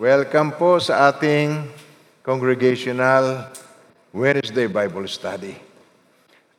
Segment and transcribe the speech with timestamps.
[0.00, 1.60] Welcome po sa ating
[2.24, 3.52] Congregational
[4.16, 5.52] Wednesday Bible Study.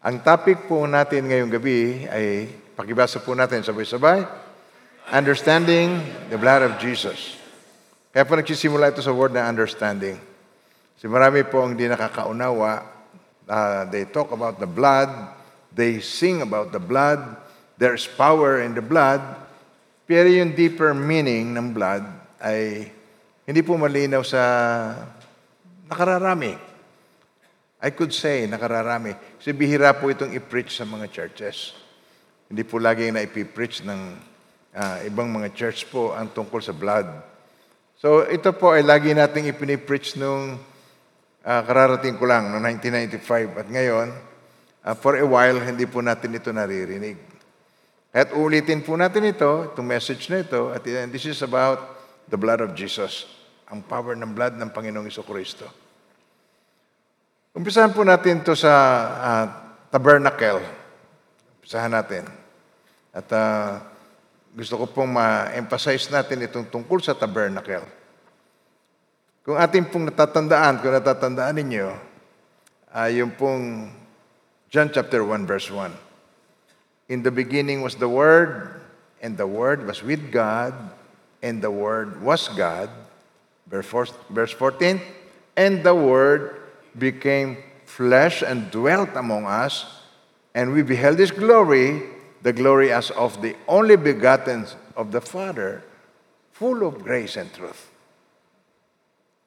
[0.05, 2.45] Ang topic po natin ngayong gabi ay,
[2.77, 4.29] pakibasa po natin sabay-sabay,
[5.09, 7.41] Understanding the Blood of Jesus.
[8.13, 10.21] Kaya po nagsisimula ito sa word na understanding.
[10.93, 12.85] Kasi marami po ang di nakakaunawa.
[13.49, 15.09] Uh, they talk about the blood,
[15.73, 17.41] they sing about the blood,
[17.81, 19.17] there's power in the blood,
[20.05, 22.05] pero yung deeper meaning ng blood
[22.37, 23.00] ay
[23.51, 24.41] hindi po malinaw sa
[25.91, 26.55] nakararami.
[27.83, 29.11] I could say nakararami.
[29.43, 31.75] Kasi bihira po itong i-preach sa mga churches.
[32.47, 34.01] Hindi po lagi na ipipreach ng
[34.71, 37.11] uh, ibang mga church po ang tungkol sa blood.
[37.99, 40.55] So ito po ay lagi nating ipinipreach nung
[41.43, 43.59] uh, kararating ko lang, noong 1995.
[43.59, 44.07] At ngayon,
[44.87, 47.19] uh, for a while, hindi po natin ito naririnig.
[48.15, 51.99] At ulitin po natin ito, itong message na ito, at this is about
[52.31, 53.40] the blood of Jesus
[53.71, 55.65] ang power ng blood ng Panginoong Kristo.
[57.55, 58.73] Umpisahan po natin to sa
[59.15, 59.45] uh,
[59.87, 60.59] tabernacle.
[61.59, 62.27] Umpisahan natin.
[63.15, 63.79] At uh,
[64.51, 67.87] gusto ko pong ma-emphasize natin itong tungkol sa tabernacle.
[69.43, 71.87] Kung ating pong natatandaan, kung natatandaan ninyo,
[72.91, 73.87] uh, yung pong
[74.71, 77.11] John chapter 1 verse 1.
[77.11, 78.79] In the beginning was the Word,
[79.19, 80.71] and the Word was with God,
[81.43, 82.87] and the Word was God,
[83.71, 84.99] Verse 14,
[85.55, 86.59] And the Word
[86.91, 87.55] became
[87.87, 89.87] flesh and dwelt among us,
[90.51, 92.03] and we beheld His glory,
[92.43, 94.67] the glory as of the only begotten
[94.99, 95.83] of the Father,
[96.51, 97.87] full of grace and truth.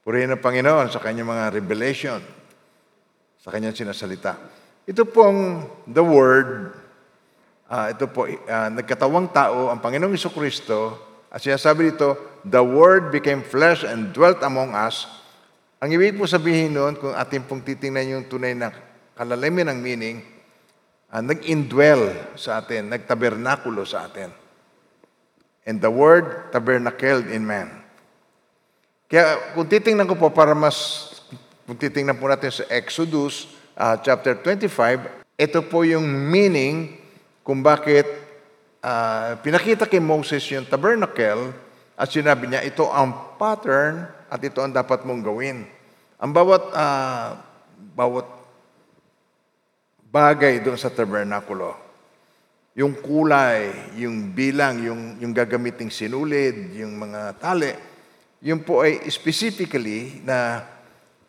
[0.05, 2.20] Purihin ang Panginoon sa kanyang mga revelation,
[3.41, 4.41] sa kanyang sinasalita.
[4.89, 6.72] Ito pong the Word,
[7.69, 10.97] uh, ito po, uh, nagkatawang tao, ang Panginoong Iso Kristo,
[11.34, 12.14] at sinasabi dito,
[12.46, 15.10] the Word became flesh and dwelt among us.
[15.82, 18.70] Ang ibig po sabihin noon, kung ating pong titingnan yung tunay na
[19.18, 20.22] kalalimin ng meaning,
[21.10, 24.30] uh, nag-indwell sa atin, nagtabernakulo sa atin.
[25.67, 27.83] And the Word tabernacled in man.
[29.11, 31.11] Kaya kung titingnan ko po para mas,
[31.66, 36.95] kung titingnan po natin sa Exodus uh, chapter 25, ito po yung meaning
[37.42, 38.23] kung bakit
[38.84, 41.56] uh, pinakita kay Moses yung tabernacle
[41.96, 45.64] at sinabi niya, ito ang pattern at ito ang dapat mong gawin.
[46.20, 47.28] Ang bawat, uh,
[47.96, 48.28] bawat
[50.12, 51.74] bagay doon sa tabernakulo,
[52.74, 57.70] yung kulay, yung bilang, yung, yung gagamiting sinulid, yung mga tali,
[58.45, 60.66] yun po ay specifically na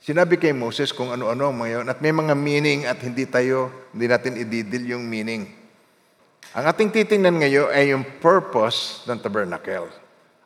[0.01, 4.41] sinabi kay Moses kung ano-ano ngayon at may mga meaning at hindi tayo, hindi natin
[4.41, 5.64] ididil yung meaning.
[6.55, 9.91] Ang ating titingnan ngayon ay yung purpose ng tabernacle.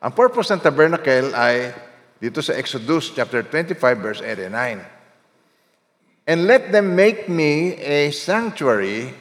[0.01, 1.69] Ang purpose ng tabernacle ay
[2.17, 6.33] dito sa Exodus chapter 25 verse 8 and 9.
[6.33, 9.13] And let them make me a sanctuary.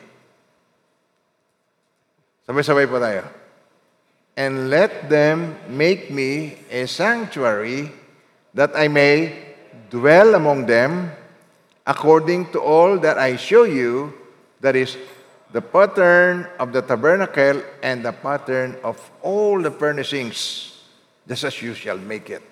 [2.49, 3.29] Sabay-sabay po tayo.
[4.33, 7.93] And let them make me a sanctuary
[8.57, 9.37] that I may
[9.93, 11.13] dwell among them
[11.85, 14.17] according to all that I show you,
[14.65, 14.97] that is
[15.53, 20.73] the pattern of the tabernacle and the pattern of all the furnishings,
[21.27, 22.43] just as you shall make it.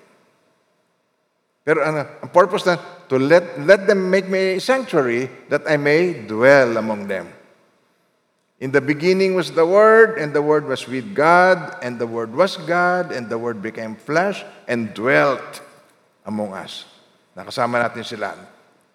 [1.66, 2.78] Pero ano, ang purpose na,
[3.10, 7.26] to let, let them make me a sanctuary that I may dwell among them.
[8.62, 12.32] In the beginning was the Word, and the Word was with God, and the Word
[12.32, 15.60] was God, and the Word became flesh and dwelt
[16.24, 16.88] among us.
[17.36, 18.32] Nakasama natin sila.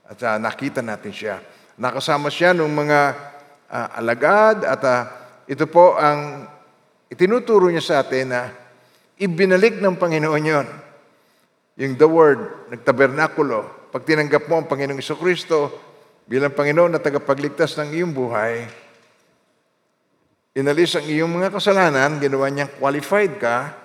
[0.09, 1.37] At uh, nakita natin siya.
[1.77, 3.30] Nakasama siya nung mga
[3.71, 5.01] uh, alagad at uh,
[5.47, 6.45] ito po ang
[7.07, 8.51] itinuturo niya sa atin na
[9.15, 10.67] ibinalik ng Panginoon yon.
[11.79, 13.89] Yung the Word, nagtabernakulo.
[13.89, 15.71] Pag tinanggap mo ang Panginoong Iso Kristo
[16.27, 18.67] bilang Panginoon na tagapagligtas ng iyong buhay,
[20.55, 23.75] inalis ang iyong mga kasalanan, ginawa niyang qualified ka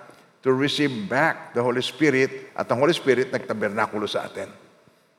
[0.42, 4.46] to receive back the Holy Spirit at ang Holy Spirit nagtabernakulo sa atin.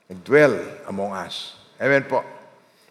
[0.07, 1.59] Nagdwell among us.
[1.83, 2.36] Amen po.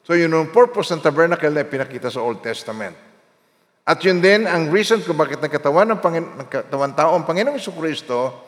[0.06, 2.94] So yun yung purpose ng tabernacle na pinakita sa Old Testament.
[3.82, 8.46] At yun din ang reason kung bakit nagkatawan ng Panginoon, nagkatawan tao ang Panginoong Kristo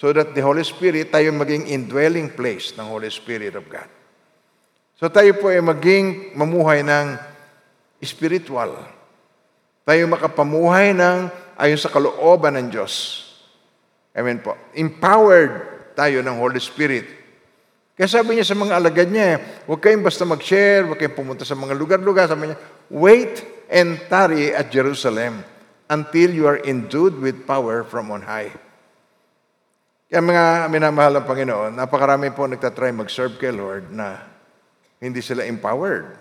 [0.00, 3.88] so that the Holy Spirit, tayo maging indwelling place ng Holy Spirit of God.
[4.96, 7.20] So tayo po ay maging mamuhay ng
[8.00, 8.72] spiritual.
[9.84, 11.28] Tayo makapamuhay ng
[11.60, 13.24] ayon sa kalooban ng Diyos.
[14.16, 14.56] Amen po.
[14.72, 17.23] Empowered tayo ng Holy Spirit
[17.94, 19.38] kaya sabi niya sa mga alagad niya,
[19.70, 22.26] huwag kayong basta mag-share, huwag kayong pumunta sa mga lugar-lugar.
[22.26, 22.58] Sabi niya,
[22.90, 25.46] wait and tarry at Jerusalem
[25.86, 28.50] until you are endued with power from on high.
[30.10, 30.44] Kaya mga
[30.74, 34.26] minamahal ng Panginoon, napakarami po nagtatry mag-serve kay Lord na
[34.98, 36.18] hindi sila empowered.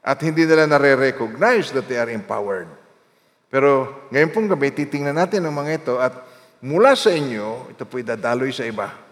[0.00, 2.72] At hindi nila nare-recognize that they are empowered.
[3.52, 6.16] Pero ngayon pong gabi, titingnan natin ang mga ito at
[6.64, 9.09] mula sa inyo, ito po'y dadaloy sa iba.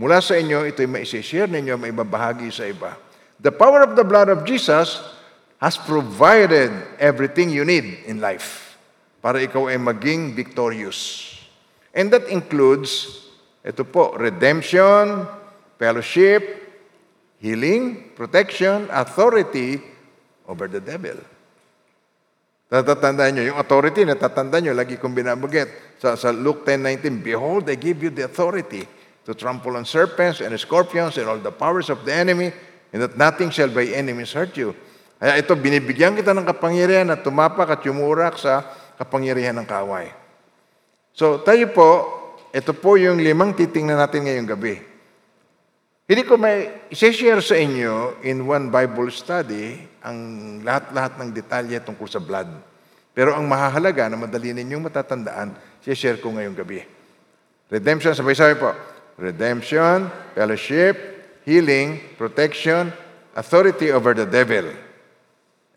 [0.00, 2.96] Mula sa inyo, ito'y maisishare ninyo, maibabahagi sa iba.
[3.42, 5.02] The power of the blood of Jesus
[5.60, 8.78] has provided everything you need in life
[9.20, 11.30] para ikaw ay maging victorious.
[11.92, 13.22] And that includes,
[13.60, 15.28] ito po, redemption,
[15.76, 16.40] fellowship,
[17.38, 19.78] healing, protection, authority
[20.48, 21.20] over the devil.
[22.72, 26.00] Natatandaan nyo, yung authority, natatandaan nyo, lagi kong binabagit.
[26.00, 30.50] Sa, sa Luke 10.19, Behold, I give you the authority to trample on serpents and
[30.58, 32.50] scorpions and all the powers of the enemy,
[32.90, 34.74] and that nothing shall by enemies hurt you.
[35.22, 38.66] Kaya ito, binibigyan kita ng kapangyarihan na tumapak at yumurak sa
[38.98, 40.10] kapangyarihan ng kaway.
[41.14, 41.90] So tayo po,
[42.50, 44.74] ito po yung limang titingnan natin ngayong gabi.
[46.10, 50.18] Hindi ko may isi-share sa inyo in one Bible study ang
[50.66, 52.50] lahat-lahat ng detalye tungkol sa blood.
[53.14, 56.82] Pero ang mahahalaga na madali ninyong matatandaan, isi-share ko ngayong gabi.
[57.70, 58.91] Redemption, sabay-sabay po.
[59.20, 60.96] Redemption, fellowship,
[61.44, 62.92] healing, protection,
[63.36, 64.72] authority over the devil.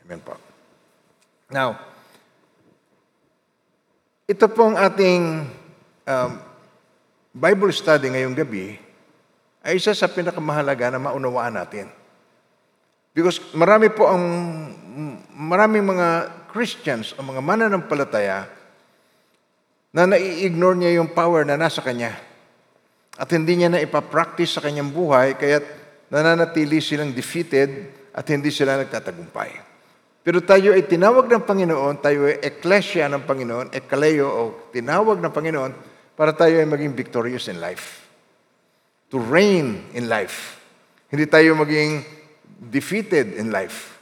[0.06, 0.38] Amen po.
[1.50, 1.78] Now,
[4.26, 5.46] ito pong ating
[6.10, 6.32] um,
[7.36, 8.80] Bible study ngayong gabi
[9.62, 11.90] ay isa sa pinakamahalaga na maunawaan natin.
[13.14, 14.24] Because marami po ang
[15.36, 16.08] maraming mga
[16.50, 18.50] Christians o mga mananampalataya
[19.96, 22.18] na nai-ignore niya yung power na nasa kanya.
[23.16, 25.64] At hindi niya na ipapractice sa kanyang buhay, kaya
[26.12, 29.52] nananatili silang defeated at hindi sila nagtatagumpay.
[30.26, 34.42] Pero tayo ay tinawag ng Panginoon, tayo ay ecclesia ng Panginoon, ekaleo o
[34.74, 35.72] tinawag ng Panginoon
[36.18, 38.10] para tayo ay maging victorious in life.
[39.14, 40.58] To reign in life.
[41.14, 42.02] Hindi tayo maging
[42.58, 44.02] defeated in life.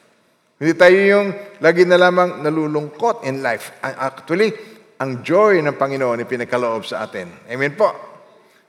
[0.56, 1.28] Hindi tayo yung
[1.60, 3.76] lagi na lamang nalulungkot in life.
[3.84, 4.56] Actually,
[5.04, 7.28] ang joy ng Panginoon ay pinakaloob sa atin.
[7.52, 8.13] Amen po.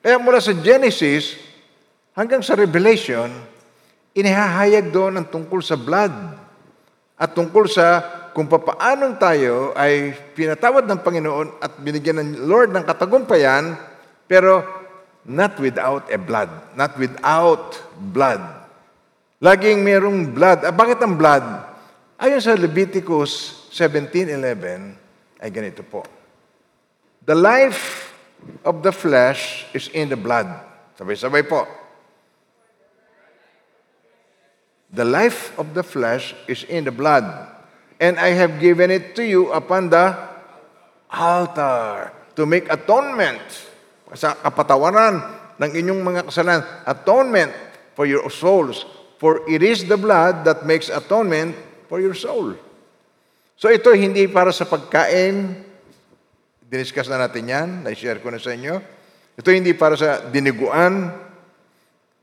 [0.05, 1.33] Kaya mula sa Genesis
[2.13, 3.33] hanggang sa Revelation,
[4.13, 6.13] inihahayag doon ang tungkol sa blood
[7.17, 8.05] at tungkol sa
[8.37, 13.81] kung papaanong tayo ay pinatawad ng Panginoon at binigyan ng Lord ng katagumpayan,
[14.29, 14.61] pero
[15.25, 16.53] not without a blood.
[16.77, 18.45] Not without blood.
[19.41, 20.69] Laging merong blood.
[20.69, 21.49] Ah, bakit ang blood?
[22.21, 26.05] Ayon sa Leviticus 17.11, ay ganito po.
[27.25, 28.14] The life
[28.65, 30.49] of the flesh is in the blood.
[30.97, 31.67] Sabay-sabay po.
[34.95, 37.27] The life of the flesh is in the blood,
[37.99, 40.15] and I have given it to you upon the
[41.11, 43.43] altar to make atonement
[44.15, 45.19] sa kapatawaran
[45.59, 46.63] ng inyong mga kasalanan.
[46.87, 47.51] Atonement
[47.99, 48.87] for your souls.
[49.19, 51.55] For it is the blood that makes atonement
[51.91, 52.55] for your soul.
[53.55, 55.63] So ito hindi para sa pagkain.
[56.69, 57.69] Diniscuss na natin yan.
[57.85, 58.81] Na-share ko na sa inyo.
[59.35, 61.13] Ito hindi para sa diniguan.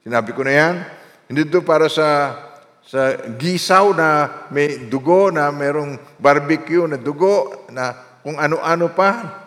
[0.02, 0.76] Sinabi ko na yan.
[1.30, 2.08] Hindi ito para sa
[2.82, 4.08] sa gisaw na
[4.50, 7.94] may dugo, na merong barbecue na dugo, na
[8.26, 9.46] kung ano-ano pa.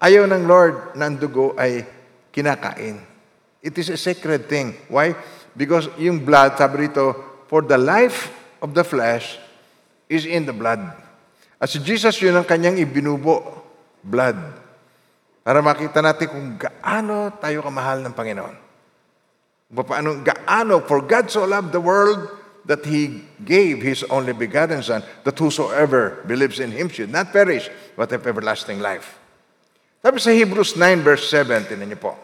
[0.00, 1.84] Ayaw ng Lord na ang dugo ay
[2.32, 2.96] kinakain.
[3.60, 4.72] It is a sacred thing.
[4.88, 5.12] Why?
[5.52, 7.12] Because yung blood, sabi rito,
[7.52, 8.32] for the life
[8.64, 9.36] of the flesh
[10.08, 10.80] is in the blood.
[11.60, 13.59] At si Jesus, yun ang kanyang ibinubo,
[14.02, 14.38] blood.
[15.40, 18.56] Para makita natin kung gaano tayo kamahal ng Panginoon.
[19.70, 25.02] Paano, gaano, for God so loved the world, that He gave His only begotten Son,
[25.24, 29.18] that whosoever believes in Him should not perish, but have everlasting life.
[30.00, 32.16] Sabi sa Hebrews 9 verse 7, tinan niyo po.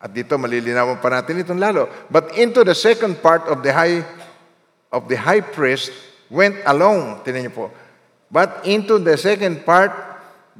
[0.00, 1.88] At dito malilinawan pa natin itong lalo.
[2.10, 4.02] But into the second part of the high
[4.90, 5.92] of the high priest
[6.32, 7.22] went alone.
[7.22, 7.66] Tinan niyo po.
[8.26, 9.94] But into the second part,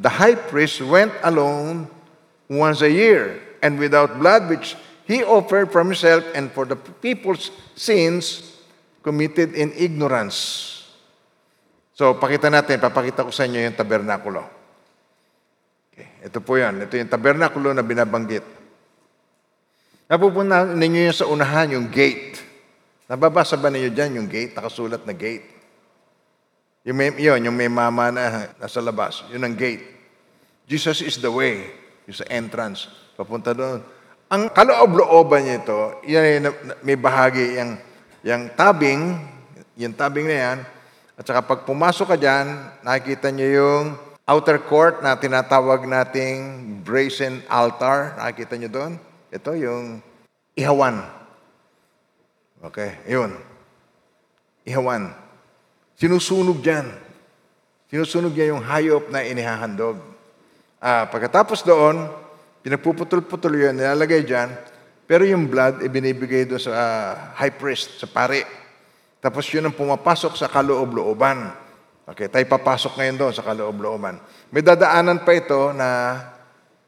[0.00, 1.88] the high priest went alone
[2.46, 4.76] once a year, and without blood, which
[5.08, 8.54] he offered from himself and for the people's sins,
[9.02, 10.72] committed in ignorance.
[11.96, 14.44] So, pakita natin, papakita ko sa inyo yung tabernakulo.
[15.94, 16.84] Okay, ito po yan.
[16.84, 18.44] Ito yung tabernakulo na binabanggit.
[20.06, 22.36] Napupunta ninyo yung sa unahan, yung gate.
[23.08, 24.52] Nababasa ba ninyo dyan yung gate?
[24.52, 25.55] Nakasulat na gate.
[26.86, 29.26] Yung may, yun, yung may mama na nasa labas.
[29.34, 29.82] Yun ang gate.
[30.70, 31.66] Jesus is the way.
[32.06, 32.86] Yung sa entrance.
[33.18, 33.82] Papunta doon.
[34.30, 36.50] Ang kaloob-looban niya ito, yan,
[36.82, 37.78] may bahagi yung
[38.26, 39.22] yung tabing,
[39.78, 40.58] yung tabing na yan,
[41.14, 43.84] at saka pag pumasok ka dyan, nakikita nyo yung
[44.26, 48.18] outer court na tinatawag nating brazen altar.
[48.18, 48.92] Nakikita nyo doon?
[49.30, 50.02] Ito yung
[50.58, 51.06] ihawan.
[52.66, 53.38] Okay, yun.
[54.66, 55.25] Ihawan.
[55.96, 56.92] Sinusunog dyan.
[57.88, 59.96] Sinusunog niya yung hayop na inihahandog.
[60.76, 62.12] Ah, pagkatapos doon,
[62.60, 64.52] pinagpuputol-putol yun, nilalagay dyan,
[65.08, 67.10] pero yung blood, ibinibigay doon sa ah,
[67.40, 68.44] high priest, sa pari.
[69.24, 71.48] Tapos yun ang pumapasok sa kaloob-looban.
[72.06, 74.20] Okay, tayo papasok ngayon doon sa kaloob-looban.
[74.52, 75.88] May dadaanan pa ito na,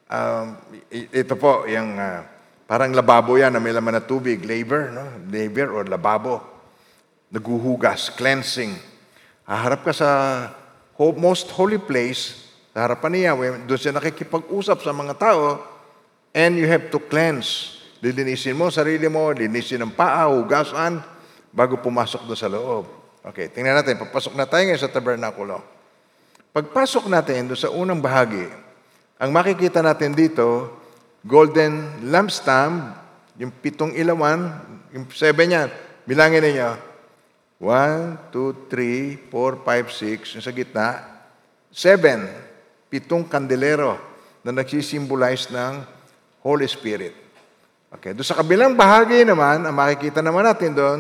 [0.06, 0.46] um,
[0.92, 2.28] ito po, yung ah,
[2.68, 5.24] parang lababo yan na may laman na tubig, laver, no?
[5.32, 6.44] laver or lababo.
[7.32, 8.88] Naguhugas, cleansing.
[9.49, 10.11] Haharap ka sa
[11.17, 15.64] most holy place, sa harapan ni Yahweh, doon siya nakikipag-usap sa mga tao,
[16.37, 17.81] and you have to cleanse.
[18.05, 21.00] Lilinisin mo sarili mo, linisin ang paa, hugasan,
[21.49, 22.85] bago pumasok doon sa loob.
[23.25, 25.64] Okay, tingnan natin, papasok na tayo ngayon sa tabernakulo.
[26.52, 28.52] Pagpasok natin doon sa unang bahagi,
[29.17, 30.76] ang makikita natin dito,
[31.25, 32.85] golden lampstand,
[33.40, 34.61] yung pitong ilawan,
[34.93, 35.69] yung seven yan,
[36.05, 36.88] bilangin ninyo,
[37.58, 41.02] one, two, three, four, five, six, yung sa gitna,
[41.74, 42.30] seven,
[42.86, 43.98] pitong kandelero
[44.46, 45.82] na nagsisimbolize ng
[46.46, 47.14] Holy Spirit.
[47.88, 50.98] Okay, doon sa kabilang bahagi naman, ang makikita naman natin doon,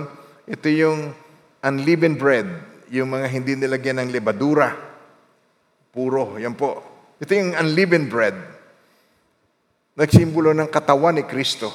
[0.48, 1.14] ito yung
[1.62, 2.48] unleavened bread,
[2.90, 4.74] yung mga hindi nilagyan ng lebadura.
[5.94, 6.82] Puro, yan po.
[7.22, 8.36] Ito yung unleavened bread.
[9.98, 11.70] Nagsimbolo ng katawan ni Kristo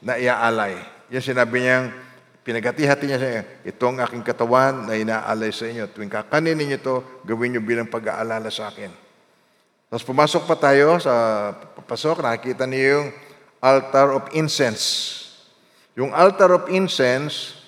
[0.00, 0.76] na iaalay.
[1.12, 2.05] Yan sinabi niyang,
[2.46, 5.90] pinagati-hati niya sa inyo, ito ang aking katawan na inaalay sa inyo.
[5.90, 6.94] Tuwing kakanin ninyo ito,
[7.26, 8.94] gawin niyo bilang pag-aalala sa akin.
[9.90, 13.08] Tapos pumasok pa tayo sa papasok, nakikita niyo yung
[13.58, 14.84] altar of incense.
[15.98, 17.58] Yung altar of incense,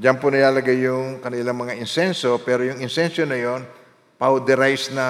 [0.00, 3.60] diyan po nilalagay yung kanilang mga insenso, pero yung insenso na yon,
[4.16, 5.06] powderized na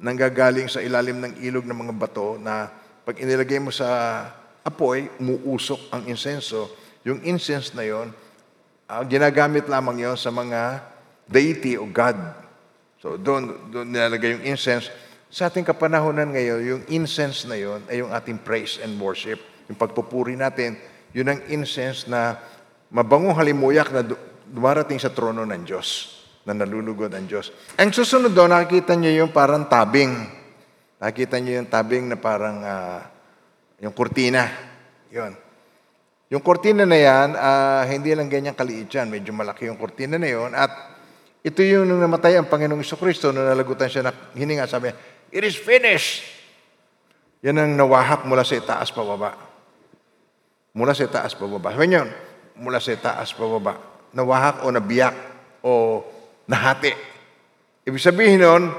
[0.00, 2.72] nanggagaling sa ilalim ng ilog ng mga bato na
[3.04, 3.84] pag inilagay mo sa
[4.64, 6.83] apoy, umuusok ang insenso.
[7.04, 8.08] Yung incense na yon,
[8.88, 10.80] ah, ginagamit lamang yon sa mga
[11.28, 12.16] deity o God.
[13.00, 14.88] So doon, doon nilalagay yung incense.
[15.28, 19.36] Sa ating kapanahonan ngayon, yung incense na yon ay yung ating praise and worship.
[19.68, 20.80] Yung pagpupuri natin,
[21.12, 22.40] yun ang incense na
[22.88, 26.16] mabangong halimuyak na du- dumarating sa trono ng Diyos,
[26.48, 27.52] na nalulugod ang Diyos.
[27.76, 30.12] Ang susunod doon, nakikita niyo yung parang tabing.
[31.00, 33.00] Nakikita niyo yung tabing na parang ah,
[33.82, 34.48] yung kurtina.
[35.12, 35.43] Yun.
[36.32, 39.12] Yung kurtina na yan, ah, hindi lang ganyan kaliit yan.
[39.12, 40.72] Medyo malaki yung kurtina na yon At
[41.44, 44.96] ito yung nung namatay ang Panginoong Iso Kristo, nung nalagutan siya na hininga, sabi niya,
[45.34, 46.24] It is finished!
[47.44, 49.36] Yan ang nawahak mula sa itaas pababa.
[50.72, 51.76] Mula sa itaas pababa.
[51.76, 52.08] Sabi niyo,
[52.56, 53.76] mula sa itaas pababa.
[54.16, 55.12] Nawahak o nabiyak
[55.60, 56.00] o
[56.48, 56.96] nahati.
[57.84, 58.72] Ibig sabihin nun,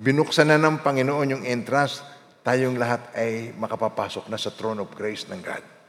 [0.00, 2.00] binuksan na ng Panginoon yung entrance,
[2.40, 5.79] tayong lahat ay makapapasok na sa throne of grace ng God.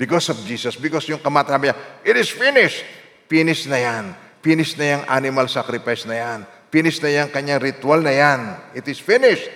[0.00, 2.88] Because of Jesus, because yung kamatayan niya, it is finished.
[3.28, 4.04] Finish na yan.
[4.40, 6.40] Finish na yung animal sacrifice na yan.
[6.72, 8.40] Finish na yung kanyang ritual na yan.
[8.72, 9.52] It is finished.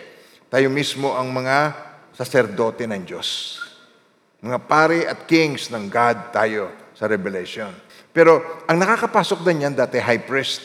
[0.53, 1.73] Tayo mismo ang mga
[2.13, 3.57] saserdote ng Diyos.
[4.45, 7.73] Mga pari at kings ng God tayo sa Revelation.
[8.13, 10.61] Pero ang nakakapasok din yan dati high priest.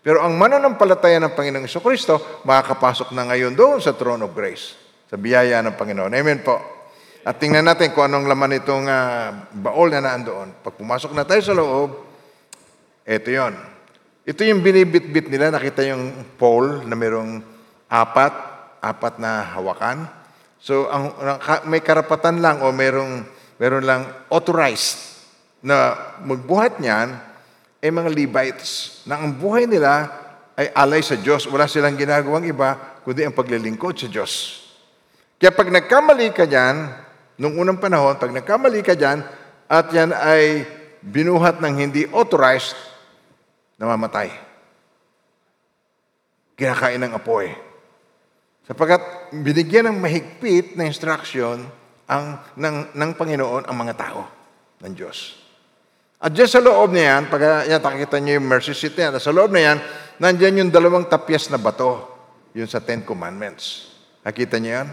[0.00, 4.72] Pero ang mananampalataya ng Panginoong Kristo, makakapasok na ngayon doon sa throne of grace.
[5.04, 6.16] Sa biyaya ng Panginoon.
[6.16, 6.77] Amen po.
[7.26, 10.48] At tingnan natin kung anong laman itong ah, baol na naan doon.
[10.62, 11.90] Pag pumasok na tayo sa loob,
[13.08, 13.54] ito yon.
[14.28, 15.48] Ito yung binibit-bit nila.
[15.48, 17.40] Nakita yung pole na mayroong
[17.88, 18.34] apat,
[18.84, 20.04] apat na hawakan.
[20.60, 21.16] So, ang,
[21.70, 23.24] may karapatan lang o mayroong,
[23.56, 25.22] mayroon lang authorized
[25.64, 27.16] na magbuhat niyan
[27.78, 30.10] ay mga Levites na ang buhay nila
[30.58, 31.46] ay alay sa Diyos.
[31.46, 34.32] Wala silang ginagawang iba kundi ang paglilingkod sa Diyos.
[35.38, 36.90] Kaya pag nagkamali ka dyan,
[37.38, 39.22] nung unang panahon, pag nagkamali ka dyan,
[39.70, 40.66] at yan ay
[41.00, 42.74] binuhat ng hindi authorized,
[43.78, 44.34] namamatay.
[46.58, 47.54] Kinakain ng apoy.
[48.66, 51.62] Sapagkat binigyan ng mahigpit na instruction
[52.10, 54.20] ang, ng, ng Panginoon ang mga tao
[54.82, 55.38] ng Diyos.
[56.18, 59.22] At dyan sa loob na yan, pag yan, nakikita niyo yung mercy seat na yan,
[59.22, 59.78] sa loob na yan,
[60.18, 62.10] nandyan yung dalawang tapyas na bato,
[62.50, 63.94] yun sa Ten Commandments.
[64.26, 64.88] Nakita niyo yan?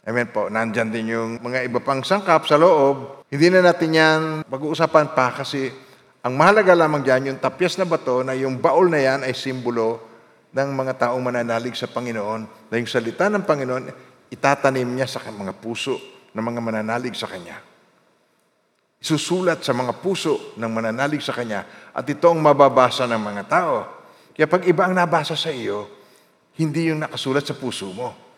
[0.00, 0.48] Amen po.
[0.48, 3.28] Nandyan din yung mga iba pang sangkap sa loob.
[3.28, 5.68] Hindi na natin yan pag-uusapan pa kasi
[6.24, 10.00] ang mahalaga lamang dyan, yung tapyas na bato na yung baol na yan ay simbolo
[10.52, 13.84] ng mga taong mananalig sa Panginoon na yung salita ng Panginoon
[14.32, 15.96] itatanim niya sa mga puso
[16.32, 17.60] ng mga mananalig sa Kanya.
[19.00, 23.76] Isusulat sa mga puso ng mananalig sa Kanya at ito ang mababasa ng mga tao.
[24.36, 25.88] Kaya pag iba ang nabasa sa iyo,
[26.56, 28.29] hindi yung nakasulat sa puso mo.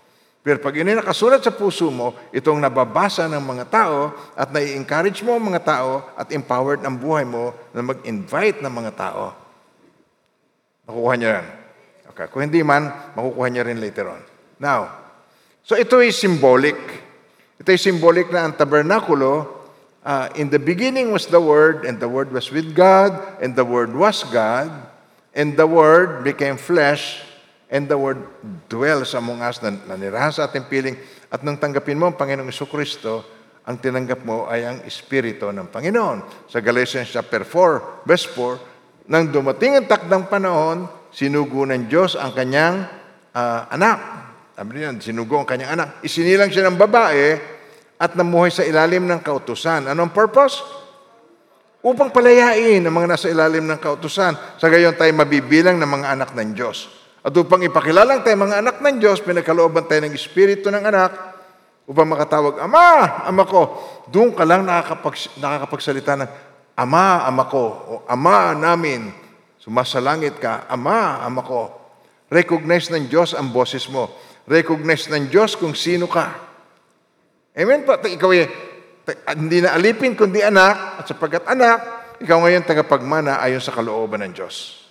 [0.42, 5.38] Pero pag yun nakasulat sa puso mo, itong nababasa ng mga tao at nai-encourage mo
[5.38, 9.30] ang mga tao at empowered ang buhay mo na mag-invite ng mga tao.
[10.82, 11.46] Nakukuha niyo yan.
[12.10, 12.26] Okay.
[12.26, 14.22] Kung hindi man, makukuha niyo rin later on.
[14.58, 14.90] Now,
[15.62, 16.76] so ito ay symbolic.
[17.62, 19.62] Ito ay symbolic na ang tabernakulo,
[20.02, 23.64] uh, in the beginning was the Word, and the Word was with God, and the
[23.64, 24.68] Word was God,
[25.32, 27.22] and the Word became flesh,
[27.72, 28.20] and the Word
[28.68, 31.00] dwells among us, na nanirahan sa ating piling,
[31.32, 33.24] at nung tanggapin mo ang Panginoong Iso Kristo,
[33.64, 36.46] ang tinanggap mo ay ang Espiritu ng Panginoon.
[36.52, 42.36] Sa Galatians chapter 4, verse 4, nang dumating ang takdang panahon, sinugo ng Diyos ang
[42.36, 42.86] kanyang
[43.32, 43.98] uh, anak.
[44.52, 45.88] Sabi niya, sinugo ang kanyang anak.
[46.04, 47.26] Isinilang siya ng babae
[47.96, 49.88] at namuhay sa ilalim ng kautusan.
[49.88, 50.60] Anong purpose?
[51.82, 54.60] Upang palayain ang mga nasa ilalim ng kautusan.
[54.60, 57.01] Sa gayon tayo mabibilang ng mga anak ng Diyos.
[57.22, 61.14] At upang ipakilalang tayo mga anak ng Diyos, pinagkalooban tayo ng Espiritu ng anak
[61.86, 63.78] upang makatawag, Ama, Ama ko.
[64.10, 66.30] Doon ka lang nakakapag, nakakapagsalita ng
[66.74, 69.14] Ama, Ama ko, o Ama namin.
[69.62, 71.70] Sumasalangit ka, Ama, Ama ko.
[72.26, 74.10] Recognize ng Diyos ang boses mo.
[74.50, 76.26] Recognize ng Diyos kung sino ka.
[77.54, 77.94] Amen po.
[77.94, 78.44] Ikaw ay
[79.38, 81.78] hindi na alipin kundi anak at sapagkat anak,
[82.18, 84.81] ikaw ngayon tagapagmana ayon sa kalooban ng Diyos.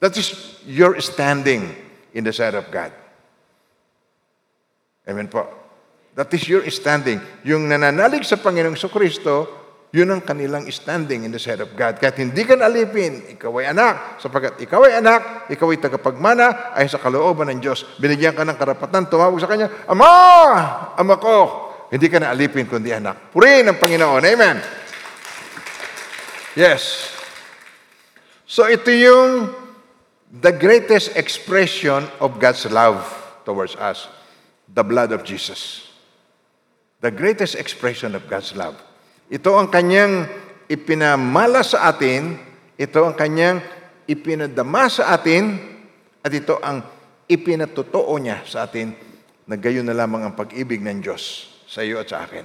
[0.00, 1.76] That is your standing
[2.16, 2.90] in the sight of God.
[5.04, 5.44] Amen po.
[6.16, 7.20] That is your standing.
[7.44, 9.60] Yung nananalig sa Panginoong Kristo,
[9.92, 12.00] yun ang kanilang standing in the sight of God.
[12.00, 14.22] Kahit hindi ka nalipin, ikaw ay anak.
[14.22, 17.84] Sapagkat ikaw ay anak, ikaw ay tagapagmana, ay sa kalooban ng Diyos.
[17.98, 20.14] Binigyan ka ng karapatan, tumawag sa Kanya, Ama!
[20.94, 21.36] Ama ko!
[21.90, 23.34] Hindi ka naalipin, kundi anak.
[23.34, 24.22] Purihin ang Panginoon.
[24.22, 24.56] Amen.
[26.54, 27.10] Yes.
[28.46, 29.59] So ito yung
[30.30, 33.02] the greatest expression of God's love
[33.42, 34.06] towards us,
[34.70, 35.90] the blood of Jesus.
[37.02, 38.78] The greatest expression of God's love.
[39.26, 40.30] Ito ang kanyang
[40.70, 42.38] ipinamala sa atin,
[42.78, 43.58] ito ang kanyang
[44.06, 45.58] ipinadama sa atin,
[46.22, 46.84] at ito ang
[47.26, 48.94] ipinatotoo niya sa atin
[49.50, 52.44] na gayon na lamang ang pag-ibig ng Diyos sa iyo at sa akin.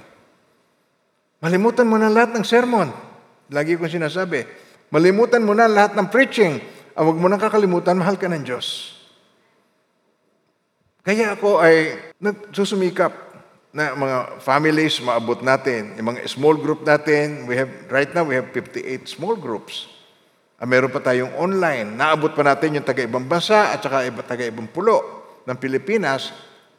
[1.44, 2.88] Malimutan mo na lahat ng sermon.
[3.52, 4.42] Lagi kong sinasabi,
[4.90, 6.58] malimutan mo na lahat ng preaching
[6.96, 8.96] Ah, huwag mo nang kakalimutan, mahal ka ng Diyos.
[11.04, 13.12] Kaya ako ay nagsusumikap
[13.76, 18.32] na mga families maabot natin, yung mga small group natin, we have, right now we
[18.32, 19.92] have 58 small groups.
[20.56, 21.92] Ah, meron pa tayong online.
[22.00, 25.04] Naabot pa natin yung taga-ibang bansa at saka iba, taga-ibang pulo
[25.44, 26.32] ng Pilipinas.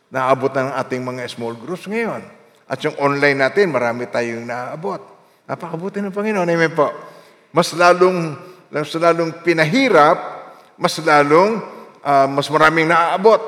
[0.09, 2.25] Naabot na ng ating mga small groups ngayon.
[2.65, 4.97] At yung online natin, marami tayong naaabot.
[5.45, 6.49] Napakabuti ng Panginoon.
[6.49, 6.89] Amen po.
[7.53, 8.33] Mas lalong
[8.71, 10.17] mas lalong pinahirap,
[10.75, 11.59] mas lalong
[12.07, 13.39] uh, mas maraming naaabot.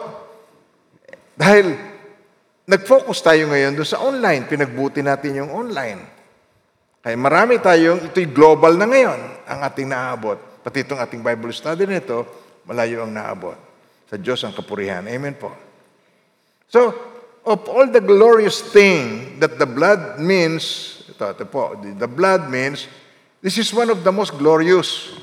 [1.40, 1.76] Dahil
[2.68, 6.20] nag-focus tayo ngayon doon sa online, pinagbuti natin yung online.
[7.00, 10.36] Kaya marami tayong, ito'y global na ngayon, ang ating naaabot.
[10.60, 12.28] Pati itong ating Bible study nito,
[12.68, 13.56] malayo ang naabot.
[14.12, 15.08] Sa Diyos ang kapurihan.
[15.08, 15.56] Amen po.
[16.68, 16.92] So,
[17.48, 22.86] of all the glorious thing that the blood means, ito, ito po, the blood means
[23.40, 25.16] This is one of the most glorious.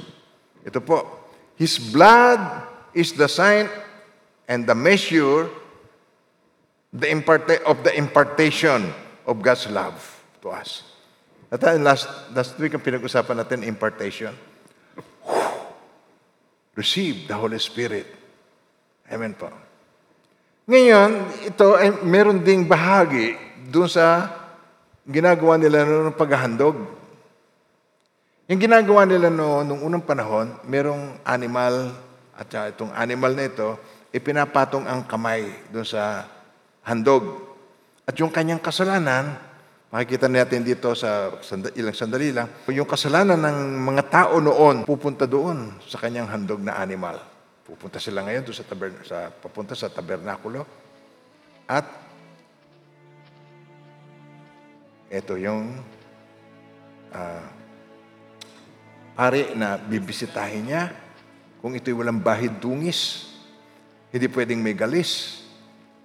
[0.64, 1.04] Ito po.
[1.60, 2.40] His blood
[2.96, 3.68] is the sign
[4.48, 5.52] and the measure
[6.96, 8.88] the impart- of the impartation
[9.28, 10.00] of God's love
[10.40, 10.80] to us.
[11.52, 14.32] At last, last week ang pinag-usapan natin, impartation.
[16.72, 18.08] Receive the Holy Spirit.
[19.12, 19.52] Amen po.
[20.66, 21.10] Ngayon,
[21.46, 23.36] ito ay meron ding bahagi
[23.70, 24.32] doon sa
[25.06, 26.95] ginagawa nila noong paghahandog
[28.46, 31.90] yung ginagawa nila no, nung unang panahon, merong animal,
[32.36, 33.74] at itong animal na ito,
[34.14, 36.30] ipinapatong ang kamay doon sa
[36.86, 37.42] handog.
[38.06, 39.34] At yung kanyang kasalanan,
[39.90, 45.26] makikita natin dito sa sand- ilang sandali lang, yung kasalanan ng mga tao noon pupunta
[45.26, 47.18] doon sa kanyang handog na animal.
[47.66, 50.62] Pupunta sila ngayon doon sa, taber- sa papunta sa tabernakulo.
[51.66, 51.82] At
[55.10, 55.82] ito yung
[57.10, 57.55] uh,
[59.16, 60.92] pare na bibisitahin niya
[61.64, 63.32] kung ito'y walang bahid dungis.
[64.12, 65.42] Hindi pwedeng may galis.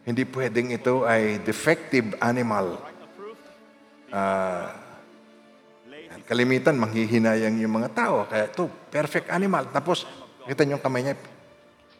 [0.07, 2.79] Hindi pwedeng ito ay defective animal.
[4.09, 4.73] Uh,
[6.25, 8.25] kalimitan, manghihinayang yung mga tao.
[8.25, 9.67] Kaya ito, perfect animal.
[9.69, 10.07] Tapos,
[10.47, 11.15] kita niyo yung kamay niya,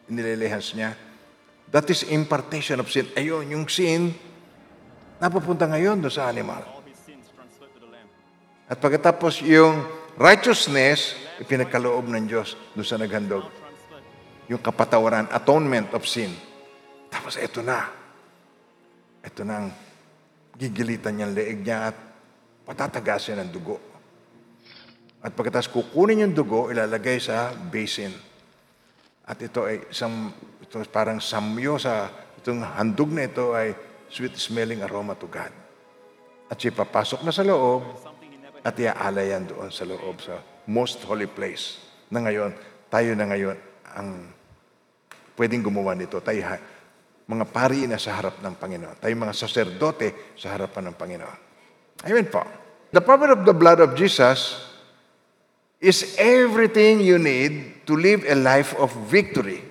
[0.08, 0.96] inililehas niya.
[1.70, 3.12] That is impartation of sin.
[3.14, 4.16] Ayun, yung sin,
[5.20, 6.64] napupunta ngayon doon sa animal.
[8.72, 13.48] At pagkatapos yung Righteousness, ipinagkaloob ng Diyos doon sa naghandog.
[14.52, 16.36] Yung kapatawaran, atonement of sin.
[17.08, 17.88] Tapos eto na.
[19.22, 19.70] ito nang
[20.58, 21.98] gigilitan niyang leeg niya at
[22.66, 23.78] patatagasin ng dugo.
[25.22, 28.12] At pagkatapos kukunin yung dugo, ilalagay sa basin.
[29.30, 32.10] At ito ay isang, ito parang samyo sa,
[32.42, 33.78] itong handog na ito ay
[34.10, 35.54] sweet-smelling aroma to God.
[36.50, 38.11] At siya papasok na sa loob
[38.62, 40.38] at iaalay yan doon sa loob sa
[40.70, 41.82] most holy place.
[42.14, 42.54] Na ngayon,
[42.92, 43.58] tayo na ngayon
[43.98, 44.30] ang
[45.38, 46.22] pwedeng gumawa nito.
[46.22, 46.44] Tayo
[47.26, 49.00] mga pari na sa harap ng Panginoon.
[49.00, 51.40] Tayo mga saserdote sa harapan ng Panginoon.
[52.06, 52.44] Amen po.
[52.92, 54.68] The power of the blood of Jesus
[55.80, 59.64] is everything you need to live a life of victory.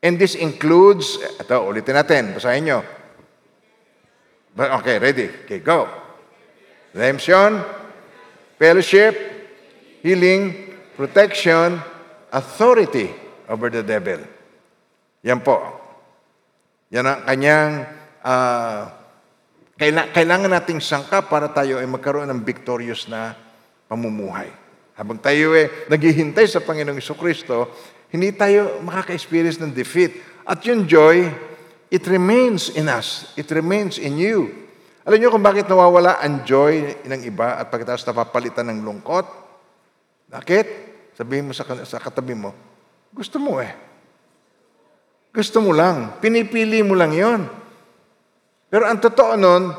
[0.00, 2.80] And this includes, ito, ulitin natin, basahin nyo.
[4.58, 5.26] Okay, ready?
[5.46, 5.86] Okay, go.
[6.92, 7.60] Redemption,
[8.56, 9.14] fellowship,
[10.02, 11.78] healing, protection,
[12.32, 13.12] authority
[13.48, 14.20] over the devil.
[15.24, 15.60] Yan po.
[16.88, 17.72] Yan ang kanyang
[19.76, 23.36] kaila- kailangan nating sangka para tayo ay magkaroon ng victorious na
[23.88, 24.48] pamumuhay.
[24.98, 27.70] Habang tayo ay naghihintay sa Panginoong Kristo,
[28.10, 30.16] hindi tayo makaka-experience ng defeat.
[30.48, 31.28] At yung joy,
[31.92, 33.30] it remains in us.
[33.36, 34.67] It remains in you.
[35.08, 39.24] Alam niyo kung bakit nawawala ang joy ng iba at pagkatapos napapalitan ng lungkot?
[40.28, 40.66] Bakit?
[41.16, 42.52] Sabihin mo sa, sa katabi mo,
[43.16, 43.72] gusto mo eh.
[45.32, 46.20] Gusto mo lang.
[46.20, 47.40] Pinipili mo lang yon.
[48.68, 49.72] Pero ang totoo nun,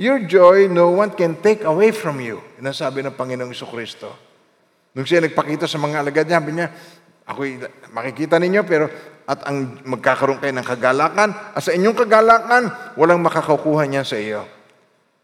[0.00, 2.40] your joy, no one can take away from you.
[2.56, 4.08] Yan ang sabi ng Panginoong Iso Kristo.
[4.96, 6.68] Nung siya nagpakita sa mga alagad niya, sabi niya,
[7.28, 7.60] ako'y
[7.92, 8.88] makikita ninyo, pero
[9.28, 14.61] at ang magkakaroon kayo ng kagalakan, at sa inyong kagalakan, walang makakakuha niya sa iyo.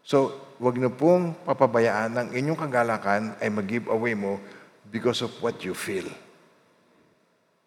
[0.09, 4.41] So, wag niyo pong papabayaan ng inyong kagalakan ay mag-give away mo
[4.89, 6.09] because of what you feel.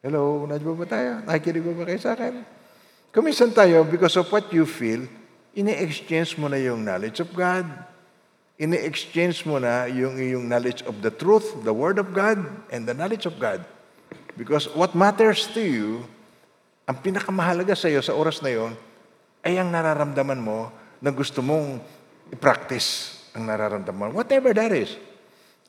[0.03, 1.23] Hello, nandiyo ba tayo?
[1.23, 2.43] Nakikinig ba kayo sa akin?
[3.15, 5.07] Kumisan tayo, because of what you feel,
[5.55, 7.63] ini-exchange mo na yung knowledge of God.
[8.59, 12.43] Ini-exchange mo na yung iyong knowledge of the truth, the Word of God,
[12.75, 13.63] and the knowledge of God.
[14.35, 16.03] Because what matters to you,
[16.91, 18.75] ang pinakamahalaga sa iyo sa oras na yon,
[19.47, 22.02] ay ang nararamdaman mo na gusto mong
[22.33, 24.17] i-practice ang nararamdaman.
[24.17, 24.97] Whatever that is.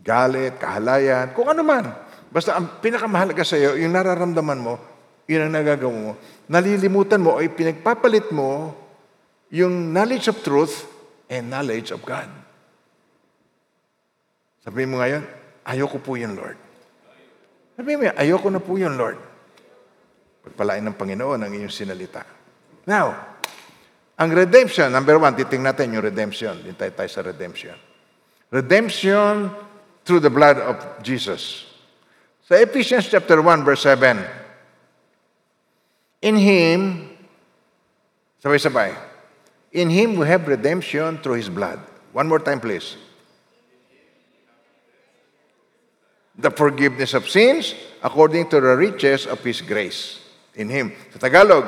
[0.04, 1.92] Galit, kahalayan, kung ano man.
[2.34, 4.76] Basta ang pinakamahalaga sa iyo, yung nararamdaman mo,
[5.30, 6.12] yun ang nagagawa mo.
[6.50, 8.74] Nalilimutan mo ay pinagpapalit mo
[9.54, 10.90] yung knowledge of truth
[11.30, 12.28] and knowledge of God.
[14.66, 15.24] Sabihin mo ngayon,
[15.68, 16.58] ayoko po yun, Lord.
[17.78, 19.20] Sabihin mo, ayoko na po yun, Lord.
[20.44, 22.28] Pagpalain ng Panginoon ang iyong sinalita.
[22.84, 23.33] Now,
[24.14, 26.62] ang redemption, number one, titingnan natin yung redemption.
[26.62, 27.74] Dito tayo sa redemption.
[28.54, 29.50] Redemption
[30.06, 31.66] through the blood of Jesus.
[32.46, 34.22] Sa Ephesians chapter 1, verse 7,
[36.22, 37.10] In Him,
[38.38, 38.94] sabay-sabay,
[39.74, 41.82] In Him we have redemption through His blood.
[42.14, 42.96] One more time, please.
[46.38, 47.74] The forgiveness of sins
[48.06, 50.22] according to the riches of His grace.
[50.54, 50.94] In Him.
[51.10, 51.66] Sa Tagalog,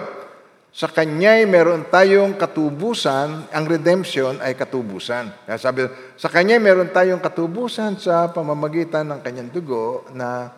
[0.75, 5.31] sa Kanya'y meron tayong katubusan, ang redemption ay katubusan.
[5.47, 5.87] Kaya sabi,
[6.19, 10.51] sa Kanya'y meron tayong katubusan sa pamamagitan ng Kanyang dugo na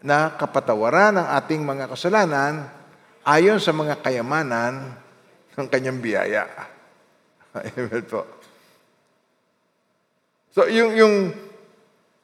[0.00, 2.64] na kapatawaran ng ating mga kasalanan
[3.28, 4.96] ayon sa mga kayamanan
[5.52, 6.48] ng kanyang biyaya.
[7.52, 8.24] Amen po.
[10.56, 11.14] So, yung, yung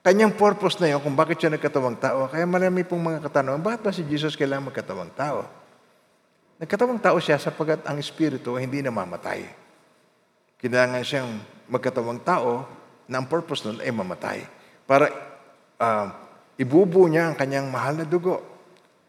[0.01, 3.81] kanyang purpose na yun, kung bakit siya nagkatawang tao, kaya marami pong mga katanungan, bakit
[3.85, 5.66] ba si Jesus kailangan magkatawang tao?
[6.57, 9.45] Nagkatawang tao siya sapagat ang Espiritu ay hindi namamatay.
[10.57, 11.31] Kailangan siyang
[11.69, 12.65] magkatawang tao
[13.05, 14.41] na ang purpose nun ay mamatay.
[14.89, 15.13] Para
[15.77, 16.07] uh,
[16.57, 18.41] ibubo niya ang kanyang mahal na dugo.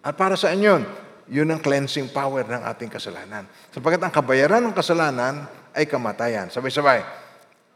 [0.04, 0.84] At para sa inyo,
[1.32, 3.48] yun ang cleansing power ng ating kasalanan.
[3.72, 6.52] Sapagat ang kabayaran ng kasalanan ay kamatayan.
[6.52, 7.00] Sabay-sabay.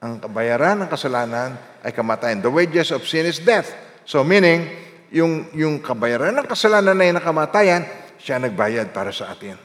[0.04, 2.44] Ang kabayaran ng kasalanan ay kamatayan.
[2.44, 3.72] The wages of sin is death.
[4.04, 4.68] So meaning,
[5.16, 9.58] yung, yung kabayaran ng kasalanan na yung nakamatayan, siya nagbayad para sa atin.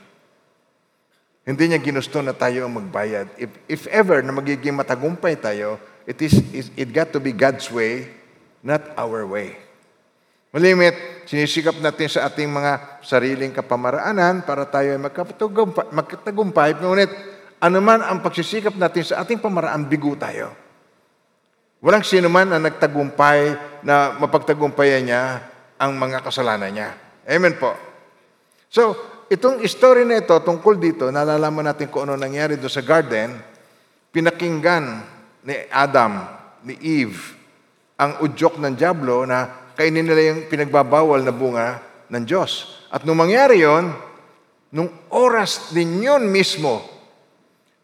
[1.46, 3.38] Hindi niya ginusto na tayo ang magbayad.
[3.38, 6.42] If, if ever na magiging matagumpay tayo, it, is,
[6.74, 8.10] it got to be God's way,
[8.66, 9.54] not our way.
[10.50, 16.70] Malimit, sinisikap natin sa ating mga sariling kapamaraanan para tayo ay magkatagumpay, magkatagumpay.
[16.82, 17.12] Ngunit,
[17.62, 20.50] anuman ang pagsisikap natin sa ating pamaraan, bigo tayo.
[21.78, 23.54] Walang sino man ang nagtagumpay
[23.86, 25.22] na mapagtagumpayan niya
[25.78, 26.90] ang mga kasalanan niya.
[27.22, 27.85] Amen po.
[28.76, 28.92] So,
[29.32, 33.32] itong story na ito tungkol dito, nalalaman natin kung ano nangyari doon sa garden,
[34.12, 35.00] pinakinggan
[35.48, 36.20] ni Adam,
[36.60, 37.16] ni Eve,
[37.96, 41.80] ang udyok ng Diablo na kainin nila yung pinagbabawal na bunga
[42.12, 42.84] ng Diyos.
[42.92, 43.96] At nung mangyari yon,
[44.76, 46.84] nung oras din yun mismo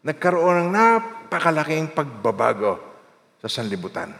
[0.05, 2.77] nagkaroon ng napakalaking pagbabago
[3.41, 4.13] sa sanlibutan.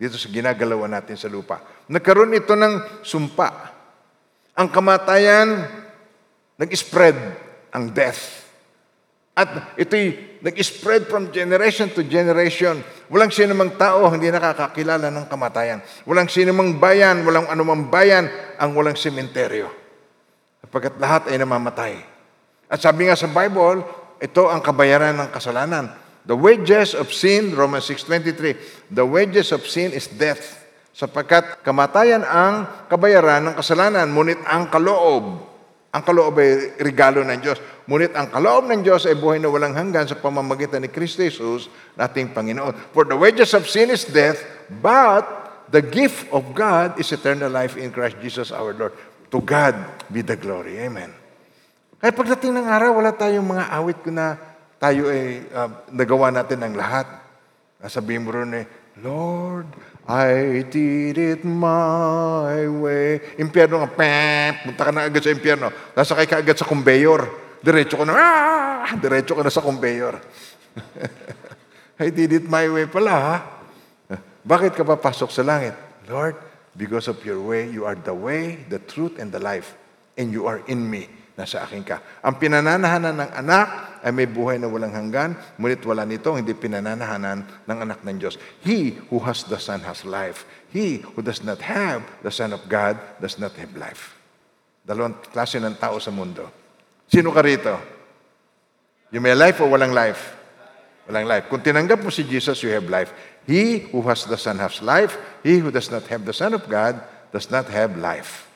[0.00, 1.60] Dito sa ginagalawan natin sa lupa.
[1.92, 3.72] Nagkaroon ito ng sumpa.
[4.52, 5.81] Ang kamatayan,
[6.60, 7.16] nag-spread
[7.72, 8.42] ang death.
[9.32, 12.84] At ito'y nag-spread from generation to generation.
[13.08, 15.80] Walang sinumang tao hindi nakakakilala ng kamatayan.
[16.04, 18.28] Walang sinumang bayan, walang anumang bayan
[18.60, 19.72] ang walang sementeryo.
[20.60, 21.94] Sapagkat lahat ay namamatay.
[22.68, 23.84] At sabi nga sa Bible,
[24.20, 25.96] ito ang kabayaran ng kasalanan.
[26.28, 30.60] The wages of sin, Romans 6.23, the wages of sin is death.
[30.92, 35.51] Sapagkat kamatayan ang kabayaran ng kasalanan, ngunit ang kaloob
[35.92, 37.60] ang kaloob ay regalo ng Diyos.
[37.84, 41.68] Ngunit ang kaloob ng Diyos ay buhay na walang hanggan sa pamamagitan ni Kristo Jesus,
[42.00, 42.96] nating Panginoon.
[42.96, 44.40] For the wages of sin is death,
[44.80, 45.28] but
[45.68, 48.96] the gift of God is eternal life in Christ Jesus our Lord.
[49.28, 49.76] To God
[50.08, 50.80] be the glory.
[50.80, 51.12] Amen.
[52.00, 54.40] Kaya pagdating ng araw, wala tayong mga awit ko na
[54.80, 57.04] tayo ay uh, nagawa natin ng lahat.
[57.84, 58.66] Sabihin mo rin eh,
[59.04, 59.68] Lord,
[60.02, 63.38] I did it my way.
[63.38, 65.70] Impyerno nga, pep, punta ka na agad sa impyerno.
[65.94, 67.30] Nasakay ka agad sa conveyor.
[67.62, 68.90] Diretso ka na, ah!
[68.98, 70.18] Diretso ka na sa conveyor.
[72.02, 73.36] I did it my way pala, ha?
[74.42, 75.78] Bakit ka papasok sa langit?
[76.10, 76.34] Lord,
[76.74, 79.78] because of your way, you are the way, the truth, and the life.
[80.18, 81.06] And you are in me.
[81.38, 82.02] Nasa akin ka.
[82.26, 83.66] Ang pinananahanan ng anak
[84.02, 88.34] ay may buhay na walang hanggan, ngunit wala nito, hindi pinananahanan ng anak ng Diyos.
[88.66, 90.42] He who has the Son has life.
[90.74, 94.18] He who does not have the Son of God does not have life.
[94.82, 96.50] Dalawang klase ng tao sa mundo.
[97.06, 97.78] Sino ka rito?
[99.14, 100.34] You may life o walang life?
[101.06, 101.44] Walang life.
[101.46, 103.14] Kung tinanggap mo si Jesus, you have life.
[103.46, 105.14] He who has the Son has life.
[105.46, 106.98] He who does not have the Son of God
[107.30, 108.50] does not have life.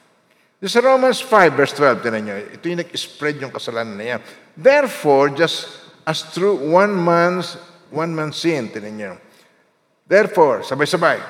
[0.57, 2.37] This is Romans 5 verse 12, tinan nyo.
[2.41, 4.21] Ito yung nag-spread yung kasalanan na yan.
[4.57, 5.69] Therefore, just
[6.09, 7.61] as through one man's,
[7.93, 9.13] one man's sin, tinan nyo.
[10.09, 11.21] Therefore, sabay-sabay.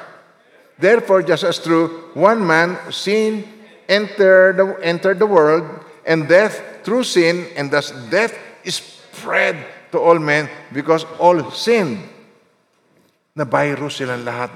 [0.78, 3.42] Therefore, just as through one man sin
[3.88, 5.64] entered the, entered the world,
[6.06, 9.56] and death through sin, and thus death is spread
[9.90, 11.98] to all men because all sinned.
[13.36, 14.48] Na virus silang lahat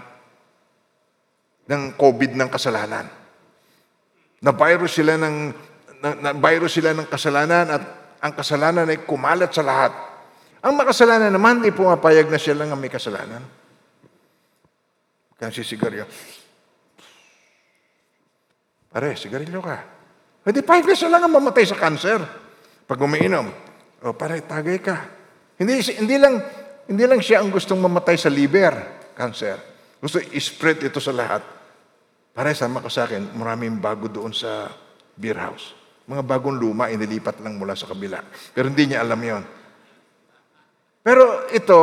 [1.69, 3.09] ng COVID ng kasalanan.
[4.41, 5.37] Na virus sila ng
[6.01, 7.83] na, na virus sila ng kasalanan at
[8.21, 9.93] ang kasalanan ay kumalat sa lahat.
[10.61, 13.41] Ang makasalanan naman, di pumapayag na siya lang ang may kasalanan.
[15.41, 16.05] Kaya si sigarilyo.
[18.93, 19.79] Pare, sigarilyo ka.
[20.45, 22.21] Hindi payag na siya lang ang mamatay sa cancer.
[22.85, 23.49] Pag umiinom,
[24.05, 25.01] o oh, pare, tagay ka.
[25.57, 26.45] Hindi, hindi, lang,
[26.85, 29.57] hindi lang siya ang gustong mamatay sa liver, cancer.
[29.97, 31.41] Gusto i-spread ito sa lahat.
[32.37, 34.69] Pare, sama ka sa akin, maraming bago doon sa
[35.17, 35.80] beer house.
[36.11, 38.19] Mga bagong luma, inilipat lang mula sa kabila.
[38.51, 39.47] Pero hindi niya alam yon.
[41.07, 41.79] Pero ito,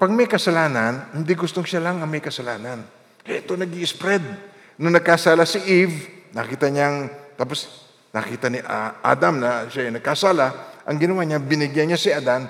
[0.00, 2.80] pag may kasalanan, hindi gustong siya lang ang may kasalanan.
[3.28, 4.24] Ito nag spread
[4.76, 8.60] Nung nagkasala si Eve, nakita niyang, tapos nakita ni
[9.00, 10.52] Adam na siya yung nagkasala,
[10.84, 12.44] ang ginawa niya, binigyan niya si Adan,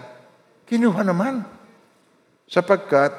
[0.67, 1.47] kinuha naman.
[2.51, 3.15] Sapagkat,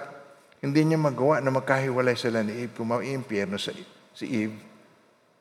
[0.60, 2.76] hindi niya magawa na magkahiwalay sila ni Eve.
[2.76, 3.72] Kung maiimpyerno sa,
[4.12, 4.60] si Eve,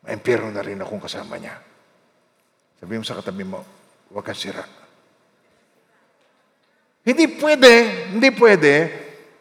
[0.06, 1.58] maimpyerno na rin akong kasama niya.
[2.76, 3.64] Sabi mo sa katabi mo,
[4.12, 4.64] huwag kang sira.
[7.06, 7.70] Hindi pwede,
[8.12, 8.72] hindi pwede,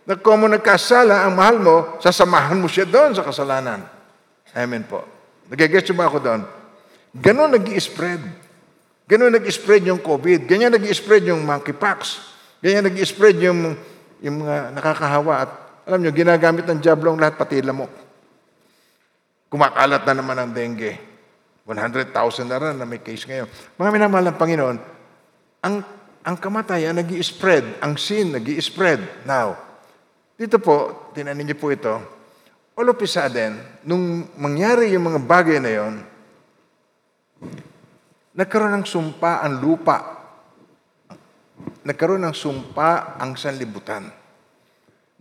[0.05, 3.81] na kung mo nagkasala ang mahal mo, sasamahan mo siya doon sa kasalanan.
[4.53, 5.01] Amen po.
[5.49, 6.41] Nagigets ba ako doon?
[7.15, 8.45] Ganon nag spread
[9.05, 10.49] Ganon nag spread yung COVID.
[10.49, 12.25] Ganyan nag spread yung monkeypox.
[12.57, 13.77] Ganyan nag spread yung,
[14.17, 15.33] yung mga nakakahawa.
[15.45, 15.51] At
[15.85, 17.93] alam nyo, ginagamit ng jablong lahat, pati lamok.
[19.53, 20.97] Kumakalat na naman ang dengue.
[21.65, 22.13] 100,000
[22.45, 23.49] na rin na may case ngayon.
[23.81, 24.77] Mga minamahal ng Panginoon,
[25.65, 25.75] ang,
[26.21, 29.57] ang kamatayan nag spread ang sin nag spread Now,
[30.37, 31.95] dito po, tinanin niyo po ito,
[32.77, 35.93] all of a sudden, nung mangyari yung mga bagay na yon,
[38.35, 39.97] Nagkaroon ng sumpa ang lupa.
[41.87, 44.11] Nagkaroon ng sumpa ang sanlibutan.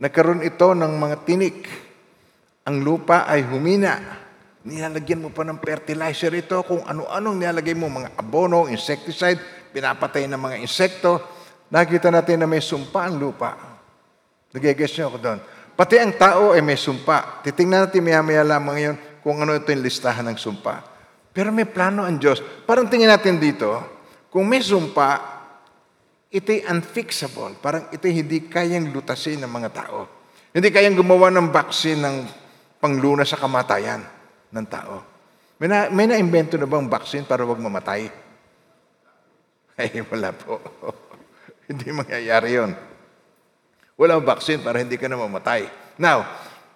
[0.03, 1.63] Nagkaroon ito ng mga tinik.
[2.67, 4.24] Ang lupa ay humina.
[4.65, 9.37] Nilalagyan mo pa ng fertilizer ito kung ano-anong nilalagay mo, mga abono, insecticide,
[9.77, 11.21] pinapatay ng mga insekto.
[11.69, 13.53] Nakita natin na may sumpa ang lupa.
[14.57, 15.39] Nagigess niyo ako doon.
[15.77, 17.45] Pati ang tao ay may sumpa.
[17.45, 20.81] Titingnan natin maya-maya lamang ngayon kung ano ito yung listahan ng sumpa.
[21.37, 22.41] Pero may plano ang Diyos.
[22.65, 23.69] Parang tingin natin dito,
[24.33, 25.21] kung may sumpa,
[26.33, 27.61] ito'y unfixable.
[27.61, 30.09] Parang ito'y hindi kayang lutasin ng mga tao.
[30.57, 32.17] Hindi kayang gumawa ng vaccine ng
[32.81, 34.14] pangluna sa kamatayan
[34.55, 35.03] ng tao.
[35.59, 38.07] May na, may na-invento na bang vaccine para wag mamatay?
[39.79, 40.63] Ay, wala po.
[41.69, 42.71] Hindi mangyayari yon.
[43.99, 45.71] Walang vaccine para hindi ka na mamatay.
[45.97, 46.27] Now,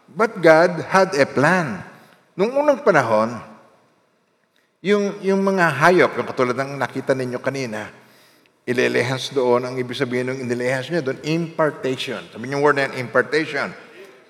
[0.07, 1.83] but God had a plan.
[2.39, 3.43] Nung unang panahon,
[4.79, 7.91] yung, yung mga hayop, yung katulad ng nakita ninyo kanina,
[8.63, 12.23] ilelehas doon, ang ibig sabihin ng inilehas niya doon, impartation.
[12.31, 13.75] Sabi niyo word na yan, impartation.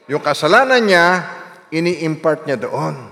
[0.08, 1.06] Yung kasalanan niya,
[1.68, 3.07] ini-impart niya doon.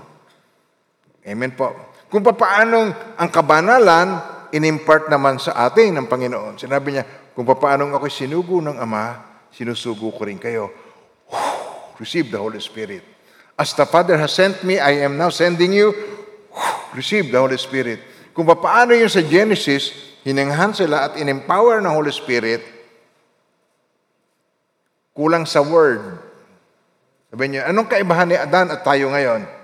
[1.27, 1.75] Amen po.
[2.07, 2.87] Kung paano
[3.19, 4.07] ang kabanalan,
[4.55, 6.55] inimpart naman sa atin ng Panginoon.
[6.55, 7.03] Sinabi niya,
[7.35, 9.19] kung paano ako sinugo ng Ama,
[9.51, 10.71] sinusugo ko rin kayo.
[11.99, 13.03] Receive the Holy Spirit.
[13.59, 15.91] As the Father has sent me, I am now sending you.
[16.95, 18.31] Receive the Holy Spirit.
[18.31, 19.91] Kung paano yung sa Genesis,
[20.23, 22.63] hinanghan sila at in-empower ng Holy Spirit,
[25.11, 26.21] kulang sa Word.
[27.33, 29.56] Sabi niyo, anong kaibahan ni Adan at tayo ngayon?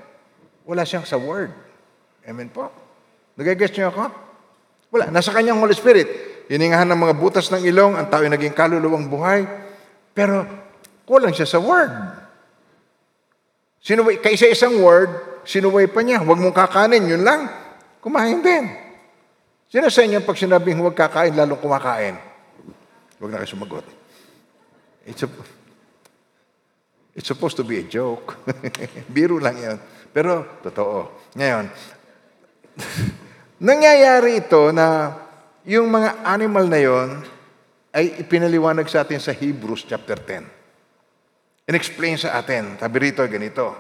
[0.63, 1.51] Wala siyang sa Word.
[2.23, 2.71] Amen po.
[3.35, 4.07] Nagagets niyo ako?
[4.93, 5.11] Wala.
[5.11, 6.07] Nasa kanyang Holy Spirit.
[6.47, 9.47] Hiningahan ng mga butas ng ilong, ang tao ay naging kaluluwang buhay.
[10.15, 10.45] Pero
[11.07, 12.23] kulang siya sa Word.
[13.83, 17.51] Sinuway, kaisa isang word, sinuway pa niya, huwag mong kakanin, yun lang.
[17.99, 18.71] Kumain din.
[19.67, 22.15] Sino sa inyo pag sinabing huwag kakain, lalong kumakain?
[23.19, 23.83] Huwag na kayo sumagot.
[25.03, 25.29] It's, a,
[27.11, 28.39] it's supposed to be a joke.
[29.11, 29.77] Biro lang yan.
[30.13, 31.09] Pero, totoo.
[31.33, 31.65] Ngayon,
[33.57, 35.17] nangyayari ito na
[35.65, 37.09] yung mga animal na yon
[37.89, 41.69] ay ipinaliwanag sa atin sa Hebrews chapter 10.
[41.69, 42.77] In-explain sa atin.
[42.77, 43.73] Sabi rito, ganito.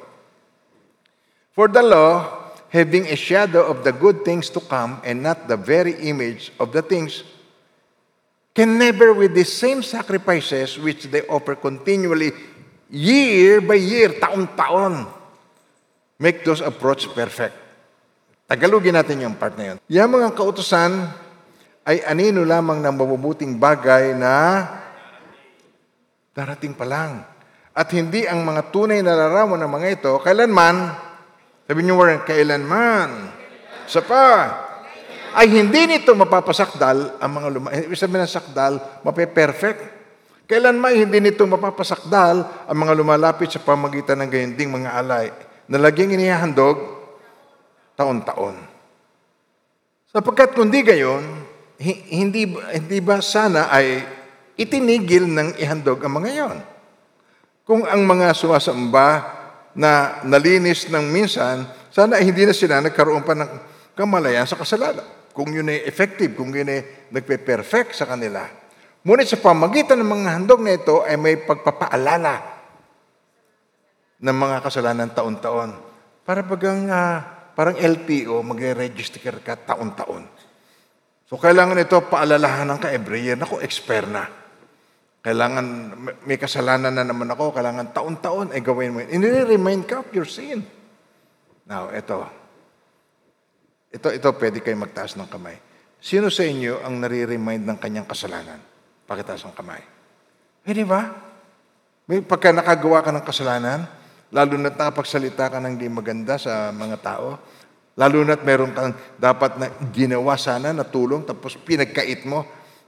[1.53, 2.25] For the law,
[2.73, 6.73] having a shadow of the good things to come and not the very image of
[6.73, 7.21] the things,
[8.57, 12.33] can never with the same sacrifices which they offer continually,
[12.89, 15.05] year by year, taon-taon,
[16.21, 17.55] make those approach perfect.
[18.45, 19.77] Tagalogin natin yung part na yun.
[19.89, 21.09] Yung mga kautosan
[21.83, 24.67] ay anino lamang ng mabubuting bagay na
[26.35, 27.23] darating pa lang
[27.73, 30.93] at hindi ang mga tunay na larawan ng mga ito, kailanman,
[31.65, 33.09] sabi niyo Warren, kailanman,
[33.89, 34.25] sa pa,
[35.33, 37.73] ay hindi nito mapapasakdal ang mga luma.
[37.73, 39.81] Ibig sabihin ng sakdal, mape-perfect.
[40.45, 45.33] Kailanman hindi nito mapapasakdal ang mga lumalapit sa pamagitan ng gayunding mga alay
[45.73, 46.77] na laging inihahandog
[47.97, 48.53] taon-taon.
[50.13, 51.25] Sapagkat kundi gayon,
[52.13, 54.05] hindi, hindi ba sana ay
[54.53, 56.57] itinigil ng ihandog ang mga yon?
[57.65, 59.25] Kung ang mga sumasamba
[59.73, 63.49] na nalinis ng minsan, sana hindi na sila nagkaroon pa ng
[63.97, 65.09] kamalayan sa kasalanan.
[65.33, 68.45] Kung yun ay effective, kung yun ay nagpe-perfect sa kanila.
[69.01, 72.52] Ngunit sa pamagitan ng mga handog na ito ay may pagpapaalala
[74.23, 75.75] ng mga kasalanan taon-taon.
[76.23, 77.19] Para bagang uh,
[77.51, 80.23] parang LTO, magre-register ka taon-taon.
[81.27, 84.23] So kailangan ito paalalahan ng ka-Every Naku, expert na.
[85.23, 85.65] Kailangan,
[86.27, 89.23] may kasalanan na naman ako, kailangan taon-taon ay gawin mo yun.
[89.23, 90.67] Ini-remind ka of your sin.
[91.63, 92.27] Now, ito.
[93.87, 95.55] Ito, ito, pwede kayo magtaas ng kamay.
[96.03, 98.59] Sino sa inyo ang nare-remind ng kanyang kasalanan?
[99.07, 99.79] Pakitaas ng kamay.
[100.67, 101.07] Eh, di ba?
[102.03, 103.79] May pagka nakagawa ka ng kasalanan,
[104.33, 107.37] lalo na't nakapagsalita ka ng di maganda sa mga tao,
[107.93, 112.41] lalo na't meron kang dapat na ginawa sana na tulong, tapos pinagkait mo,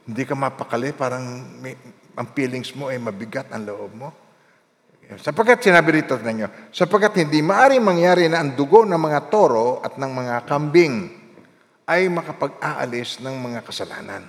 [0.10, 1.22] hindi ka mapakali, parang
[1.62, 1.78] may,
[2.18, 4.10] ang feelings mo ay mabigat ang loob mo.
[5.22, 10.02] Sapagkat sinabi rito ninyo, sapagkat hindi maari mangyari na ang dugo ng mga toro at
[10.02, 11.14] ng mga kambing
[11.86, 14.26] ay makapag-aalis ng mga kasalanan.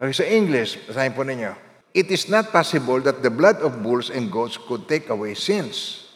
[0.00, 1.52] Okay, sa English, basahin po ninyo,
[1.92, 6.08] It is not possible that the blood of bulls and goats could take away sins.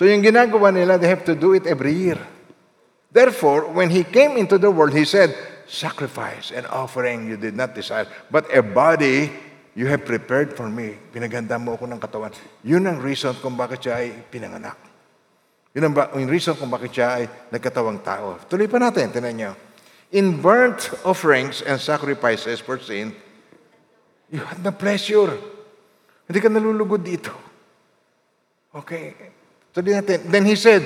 [0.00, 2.16] So yung ginagawa nila, they have to do it every year.
[3.12, 5.36] Therefore, when He came into the world, He said,
[5.68, 9.28] Sacrifice and offering you did not desire, but a body
[9.74, 10.98] You have prepared for me.
[11.14, 12.34] Pinaganda mo ako ng katawan.
[12.66, 14.74] Yun ang reason kung bakit siya ay pinanganak.
[15.70, 18.34] Yun ang, ba- yung reason kung bakit siya ay nagkatawang tao.
[18.50, 19.52] Tuloy pa natin, tinan niyo.
[20.10, 23.14] In burnt offerings and sacrifices for sin,
[24.26, 25.38] you had the pleasure.
[26.26, 27.30] Hindi ka nalulugod dito.
[28.74, 29.38] Okay.
[29.70, 30.26] Tuloy natin.
[30.26, 30.82] Then he said,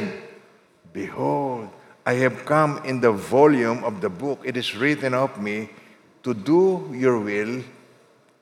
[0.93, 1.73] Behold,
[2.05, 4.45] I have come in the volume of the book.
[4.45, 5.73] It is written of me
[6.23, 7.65] to do your will,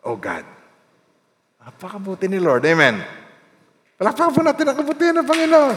[0.02, 0.44] O God.
[1.62, 2.66] Napakabuti ni Lord.
[2.66, 2.98] Amen.
[4.02, 5.76] Palakpakan natin ang kabutihan ng Panginoon.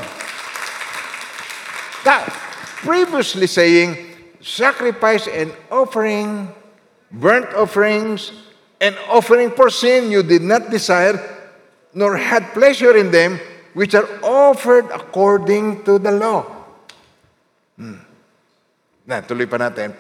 [2.09, 2.25] That,
[2.81, 3.93] previously saying,
[4.41, 6.49] sacrifice and offering,
[7.13, 8.33] burnt offerings,
[8.81, 11.21] and offering for sin you did not desire,
[11.93, 13.37] nor had pleasure in them,
[13.75, 16.47] which are offered according to the law.
[17.75, 17.99] Hmm.
[19.03, 19.91] Na, tuloy pa natin.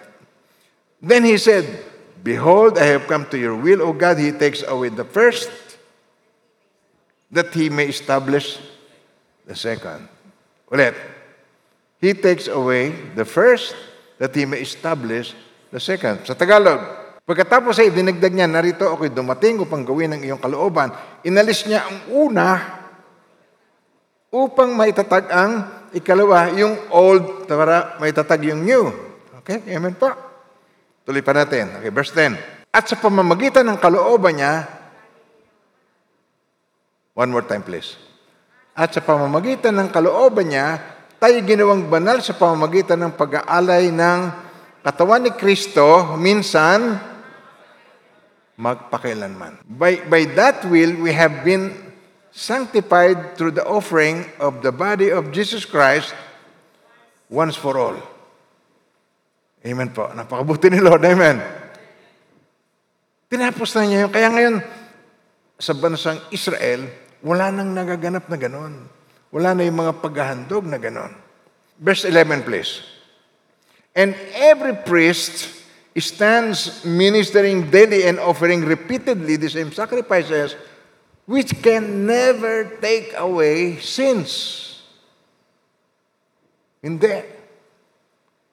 [1.03, 1.67] Then he said,
[2.25, 4.17] Behold, I have come to your will, O God.
[4.17, 5.51] He takes away the first,
[7.29, 8.57] that He may establish
[9.45, 10.09] the second.
[10.71, 10.97] Ulit.
[12.01, 13.77] He takes away the first,
[14.17, 15.37] that He may establish
[15.69, 16.25] the second.
[16.25, 16.81] Sa Tagalog,
[17.27, 20.89] pagkatapos ay dinagdag niya, narito ako'y dumating upang gawin ang iyong kalooban.
[21.21, 22.81] Inalis niya ang una
[24.35, 25.51] upang maitatag ang
[25.95, 28.91] ikalawa, yung old, para maitatag yung new.
[29.39, 29.63] Okay?
[29.71, 30.11] Amen po.
[31.07, 31.71] Tuloy pa natin.
[31.79, 32.35] Okay, verse 10.
[32.75, 34.67] At sa pamamagitan ng kalooban niya,
[37.15, 37.95] one more time please.
[38.75, 40.83] At sa pamamagitan ng kalooban niya,
[41.15, 44.19] tayo ginawang banal sa pamamagitan ng pag-aalay ng
[44.83, 46.99] katawan ni Kristo, minsan,
[48.59, 49.63] magpakailanman.
[49.63, 51.84] By, by that will, we have been
[52.35, 56.11] sanctified through the offering of the body of Jesus Christ
[57.31, 57.95] once for all.
[59.63, 60.11] Amen po.
[60.11, 61.01] Napakabuti ni Lord.
[61.07, 61.39] Amen.
[63.31, 64.11] Tinapos na niya yun.
[64.11, 64.55] Kaya ngayon,
[65.57, 66.85] sa bansang Israel,
[67.23, 68.85] wala nang nagaganap na ganon.
[69.31, 71.15] Wala na yung mga paghahandog na ganon.
[71.79, 72.83] Verse 11, please.
[73.95, 75.49] And every priest
[75.95, 80.59] stands ministering daily and offering repeatedly the same sacrifices
[81.25, 84.61] which can never take away sins.
[86.85, 87.17] Hindi.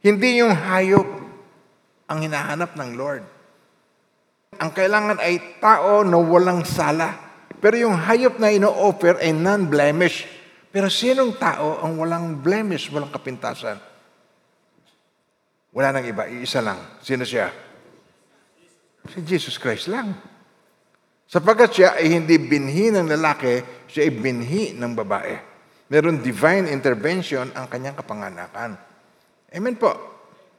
[0.00, 1.08] Hindi yung hayop
[2.08, 3.24] ang hinahanap ng Lord.
[4.56, 7.12] Ang kailangan ay tao na walang sala.
[7.62, 10.26] Pero yung hayop na ino-offer ay non-blemish.
[10.72, 13.78] Pero sinong tao ang walang blemish, walang kapintasan?
[15.72, 17.00] Wala nang iba, iisa lang.
[17.04, 17.52] Sino siya?
[19.12, 20.31] Si Jesus Christ lang.
[21.32, 25.32] Sapagkat siya ay hindi binhi ng lalaki, siya ay binhi ng babae.
[25.88, 28.76] Meron divine intervention ang kanyang kapanganakan.
[29.48, 29.96] Amen po.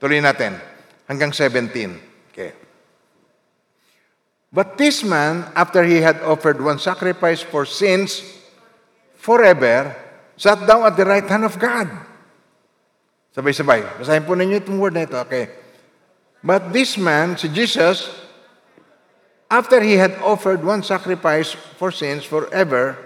[0.02, 0.58] Tuloy natin.
[1.06, 2.34] Hanggang 17.
[2.34, 2.58] Okay.
[4.50, 8.26] But this man, after he had offered one sacrifice for sins
[9.14, 9.94] forever,
[10.42, 11.86] sat down at the right hand of God.
[13.34, 14.02] Sabay-sabay.
[14.02, 15.22] Basahin po ninyo itong word na ito.
[15.22, 15.54] Okay.
[16.42, 18.23] But this man, si Jesus,
[19.54, 22.98] after he had offered one sacrifice for sins forever,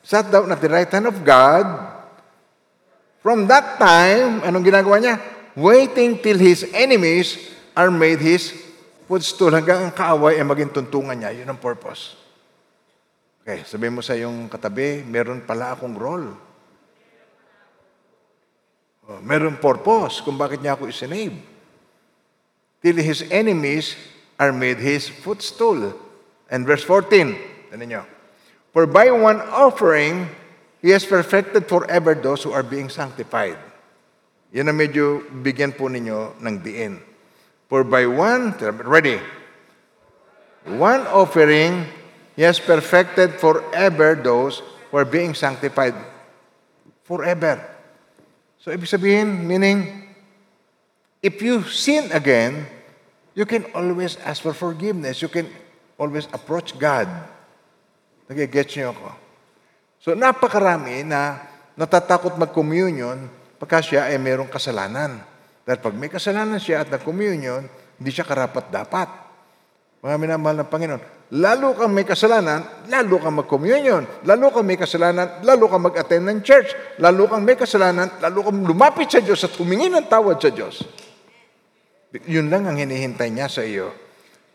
[0.00, 2.00] sat down at the right hand of God,
[3.20, 5.20] From that time, anong ginagawa niya?
[5.52, 7.36] Waiting till his enemies
[7.76, 8.48] are made his
[9.04, 11.36] footstool hanggang ang kaaway ay maging tuntungan niya.
[11.36, 12.16] Yun ang purpose.
[13.44, 16.32] Okay, sabihin mo sa yung katabi, meron pala akong role.
[19.04, 21.36] Oh, meron purpose kung bakit niya ako isinave.
[22.80, 24.00] Till his enemies
[24.40, 25.92] are made his footstool.
[26.48, 28.02] And verse 14, ano niyo?
[28.72, 30.40] For by one offering,
[30.80, 33.60] He has perfected forever those who are being sanctified.
[34.56, 36.96] Yan ang medyo bigyan po ninyo ng diin.
[37.68, 38.56] For by one,
[38.88, 39.20] ready,
[40.64, 41.84] one offering,
[42.32, 45.92] He has perfected forever those who are being sanctified.
[47.04, 47.60] Forever.
[48.64, 50.08] So, ibig sabihin, meaning,
[51.20, 52.64] if you sin again,
[53.40, 55.24] you can always ask for forgiveness.
[55.24, 55.48] You can
[55.96, 57.08] always approach God.
[58.28, 59.08] Nagigets niyo ako?
[60.04, 61.40] So napakarami na
[61.72, 65.24] natatakot mag-communion pagka siya ay mayroong kasalanan.
[65.64, 67.64] Dahil pag may kasalanan siya at nag-communion,
[67.96, 69.08] hindi siya karapat-dapat.
[70.00, 71.02] Mga minamahal ng Panginoon,
[71.36, 74.24] lalo kang may kasalanan, lalo kang mag-communion.
[74.24, 76.72] Lalo kang may kasalanan, lalo kang mag-attend ng church.
[76.96, 80.80] Lalo kang may kasalanan, lalo kang lumapit sa Diyos at humingi ng tawad sa Diyos.
[82.26, 83.94] Yun lang ang hinihintay niya sa iyo.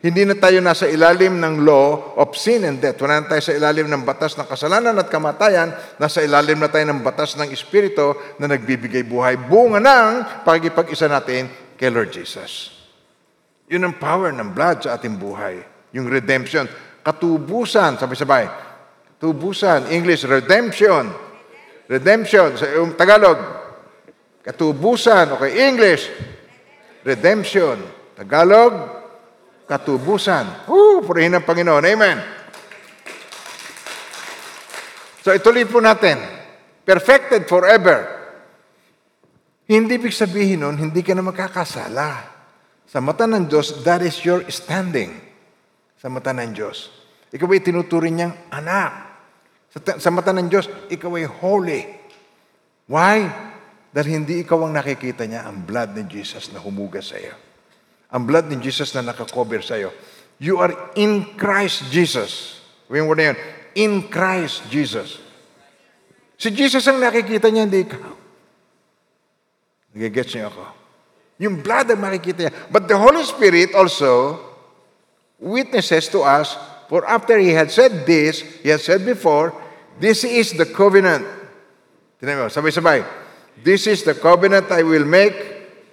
[0.06, 3.00] Hindi na tayo nasa ilalim ng law of sin and death.
[3.02, 5.74] Wala na tayo sa ilalim ng batas ng kasalanan at kamatayan.
[5.98, 9.40] Nasa ilalim na tayo ng batas ng Espiritu na nagbibigay buhay.
[9.40, 12.76] Bunga ng pagkipag-isa natin kay Lord Jesus.
[13.66, 15.64] Yun ang power ng blood sa ating buhay.
[15.96, 16.70] Yung redemption.
[17.02, 17.98] Katubusan.
[17.98, 18.46] Sabay-sabay.
[19.18, 19.90] Tubusan.
[19.90, 21.10] English, redemption.
[21.90, 22.54] Redemption.
[22.60, 23.42] Sa um, Tagalog.
[24.46, 25.34] Katubusan.
[25.34, 26.35] Okay, English.
[27.06, 27.78] Redemption.
[28.18, 28.74] Tagalog,
[29.70, 30.66] katubusan.
[30.66, 31.06] Woo!
[31.06, 31.86] Purihin ng Panginoon.
[31.86, 32.18] Amen.
[35.22, 36.18] So ituloy po natin.
[36.86, 38.14] Perfected forever.
[39.66, 42.10] Hindi big sabihin nun, hindi ka na makakasala.
[42.86, 45.18] Sa mata ng Diyos, that is your standing.
[45.98, 46.94] Sa mata ng Diyos.
[47.34, 49.18] Ikaw ay tinuturing niyang anak.
[49.74, 51.82] Sa, sa mata ng Diyos, ikaw ay holy.
[52.86, 53.26] Why?
[53.96, 57.32] Dahil hindi ikaw ang nakikita niya, ang blood ni Jesus na humugas sa iyo.
[58.12, 59.96] Ang blood ni Jesus na nakakover sa iyo.
[60.36, 62.60] You are in Christ Jesus.
[62.92, 63.40] Yung word na yun,
[63.72, 65.24] in Christ Jesus.
[66.36, 68.12] Si Jesus ang nakikita niya, hindi ikaw.
[69.96, 70.64] Nagigets niyo ako.
[71.40, 72.54] Yung blood ang makikita niya.
[72.68, 74.44] But the Holy Spirit also
[75.40, 76.60] witnesses to us,
[76.92, 79.56] for after he had said this, he had said before,
[80.04, 81.24] this is the covenant.
[82.20, 83.25] Tinan mo, sabay-sabay.
[83.64, 85.36] This is the covenant I will make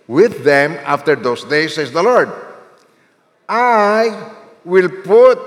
[0.06, 2.30] with them after those days, says the Lord.
[3.48, 4.32] I
[4.64, 5.38] will put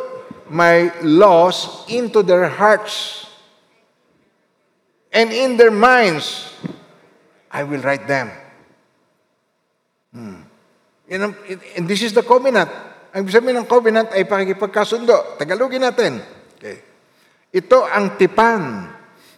[0.49, 3.25] my laws into their hearts
[5.11, 6.53] and in their minds
[7.49, 8.29] I will write them.
[10.13, 10.41] Hmm.
[11.09, 12.69] And this is the covenant.
[13.15, 15.39] Ang sabihin ng covenant ay pakikipagkasundo.
[15.39, 16.19] Tagalogin natin.
[16.59, 16.83] Okay.
[17.55, 18.91] Ito ang tipan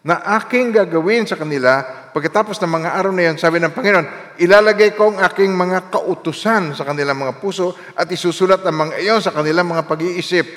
[0.07, 1.83] na aking gagawin sa kanila
[2.15, 6.71] pagkatapos ng mga araw na yan, sabi ng Panginoon, ilalagay ko ang aking mga kautusan
[6.71, 10.47] sa kanilang mga puso at isusulat ang mga iyon sa kanilang mga pag-iisip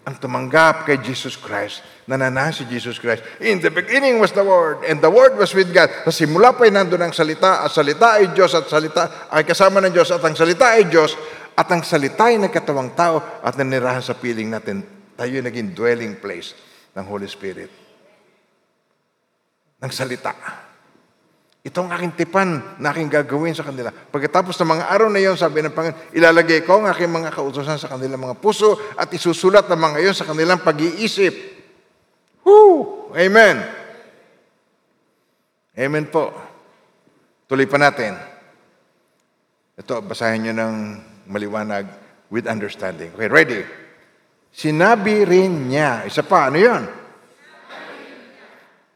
[0.00, 3.20] ang tumanggap kay Jesus Christ, nananahan si Jesus Christ.
[3.44, 5.92] In the beginning was the Word, and the Word was with God.
[6.08, 9.84] Sa simula pa ay nandun ang salita, at salita ay Diyos, at salita ay kasama
[9.84, 11.12] ng Diyos, at ang salita ay Diyos,
[11.52, 14.80] at ang salita ay nagkatawang tao, at nanirahan sa piling natin.
[15.20, 16.56] Tayo ay naging dwelling place
[16.96, 17.79] ng Holy Spirit.
[19.80, 20.32] Ng salita.
[21.60, 23.92] Ito ang aking tipan na aking gagawin sa kanila.
[23.92, 27.76] Pagkatapos ng mga araw na iyon, sabi ng Panginoon, ilalagay ko ang aking mga kautosan
[27.76, 31.32] sa kanilang mga puso at isusulat ang mga iyon sa kanilang pag-iisip.
[32.48, 33.12] Woo!
[33.12, 33.60] Amen!
[35.76, 36.32] Amen po.
[37.44, 38.16] Tuloy pa natin.
[39.76, 40.74] Ito, basahin nyo ng
[41.28, 41.88] maliwanag
[42.32, 43.12] with understanding.
[43.12, 43.60] Okay, ready?
[44.48, 46.82] Sinabi rin niya, isa pa, ano yun?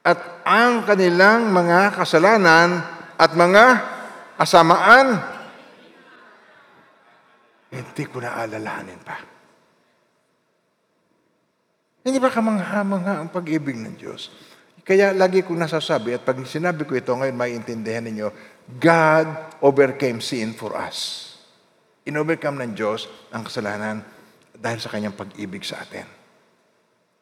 [0.05, 2.85] At ang kanilang mga kasalanan
[3.17, 3.65] at mga
[4.37, 5.17] kasamaan,
[7.73, 9.17] hindi ko na alalahanin pa.
[12.05, 14.29] Hindi ba kamangha-mangha ang pag-ibig ng Diyos?
[14.85, 18.29] Kaya lagi kong nasasabi, at pag sinabi ko ito ngayon, maiintindihan ninyo,
[18.77, 21.33] God overcame sin for us.
[22.05, 24.05] In-overcome ng Diyos ang kasalanan
[24.53, 26.05] dahil sa kanyang pag-ibig sa atin.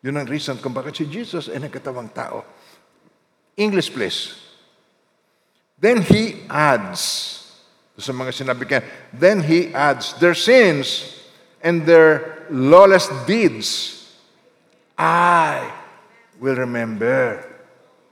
[0.02, 2.42] Yun ang reason kung bakit si Jesus ay nagkatawang tao.
[3.56, 4.38] English, please.
[5.82, 7.42] Then he adds,
[7.98, 11.10] sa mga sinabi kanya, then he adds, their sins
[11.58, 13.98] and their lawless deeds,
[14.94, 15.58] I
[16.38, 17.42] will remember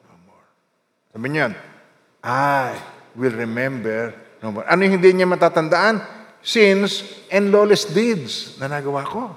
[0.03, 0.47] no more.
[1.15, 1.53] Sabi niyan,
[2.27, 2.75] I
[3.15, 4.67] will remember no more.
[4.67, 6.03] Ano hindi niya matatandaan?
[6.41, 9.31] Sins and lawless deeds na nagawa ko.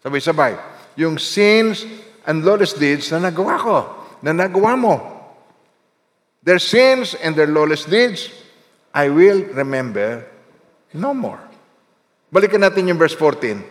[0.00, 0.56] Sabay-sabay.
[0.96, 1.84] Yung sins
[2.24, 3.76] and lawless deeds na nagawa ko,
[4.24, 5.11] na nagawa mo.
[6.42, 8.30] Their sins and their lawless deeds,
[8.90, 10.26] I will remember
[10.92, 11.40] no more.
[12.34, 13.62] Balikan natin yung verse 14.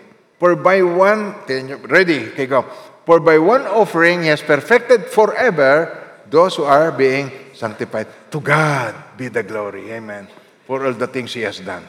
[0.41, 1.37] For by one,
[1.85, 2.65] ready, okay, go.
[3.05, 5.89] For by one offering, He has perfected forever
[6.31, 8.07] those who are being sanctified.
[8.31, 9.91] To God be the glory.
[9.91, 10.25] Amen.
[10.65, 11.85] For all the things He has done.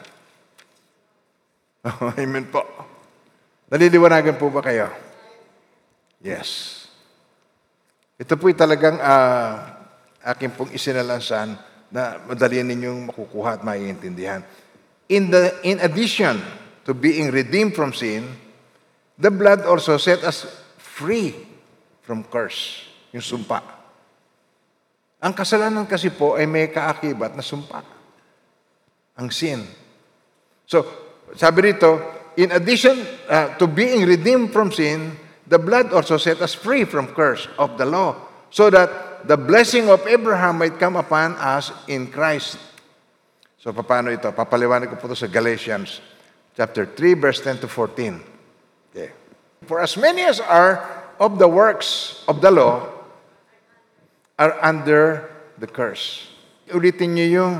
[2.21, 2.61] Amen po.
[3.73, 4.91] Naliliwanagan po ba kayo?
[6.21, 6.85] Yes.
[8.21, 9.72] Ito po'y talagang ah,
[10.23, 11.59] akin pong isinalansan
[11.91, 14.41] na madali ninyong makukuha at maiintindihan.
[15.11, 16.39] In, the, in addition
[16.87, 18.25] to being redeemed from sin,
[19.19, 20.47] the blood also set us
[20.79, 21.35] free
[22.01, 23.61] from curse, yung sumpa.
[25.23, 27.83] Ang kasalanan kasi po ay may kaakibat na sumpa.
[29.15, 29.63] Ang sin.
[30.65, 30.83] So,
[31.37, 31.99] sabi rito,
[32.35, 32.97] in addition
[33.29, 35.15] uh, to being redeemed from sin,
[35.45, 38.17] the blood also set us free from curse of the law,
[38.49, 42.59] so that the blessing of Abraham might come upon us in Christ.
[43.59, 44.27] So, paano ito?
[44.35, 46.03] Papaliwanag ko po ito sa Galatians
[46.51, 48.19] chapter 3, verse 10 to 14.
[48.91, 49.09] Okay.
[49.65, 50.83] For as many as are
[51.19, 52.91] of the works of the law
[54.37, 56.27] are under the curse.
[56.67, 57.53] Ulitin niyo yung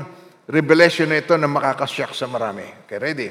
[0.44, 2.68] revelation na ito na makakasyak sa marami.
[2.84, 3.28] Okay, ready?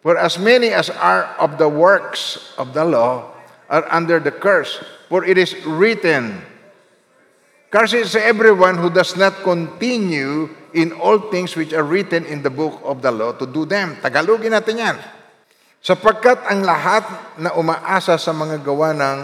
[0.00, 3.36] For as many as are of the works of the law
[3.68, 4.80] are under the curse.
[5.12, 6.40] For it is written,
[7.70, 12.50] Cursed is everyone who does not continue in all things which are written in the
[12.50, 13.94] book of the law to do them.
[14.02, 14.96] Tagalogin natin yan.
[15.78, 17.06] Sapagkat ang lahat
[17.38, 19.18] na umaasa sa mga gawa ng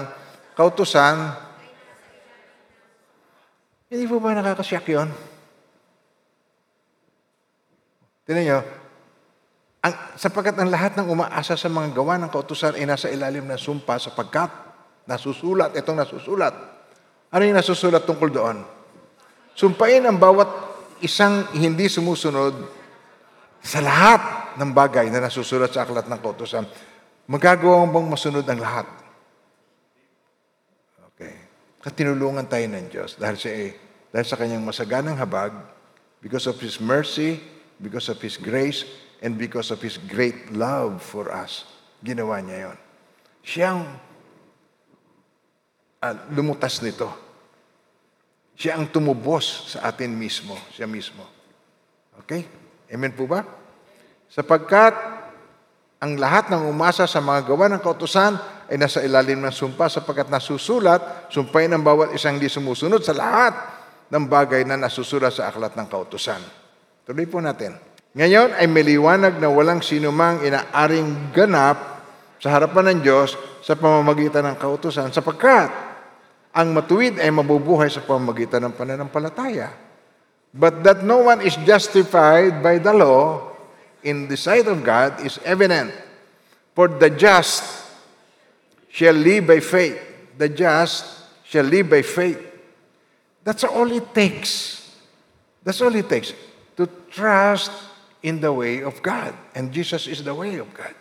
[0.54, 1.34] kautusan,
[3.90, 5.10] hindi po ba nakakasyak yun?
[8.30, 8.58] Tinan nyo,
[9.82, 13.58] ang, sapagkat ang lahat ng umaasa sa mga gawa ng kautusan ay nasa ilalim ng
[13.58, 14.54] sumpa sapagkat
[15.10, 16.75] nasusulat, itong nasusulat.
[17.30, 18.58] Ano yung nasusulat tungkol doon?
[19.56, 20.46] Sumpain ang bawat
[21.00, 22.54] isang hindi sumusunod
[23.60, 26.64] sa lahat ng bagay na nasusulat sa aklat ng kautusan.
[27.26, 28.86] Magagawa bang masunod ang lahat?
[31.12, 31.34] Okay.
[31.82, 33.50] Katinulungan tayo ng Diyos dahil sa,
[34.14, 35.50] dahil sa kanyang masaganang habag,
[36.22, 37.42] because of His mercy,
[37.82, 38.86] because of His grace,
[39.18, 41.66] and because of His great love for us.
[42.04, 42.78] Ginawa niya yon.
[43.42, 43.80] Siyang
[46.02, 47.08] ah, lumutas nito.
[48.56, 51.24] Siya ang tumubos sa atin mismo, siya mismo.
[52.24, 52.48] Okay?
[52.88, 53.44] Amen po ba?
[54.32, 54.96] Sapagkat
[56.00, 58.36] ang lahat ng umasa sa mga gawa ng kautusan
[58.66, 63.54] ay nasa ilalim ng sumpa sapagkat nasusulat, sumpain ng bawat isang di sumusunod sa lahat
[64.10, 66.40] ng bagay na nasusulat sa aklat ng kautusan.
[67.06, 67.76] Tuloy po natin.
[68.16, 71.95] Ngayon ay may liwanag na walang sinumang inaaring ganap
[72.40, 73.34] sa harapan ng Diyos
[73.64, 75.72] sa pamamagitan ng kautusan sapagkat
[76.56, 79.68] ang matuwid ay mabubuhay sa pamamagitan ng pananampalataya.
[80.56, 83.52] But that no one is justified by the law
[84.00, 85.92] in the sight of God is evident.
[86.72, 87.60] For the just
[88.88, 90.00] shall live by faith.
[90.40, 91.04] The just
[91.44, 92.40] shall live by faith.
[93.44, 94.80] That's all it takes.
[95.60, 96.32] That's all it takes.
[96.80, 97.72] To trust
[98.22, 99.36] in the way of God.
[99.54, 100.94] And Jesus is the way of God.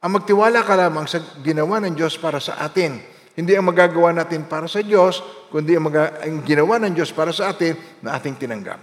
[0.00, 2.96] Ang magtiwala ka lamang sa ginawa ng Diyos para sa atin.
[3.36, 5.20] Hindi ang magagawa natin para sa Diyos,
[5.52, 8.80] kundi ang, maga- ang ginawa ng Diyos para sa atin na ating tinanggap.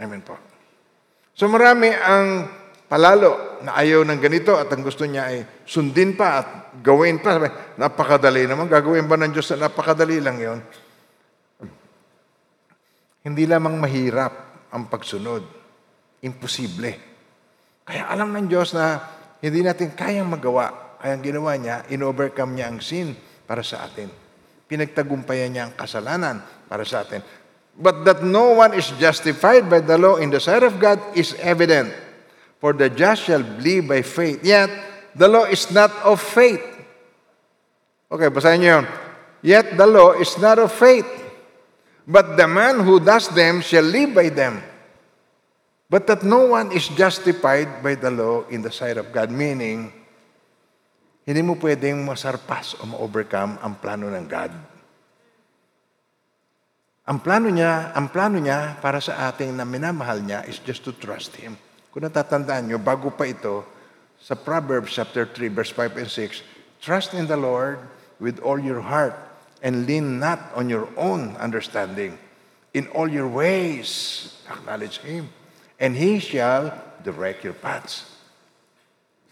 [0.00, 0.40] Amen po.
[1.36, 2.48] So marami ang
[2.88, 6.48] palalo na ayaw ng ganito at ang gusto niya ay sundin pa at
[6.80, 7.40] gawin pa.
[7.76, 8.72] Napakadali naman.
[8.72, 10.60] Gagawin ba ng Diyos na napakadali lang yon?
[13.22, 14.32] Hindi lamang mahirap
[14.72, 15.44] ang pagsunod.
[16.24, 16.90] Imposible.
[17.84, 18.98] Kaya alam ng Diyos na
[19.42, 20.96] hindi natin kayang magawa.
[21.02, 24.06] Kaya ang ginawa niya, in-overcome niya ang sin para sa atin.
[24.70, 26.40] Pinagtagumpayan niya ang kasalanan
[26.70, 27.20] para sa atin.
[27.74, 31.34] But that no one is justified by the law in the sight of God is
[31.42, 31.90] evident.
[32.62, 34.46] For the just shall believe by faith.
[34.46, 34.70] Yet,
[35.18, 36.62] the law is not of faith.
[38.06, 38.86] Okay, basahin niyo yun.
[39.42, 41.08] Yet the law is not of faith.
[42.06, 44.62] But the man who does them shall live by them.
[45.92, 49.28] But that no one is justified by the law in the sight of God.
[49.28, 49.92] Meaning,
[51.28, 54.56] hindi mo pwedeng masarpas o ma-overcome ang plano ng God.
[57.12, 60.96] Ang plano niya, ang plano niya para sa ating na minamahal niya is just to
[60.96, 61.60] trust Him.
[61.92, 63.60] Kung natatandaan niyo, bago pa ito,
[64.16, 66.40] sa Proverbs chapter 3, verse 5 and 6,
[66.80, 67.84] Trust in the Lord
[68.16, 69.12] with all your heart
[69.60, 72.16] and lean not on your own understanding.
[72.72, 75.28] In all your ways, acknowledge Him,
[75.82, 76.70] and He shall
[77.02, 78.06] direct your paths.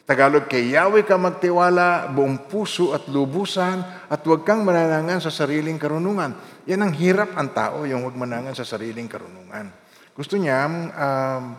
[0.03, 3.79] Tagalog, kay Yahweh ka magtiwala, buong puso at lubusan,
[4.11, 6.35] at huwag kang mananangan sa sariling karunungan.
[6.67, 9.71] Yan ang hirap ang tao, yung huwag manangan sa sariling karunungan.
[10.11, 11.55] Gusto niya, um,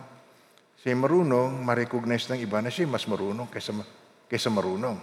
[0.76, 3.72] siya marunong, ma-recognize ng iba na siya mas marunong kaysa,
[4.28, 5.00] kaysa marunong.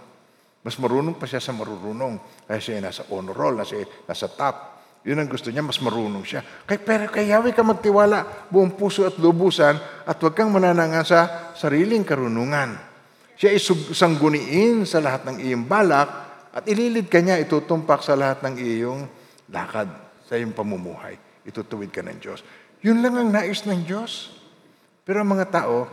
[0.62, 2.46] Mas marunong pa siya sa marurunong.
[2.46, 4.79] Kaya siya nasa honor roll, nasa, nasa top.
[5.00, 6.44] Yun ang gusto niya, mas marunong siya.
[6.68, 11.20] Kay, pero kay Yahweh ka magtiwala, buong puso at lubusan, at huwag kang mananangan sa
[11.56, 12.76] sariling karunungan.
[13.40, 16.08] Siya ay sug- sangguniin sa lahat ng iyong balak,
[16.52, 19.00] at ililid ka niya, itutumpak sa lahat ng iyong
[19.48, 19.88] lakad,
[20.28, 21.16] sa iyong pamumuhay.
[21.48, 22.44] Itutuwid ka ng Diyos.
[22.84, 24.36] Yun lang ang nais ng Diyos.
[25.00, 25.88] Pero ang mga tao,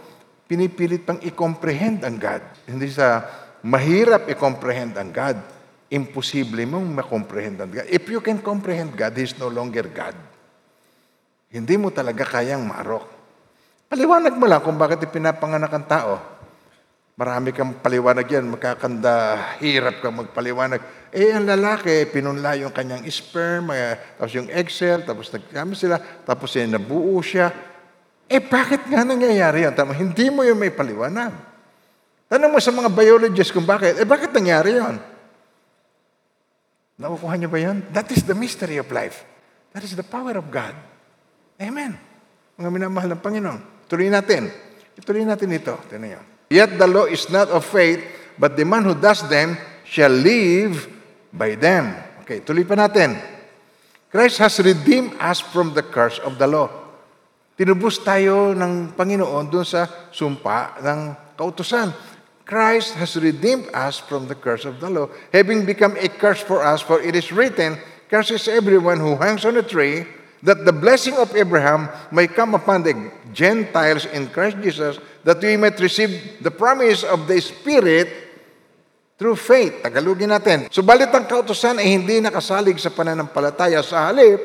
[0.51, 2.43] pinipilit pang i-comprehend ang God.
[2.67, 3.23] Hindi sa
[3.63, 5.37] mahirap i-comprehend ang God.
[5.87, 7.87] Imposible mong makomprehend ang God.
[7.87, 10.15] If you can comprehend God, He is no longer God.
[11.47, 13.07] Hindi mo talaga kayang marok.
[13.87, 16.13] Paliwanag mo lang kung bakit ipinapanganak ang tao.
[17.17, 21.09] Marami kang paliwanag yan, magkakanda, hirap kang magpaliwanag.
[21.09, 25.97] Eh, ang lalaki, pinunla yung kanyang sperm, eh, tapos yung egg cell, tapos nagkami sila,
[25.97, 27.49] tapos eh, nabuo siya.
[28.27, 29.73] Eh, bakit nga nangyayari yan?
[29.73, 31.31] Tama, hindi mo yung may paliwanag.
[32.27, 33.97] Tanong mo sa mga biologists kung bakit.
[33.97, 34.99] Eh, bakit nangyari yon?
[36.97, 37.85] Nakukuha niyo ba yun?
[37.93, 39.21] That is the mystery of life.
[39.77, 40.73] That is the power of God.
[41.61, 41.93] Amen.
[42.57, 43.85] Mga minamahal ng Panginoon.
[43.85, 44.49] Tuloy natin.
[44.97, 45.77] Ituloy natin ito.
[45.85, 46.21] Tignan niyo.
[46.49, 48.01] Yet the law is not of faith,
[48.41, 50.89] but the man who does them shall live
[51.29, 51.93] by them.
[52.25, 53.13] Okay, tuloy pa natin.
[54.09, 56.71] Christ has redeemed us from the curse of the law.
[57.53, 60.99] Tinubos tayo ng Panginoon doon sa sumpa ng
[61.37, 61.93] kautusan.
[62.47, 66.63] Christ has redeemed us from the curse of the law, having become a curse for
[66.63, 67.75] us, for it is written,
[68.07, 70.07] Curses everyone who hangs on a tree,
[70.39, 72.95] that the blessing of Abraham may come upon the
[73.35, 74.95] Gentiles in Christ Jesus,
[75.27, 78.07] that we might receive the promise of the Spirit
[79.19, 79.83] through faith.
[79.83, 80.71] Tagalogin natin.
[80.71, 83.83] Subalit ang kautosan ay hindi nakasalig sa pananampalataya.
[83.83, 84.39] Sa halip,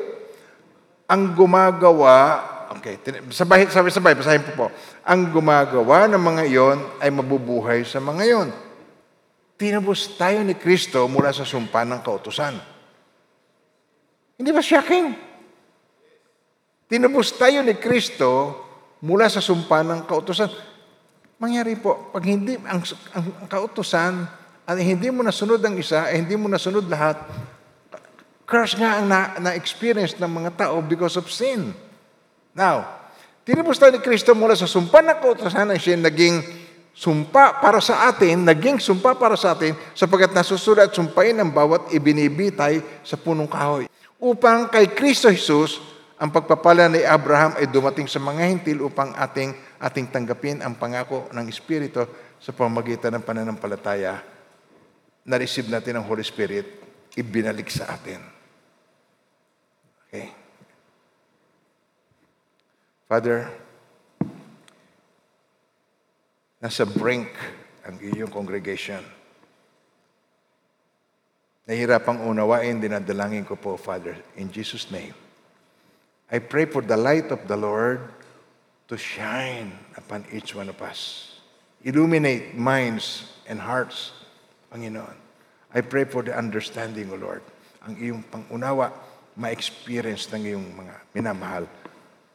[1.07, 2.97] ang gumagawa Okay,
[3.29, 4.67] sabay, sabay, sabay, basahin po po.
[5.05, 8.49] Ang gumagawa ng mga iyon ay mabubuhay sa mga iyon.
[9.53, 12.57] Tinubos tayo ni Kristo mula sa sumpa ng kautusan.
[14.41, 15.13] Hindi ba shocking?
[16.89, 18.57] Tinubos tayo ni Kristo
[19.05, 20.49] mula sa sumpa ng kautusan.
[21.37, 22.81] Mangyari po, pag hindi, ang,
[23.13, 24.25] ang, ang kautosan,
[24.63, 27.19] at hindi mo nasunod ang isa, eh, hindi mo nasunod lahat,
[28.47, 31.75] curse nga ang na, na-experience ng mga tao because of sin.
[32.53, 32.85] Now,
[33.41, 36.41] tinipos tayo ni Kristo mula sa sumpa na kautosan ang siya naging
[36.93, 42.85] sumpa para sa atin, naging sumpa para sa atin, sapagkat nasusulat sumpain ang bawat ibinibitay
[43.01, 43.89] sa punong kahoy.
[44.21, 45.81] Upang kay Kristo Jesus,
[46.21, 49.51] ang pagpapala ni Abraham ay dumating sa mga hintil upang ating,
[49.81, 52.05] ating tanggapin ang pangako ng Espiritu
[52.37, 54.21] sa pamagitan ng pananampalataya
[55.25, 56.67] na-receive natin ang Holy Spirit,
[57.17, 58.19] ibinalik sa atin.
[60.07, 60.42] Okay?
[63.07, 63.51] Father,
[66.63, 67.29] nasa brink
[67.83, 69.03] ang iyong congregation.
[71.67, 75.15] Nahirapang unawain, dinadalangin ko po, Father, in Jesus' name.
[76.31, 78.03] I pray for the light of the Lord
[78.87, 81.29] to shine upon each one of us.
[81.83, 84.11] Illuminate minds and hearts,
[84.71, 85.15] Panginoon.
[85.75, 87.43] I pray for the understanding, O Lord.
[87.83, 88.95] Ang iyong pangunawa,
[89.35, 91.67] ma-experience ng iyong mga minamahal.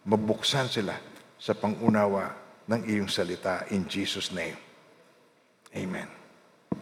[0.08, 0.96] Mabuksan sila
[1.36, 2.32] sa pangunawa
[2.64, 4.56] ng iyong salita in Jesus' name.
[5.76, 6.08] Amen.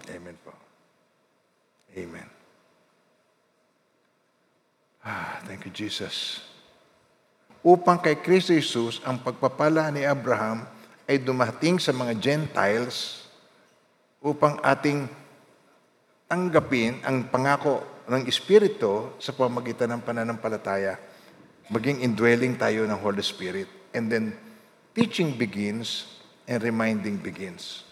[0.06, 0.54] Amen po.
[1.90, 2.28] Amen.
[5.02, 6.46] Ah, thank you, Jesus
[7.66, 10.62] upang kay Kristo Jesus ang pagpapala ni Abraham
[11.10, 13.26] ay dumating sa mga Gentiles
[14.22, 15.10] upang ating
[16.30, 20.94] tanggapin ang pangako ng Espiritu sa pamagitan ng pananampalataya,
[21.72, 23.66] maging indwelling tayo ng Holy Spirit.
[23.96, 24.36] And then,
[24.92, 26.06] teaching begins
[26.46, 27.82] and reminding begins.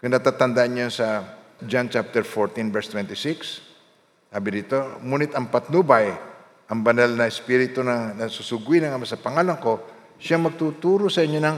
[0.00, 6.30] Kung natatandaan niyo sa John chapter 14, verse 26, sabi dito, Ngunit ang patnubay
[6.70, 9.82] ang banal na espiritu na nasusugwi ng Ama sa pangalan ko,
[10.22, 11.56] siya magtuturo sa inyo ng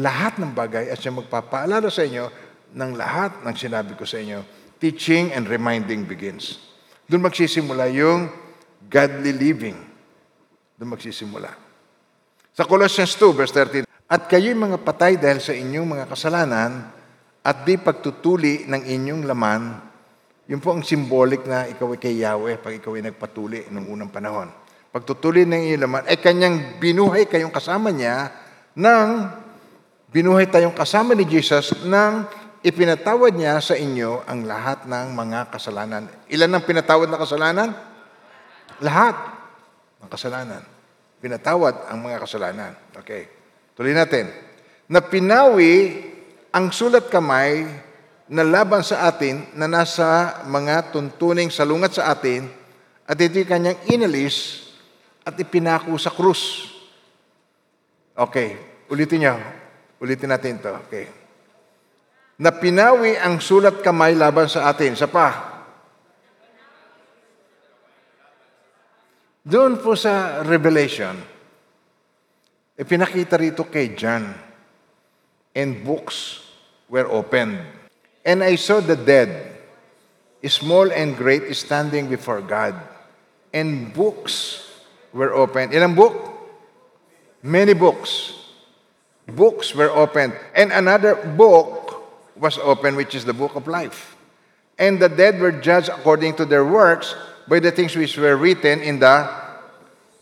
[0.00, 2.32] lahat ng bagay at siya magpapaalala sa inyo
[2.72, 4.40] ng lahat ng sinabi ko sa inyo.
[4.80, 6.64] Teaching and reminding begins.
[7.04, 8.32] Doon magsisimula yung
[8.88, 9.76] godly living.
[10.84, 11.48] Doon magsisimula.
[12.52, 16.92] Sa Colossians 2, verse 13, At kayo'y mga patay dahil sa inyong mga kasalanan
[17.40, 19.62] at di pagtutuli ng inyong laman
[20.44, 24.12] yun po ang symbolic na ikaw ay kay Yahweh pag ikaw ay nagpatuli nung unang
[24.12, 24.52] panahon.
[24.92, 28.28] Pagtutuli ng iyong laman, ay kanyang binuhay kayong kasama niya
[28.76, 29.32] nang
[30.12, 32.28] binuhay tayong kasama ni Jesus nang
[32.60, 36.12] ipinatawad niya sa inyo ang lahat ng mga kasalanan.
[36.28, 37.72] Ilan ang pinatawad na kasalanan?
[38.84, 39.16] Lahat
[40.04, 40.73] ng kasalanan.
[41.24, 42.76] Pinatawad ang mga kasalanan.
[43.00, 43.24] Okay.
[43.72, 44.28] Tuloy natin.
[44.92, 46.04] Na pinawi
[46.52, 47.64] ang sulat kamay
[48.28, 52.44] na laban sa atin na nasa mga tuntuning salungat sa atin
[53.08, 54.68] at ito kanyang inalis
[55.24, 56.68] at ipinako sa krus.
[58.12, 58.60] Okay,
[58.92, 59.40] ulitin niyo.
[60.04, 60.76] Ulitin natin to.
[60.84, 61.08] Okay.
[62.36, 64.92] Na pinawi ang sulat kamay laban sa atin.
[64.92, 65.53] Sa pa.
[69.44, 71.20] Doon po sa Revelation,
[72.80, 74.32] ipinakita rito kay John
[75.52, 76.40] and books
[76.88, 77.60] were opened.
[78.24, 79.52] And I saw the dead,
[80.48, 82.72] small and great, standing before God.
[83.52, 84.64] And books
[85.12, 85.76] were opened.
[85.76, 86.16] Ilang book?
[87.44, 88.32] Many books.
[89.28, 90.32] Books were opened.
[90.56, 92.00] And another book
[92.34, 94.16] was opened, which is the book of life.
[94.80, 97.14] And the dead were judged according to their works
[97.44, 99.28] by the things which were written in the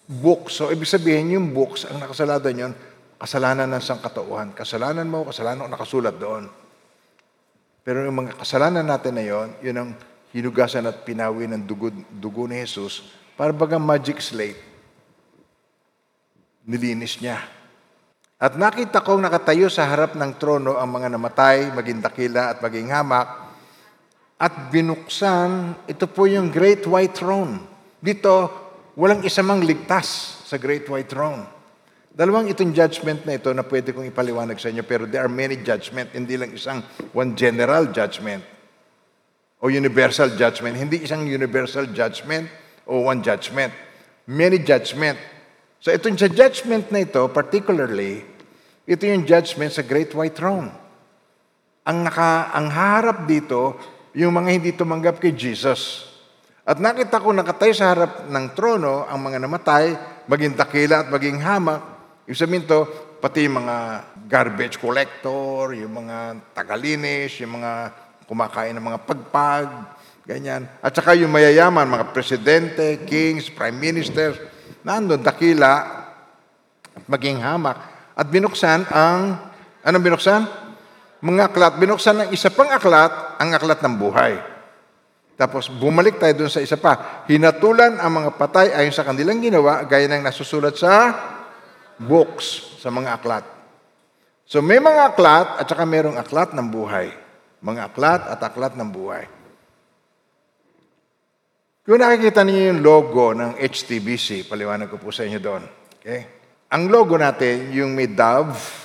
[0.06, 0.50] book.
[0.50, 2.74] So, ibig sabihin, yung books, ang nakasalada yun,
[3.18, 4.50] kasalanan ng sangkatauhan.
[4.52, 6.50] Kasalanan mo, kasalanan nakasulat doon.
[7.82, 9.90] Pero yung mga kasalanan natin na yon, yun ang
[10.30, 13.02] hinugasan at pinawi ng dugo, dugo ni Jesus
[13.34, 14.58] para bagang magic slate.
[16.62, 17.42] Nilinis niya.
[18.42, 22.90] At nakita kong nakatayo sa harap ng trono ang mga namatay, maging dakila at maging
[22.90, 23.41] hamak,
[24.42, 27.62] at binuksan, ito po yung Great White Throne.
[28.02, 28.50] Dito,
[28.98, 31.46] walang isa mang ligtas sa Great White Throne.
[32.10, 35.62] Dalawang itong judgment na ito na pwede kong ipaliwanag sa inyo, pero there are many
[35.62, 36.82] judgment, hindi lang isang
[37.14, 38.42] one general judgment
[39.62, 40.74] o universal judgment.
[40.74, 42.50] Hindi isang universal judgment
[42.90, 43.70] o one judgment.
[44.26, 45.22] Many judgment.
[45.78, 48.26] So itong sa judgment na ito, particularly,
[48.90, 50.66] ito yung judgment sa Great White Throne.
[51.86, 53.78] Ang, naka, ang harap dito,
[54.12, 56.08] yung mga hindi tumanggap kay Jesus.
[56.62, 59.86] At nakita ko nakatayo sa harap ng trono ang mga namatay,
[60.30, 61.92] maging takila at maging hamak,
[62.22, 62.86] Ibig sabihin to,
[63.18, 63.76] pati yung mga
[64.30, 67.90] garbage collector, yung mga tagalinis, yung mga
[68.30, 69.68] kumakain ng mga pagpag,
[70.22, 70.70] ganyan.
[70.78, 74.38] At saka yung mayayaman, mga presidente, kings, prime ministers,
[74.86, 75.74] nandun, dakila,
[76.94, 77.74] at maging hamak.
[78.14, 79.50] At binuksan ang,
[79.82, 80.46] anong binuksan?
[81.22, 84.34] Mga aklat, binuksan ng isa pang aklat, ang aklat ng buhay.
[85.38, 87.24] Tapos bumalik tayo dun sa isa pa.
[87.30, 91.14] Hinatulan ang mga patay ayon sa kanilang ginawa, gaya ng nasusulat sa
[91.94, 93.46] books, sa mga aklat.
[94.42, 97.14] So may mga aklat at saka mayroong aklat ng buhay.
[97.62, 99.24] Mga aklat at aklat ng buhay.
[101.82, 105.62] Kung nakikita niyo yung logo ng HTBC, paliwanag ko po sa inyo doon.
[105.98, 106.20] Okay?
[106.70, 108.81] Ang logo natin, yung may dove,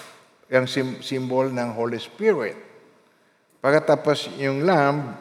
[0.48, 2.56] yung sim- symbol ng Holy Spirit.
[3.60, 5.16] Pagkatapos yung lamb,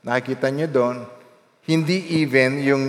[0.00, 0.96] nakikita niyo doon,
[1.68, 2.84] hindi even yung,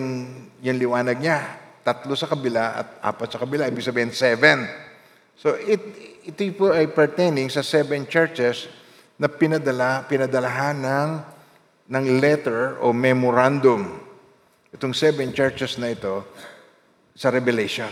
[0.63, 1.39] yung liwanag niya.
[1.81, 4.69] Tatlo sa kabila at apat sa kabila, ibig sabihin seven.
[5.35, 5.81] So it,
[6.23, 8.69] ito po ay pertaining sa seven churches
[9.17, 11.09] na pinadala, pinadalahan ng,
[11.89, 14.01] ng letter o memorandum
[14.71, 16.23] itong seven churches na ito
[17.11, 17.91] sa Revelation.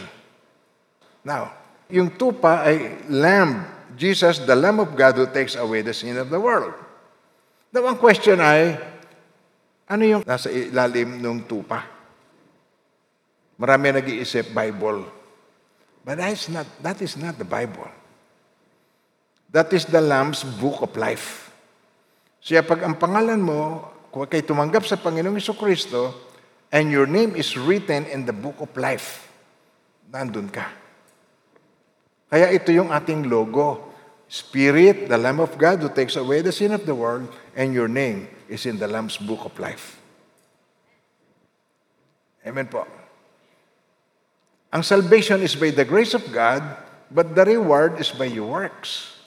[1.27, 1.51] Now,
[1.91, 6.29] yung tupa ay Lamb, Jesus, the Lamb of God who takes away the sin of
[6.29, 6.73] the world.
[7.73, 8.77] Now, ang question ay,
[9.89, 11.85] ano yung nasa ilalim ng tupa?
[13.57, 15.05] Marami nag-iisip Bible.
[16.05, 17.89] But that is not, that is not the Bible.
[19.49, 21.49] That is the Lamb's book of life.
[22.39, 26.31] Siya pag ang pangalan mo, kung kay tumanggap sa Panginoong Iso Kristo,
[26.71, 29.27] and your name is written in the book of life.
[30.09, 30.78] Nandun ka.
[32.29, 33.89] Kaya ito yung ating logo.
[34.29, 37.25] Spirit, the Lamb of God who takes away the sin of the world,
[37.57, 39.97] and your name is in the Lamb's book of life.
[42.45, 42.85] Amen po.
[44.69, 46.61] Ang salvation is by the grace of God,
[47.09, 49.17] but the reward is by your works.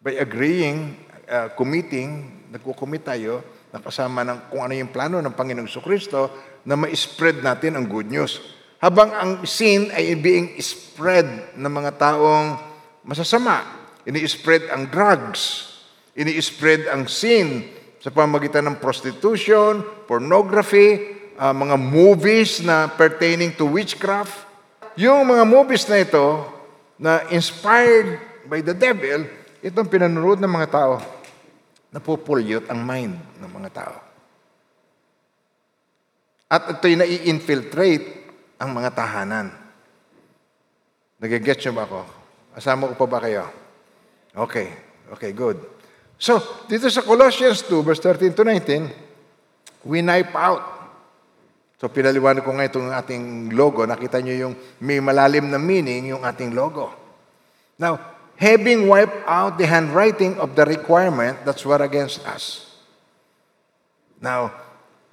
[0.00, 6.32] By agreeing, uh, committing, nagkukumit tayo, nakasama ng kung ano yung plano ng Panginoong Kristo
[6.64, 8.40] na ma-spread natin ang good news.
[8.78, 12.54] Habang ang sin ay being spread ng mga taong
[13.02, 13.66] masasama.
[14.06, 15.66] Ini-spread ang drugs.
[16.14, 17.66] Ini-spread ang sin
[17.98, 24.46] sa pamagitan ng prostitution, pornography, uh, mga movies na pertaining to witchcraft.
[24.94, 26.46] Yung mga movies na ito
[26.98, 29.26] na inspired by the devil,
[29.58, 31.18] itong pinanonood ng mga tao
[31.88, 33.96] napupulyot ang mind ng mga tao.
[36.48, 38.27] At ito'y nai-infiltrate
[38.58, 39.54] ang mga tahanan.
[41.18, 42.00] Nagigets nyo ba ako?
[42.58, 43.46] Asama ko pa ba kayo?
[44.34, 44.70] Okay.
[45.14, 45.56] Okay, good.
[46.18, 50.78] So, dito sa Colossians 2, verse 13 to 19, we knife out.
[51.78, 53.86] So, pinaliwanag ko nga itong ating logo.
[53.86, 56.90] Nakita nyo yung may malalim na meaning yung ating logo.
[57.78, 58.02] Now,
[58.34, 62.66] having wiped out the handwriting of the requirement that's what against us.
[64.18, 64.50] Now,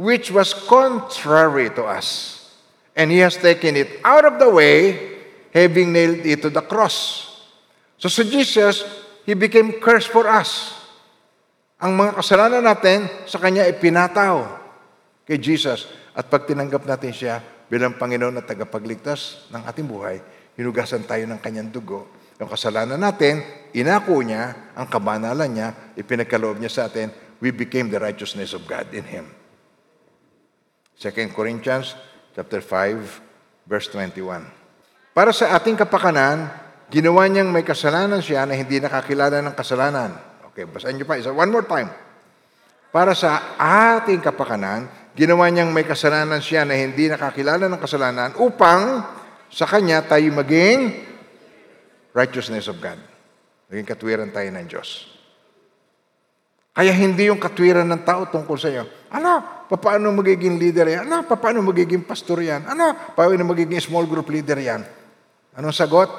[0.02, 2.35] which was contrary to us.
[2.96, 4.96] And he has taken it out of the way,
[5.52, 7.28] having nailed it to the cross.
[8.00, 8.88] So sa Jesus,
[9.28, 10.74] he became cursed for us.
[11.76, 14.48] Ang mga kasalanan natin, sa Kanya ipinataw
[15.28, 15.92] kay Jesus.
[16.16, 20.24] At pag tinanggap natin siya bilang Panginoon at tagapagligtas ng ating buhay,
[20.56, 23.40] hinugasan tayo ng Kanyang dugo yung kasalanan natin,
[23.72, 27.08] inako niya, ang kabanalan niya, ipinagkaloob niya sa atin,
[27.40, 29.32] we became the righteousness of God in Him.
[31.00, 31.96] 2 Corinthians
[32.36, 34.44] chapter 5, verse 21.
[35.16, 36.52] Para sa ating kapakanan,
[36.92, 40.12] ginawa niyang may kasalanan siya na hindi nakakilala ng kasalanan.
[40.52, 41.32] Okay, basahin niyo pa isa.
[41.32, 41.88] One more time.
[42.92, 43.56] Para sa
[43.96, 49.00] ating kapakanan, ginawa niyang may kasalanan siya na hindi nakakilala ng kasalanan upang
[49.48, 50.92] sa Kanya tayo maging
[52.12, 53.00] righteousness of God.
[53.72, 55.15] Naging katwiran tayo ng Diyos.
[56.76, 58.84] Kaya hindi yung katwiran ng tao tungkol sa iyo.
[59.08, 59.64] Ano?
[59.72, 61.08] Paano magiging leader yan?
[61.08, 61.24] Ano?
[61.24, 62.68] Paano magiging pastor yan?
[62.68, 63.16] Ano?
[63.16, 64.84] Paano magiging small group leader yan?
[65.56, 66.12] Anong sagot?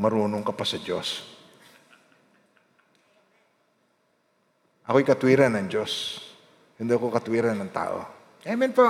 [0.00, 1.28] Marunong ka pa sa Diyos.
[4.88, 6.24] Ako'y katwiran ng Diyos.
[6.80, 8.00] Hindi ako katwiran ng tao.
[8.48, 8.88] Amen po.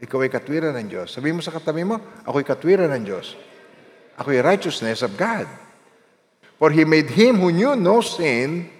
[0.00, 1.12] Ikaw ay katwiran ng Diyos.
[1.12, 3.36] Sabi mo sa katabi mo, ako'y katwiran ng Diyos.
[4.16, 5.44] Ako'y righteousness of God.
[6.56, 8.72] For He made Him who knew no sin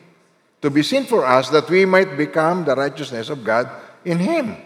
[0.64, 3.68] to be sin for us that we might become the righteousness of God
[4.00, 4.56] in Him.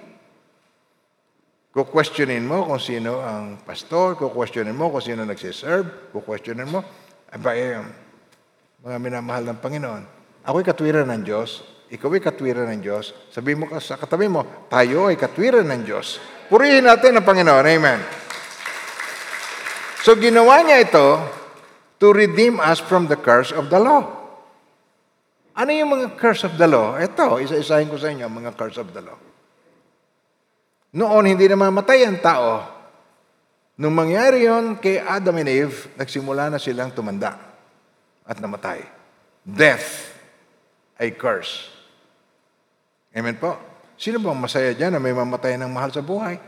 [1.74, 6.86] Kukwestiyonin mo kung sino ang pastor, kukwestiyonin mo kung sino nagsiserve, kukwestiyonin mo,
[7.34, 7.82] aba eh,
[8.86, 10.02] mga minamahal ng Panginoon.
[10.46, 13.10] Ako'y katwiran ng Diyos, ikaw ay katwiran ng Diyos.
[13.34, 16.22] Sabi mo sa katabi mo, tayo ay katwiran ng Diyos.
[16.46, 17.66] Purihin natin ang Panginoon.
[17.66, 18.00] Amen.
[20.06, 21.06] So ginawa niya ito
[21.98, 24.17] to redeem us from the curse of the law.
[25.58, 26.94] Ano yung mga curse of the law?
[26.94, 29.18] Ito, isa-isahin ko sa inyo, mga curse of the law.
[30.94, 32.62] Noon, hindi na mamatay ang tao.
[33.74, 37.34] Nung mangyari yon kay Adam and Eve, nagsimula na silang tumanda
[38.22, 38.86] at namatay.
[39.42, 40.14] death
[41.00, 41.74] ay curse.
[43.10, 43.58] Amen po?
[43.98, 46.38] Sino bang masaya dyan na may mamatay ng mahal sa buhay?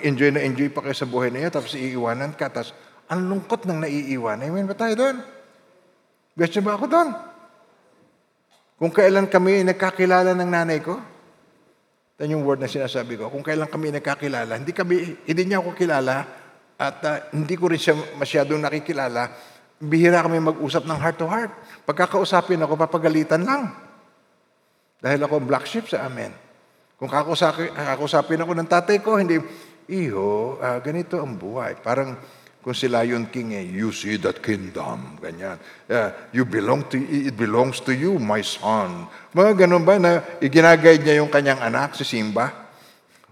[0.00, 2.72] Enjoy na enjoy pa kayo sa buhay na iyo, tapos iiwanan ka, tapos
[3.12, 4.40] ang lungkot ng naiiwan.
[4.40, 5.16] Amen ba tayo doon?
[6.32, 7.35] Best ba ako doon?
[8.76, 11.00] Kung kailan kami nagkakilala ng nanay ko,
[12.20, 13.32] yan yung word na sinasabi ko.
[13.32, 16.24] Kung kailan kami nagkakilala, hindi, kami, hindi niya ako kilala
[16.76, 19.32] at uh, hindi ko rin siya masyadong nakikilala.
[19.80, 21.52] Bihira kami mag-usap ng heart to heart.
[21.88, 23.72] Pagkakausapin ako, papagalitan lang.
[25.00, 26.32] Dahil ako black sheep sa amin.
[26.96, 29.36] Kung kakusapin ako ng tatay ko, hindi,
[29.92, 31.76] Iho, uh, ganito ang buhay.
[31.84, 32.16] Parang
[32.66, 35.54] kung si Lion King, eh, you see that kingdom, ganyan.
[35.86, 39.06] Uh, you belong to, it belongs to you, my son.
[39.30, 42.50] Mga ganun ba na iginagayad niya yung kanyang anak, si Simba?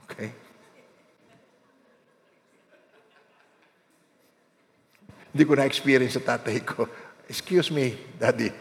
[0.06, 0.30] Okay.
[5.34, 6.86] Hindi ko na-experience sa tatay ko.
[7.26, 8.54] Excuse me, daddy.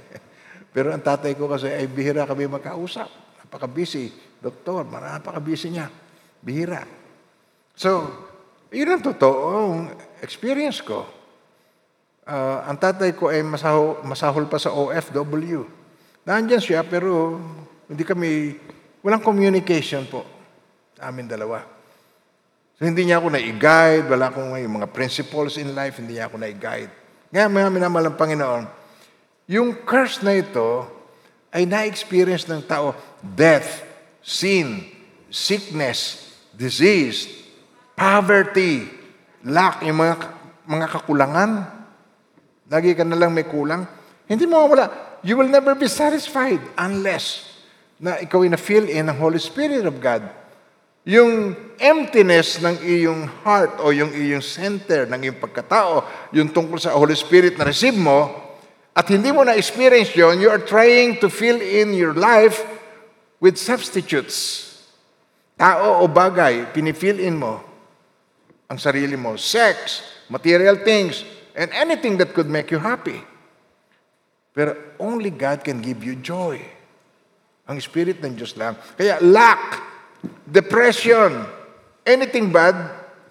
[0.72, 3.12] Pero ang tatay ko kasi ay bihira kami magkausap.
[3.44, 4.08] Napaka-busy.
[4.40, 5.92] Doktor, napaka-busy niya.
[6.40, 6.80] Bihira.
[7.76, 8.08] So,
[8.72, 11.06] yun ang totoong experience ko.
[12.28, 15.64] Uh, ang tatay ko ay masahol, masahol pa sa OFW.
[16.28, 17.40] Nandiyan siya pero
[17.88, 18.52] hindi kami,
[19.00, 20.38] walang communication po
[20.98, 21.62] amin dalawa.
[22.78, 26.38] So hindi niya ako na-guide, wala akong yung mga principles in life, hindi niya ako
[26.38, 26.92] na-guide.
[27.34, 28.64] Ngayon, mga minamahal ng Panginoon,
[29.50, 30.86] yung curse na ito
[31.50, 33.82] ay na-experience ng tao, death,
[34.22, 34.86] sin,
[35.26, 37.47] sickness, disease,
[37.98, 38.86] poverty,
[39.42, 40.14] lack, yung mga,
[40.70, 41.50] mga kakulangan.
[42.70, 43.82] Lagi ka na lang may kulang.
[44.30, 45.18] Hindi mo wala.
[45.26, 47.58] You will never be satisfied unless
[47.98, 50.22] na ikaw ay na-fill in ng Holy Spirit of God.
[51.02, 56.94] Yung emptiness ng iyong heart o yung iyong center ng iyong pagkatao, yung tungkol sa
[56.94, 58.30] Holy Spirit na receive mo,
[58.94, 62.62] at hindi mo na-experience yon, you are trying to fill in your life
[63.42, 64.66] with substitutes.
[65.58, 67.67] Tao o bagay, pinifill in mo
[68.68, 69.34] ang sarili mo.
[69.40, 71.24] Sex, material things,
[71.56, 73.18] and anything that could make you happy.
[74.52, 76.60] Pero only God can give you joy.
[77.68, 78.76] Ang Spirit ng Diyos lang.
[78.96, 79.80] Kaya lack,
[80.44, 81.44] depression,
[82.04, 82.76] anything bad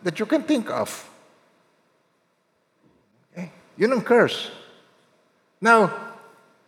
[0.05, 0.89] that you can think of.
[3.33, 3.49] Okay?
[3.81, 4.53] Yun ang curse.
[5.57, 5.89] Now,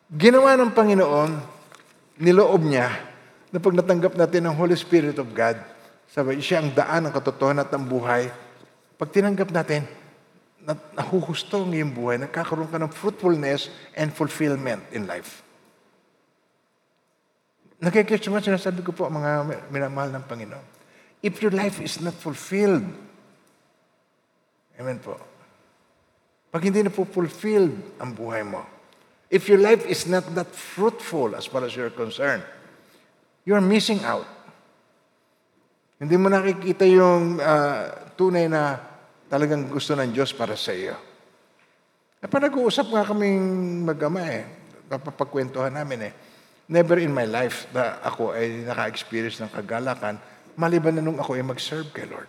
[0.10, 1.32] ginawa ng Panginoon,
[2.18, 2.90] niloob niya,
[3.50, 5.58] na pag natanggap natin ang Holy Spirit of God,
[6.10, 8.30] sabi, siya ang daan ng katotohanan at ng buhay,
[9.00, 9.88] pag tinanggap natin,
[10.60, 15.40] na, nahuhusto ang iyong buhay, nagkakaroon ka ng fruitfulness and fulfillment in life.
[17.80, 20.66] Nakikita mo, sinasabi ko po, mga minamahal ng Panginoon.
[21.24, 22.84] If your life is not fulfilled,
[24.76, 25.16] amen po,
[26.52, 28.68] pag hindi na po fulfilled ang buhay mo,
[29.32, 32.44] if your life is not that fruitful as far as you're concerned,
[33.48, 34.28] you're missing out.
[36.00, 38.89] Hindi mo nakikita yung uh, tunay na
[39.30, 40.98] talagang gusto ng Diyos para sa iyo.
[42.20, 43.40] E pa nag-uusap nga kaming
[43.88, 44.44] mag-ama eh.
[44.90, 46.14] Papapagkwentuhan namin eh.
[46.70, 50.20] Never in my life na ako ay naka-experience ng kagalakan
[50.60, 52.28] maliban na nung ako ay mag-serve kay Lord.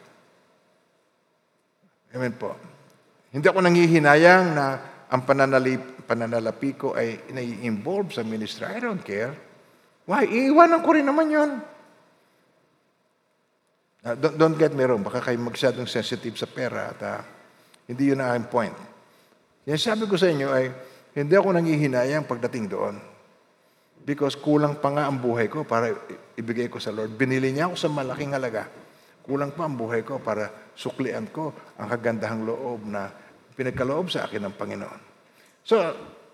[2.14, 2.54] Amen po.
[3.34, 4.66] Hindi ako nangihinayang na
[5.10, 8.70] ang pananalip, pananalapi ko ay nai-involve sa ministry.
[8.70, 9.34] I don't care.
[10.06, 10.26] Why?
[10.26, 11.50] Iiwanan ko rin naman yon.
[14.00, 17.20] Uh, don't, don't get me wrong, baka kayo magsyadong sensitive sa pera at uh,
[17.84, 18.72] hindi yun ang point.
[19.68, 20.72] Yan sabi ko sa inyo ay,
[21.20, 22.96] hindi ako nangihinayang pagdating doon.
[24.00, 25.92] Because kulang pa nga ang buhay ko para
[26.32, 27.12] ibigay ko sa Lord.
[27.12, 28.64] Binili niya ako sa malaking halaga.
[29.20, 33.12] Kulang pa ang buhay ko para suklian ko ang kagandahang loob na
[33.52, 35.00] pinagkaloob sa akin ng Panginoon.
[35.60, 35.76] So,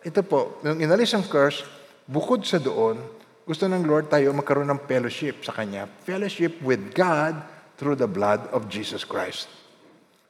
[0.07, 1.67] ito po, nung inalis ang curse,
[2.07, 3.03] bukod sa doon,
[3.43, 5.91] gusto ng Lord tayo magkaroon ng fellowship sa Kanya.
[6.07, 9.49] Fellowship with God through the blood of Jesus Christ.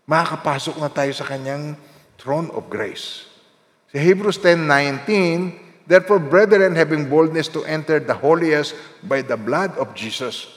[0.06, 1.74] Makakapasok na tayo sa kanyang
[2.18, 3.26] throne of grace.
[3.90, 8.74] Sa Hebrews 10.19, Therefore, brethren, having boldness to enter the holiest
[9.06, 10.50] by the blood of Jesus.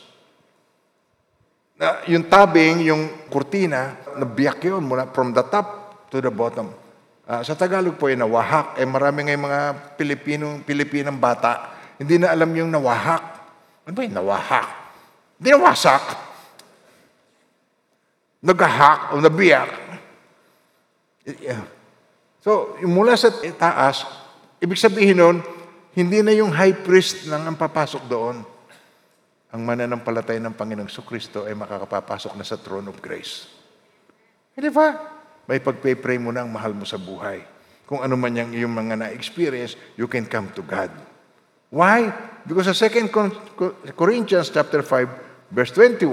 [1.78, 6.74] Na, yung tabing, yung kurtina, nabiyak yun mula from the top to the bottom.
[7.30, 8.82] Uh, sa Tagalog po, yung nawahak.
[8.82, 9.62] Eh, marami ngayong mga
[10.02, 13.24] Pilipinong, Pilipinang bata, hindi na alam yung nawahak.
[13.86, 14.68] Ano ba yung nawahak?
[15.38, 16.29] Hindi nawasak
[18.40, 19.70] nagahak o nabiyak.
[22.40, 23.30] So, mula sa
[23.60, 24.08] taas,
[24.64, 25.38] ibig sabihin nun,
[25.94, 28.40] hindi na yung high priest lang ang papasok doon.
[29.50, 33.50] Ang mananampalatay ng Panginoong Kristo ay makakapapasok na sa throne of grace.
[34.54, 34.94] Hindi ba?
[35.50, 37.42] May pagpe-pray mo na ang mahal mo sa buhay.
[37.90, 40.94] kung ano man yung iyong mga na-experience, you can come to God.
[41.74, 42.14] Why?
[42.46, 43.10] Because sa 2
[43.98, 46.06] Corinthians chapter 5, verse 21,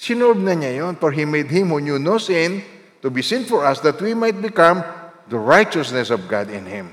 [0.00, 2.64] sinolve na niya yon, for He made Him who knew no sin
[3.04, 4.80] to be sin for us, that we might become
[5.28, 6.88] the righteousness of God in Him.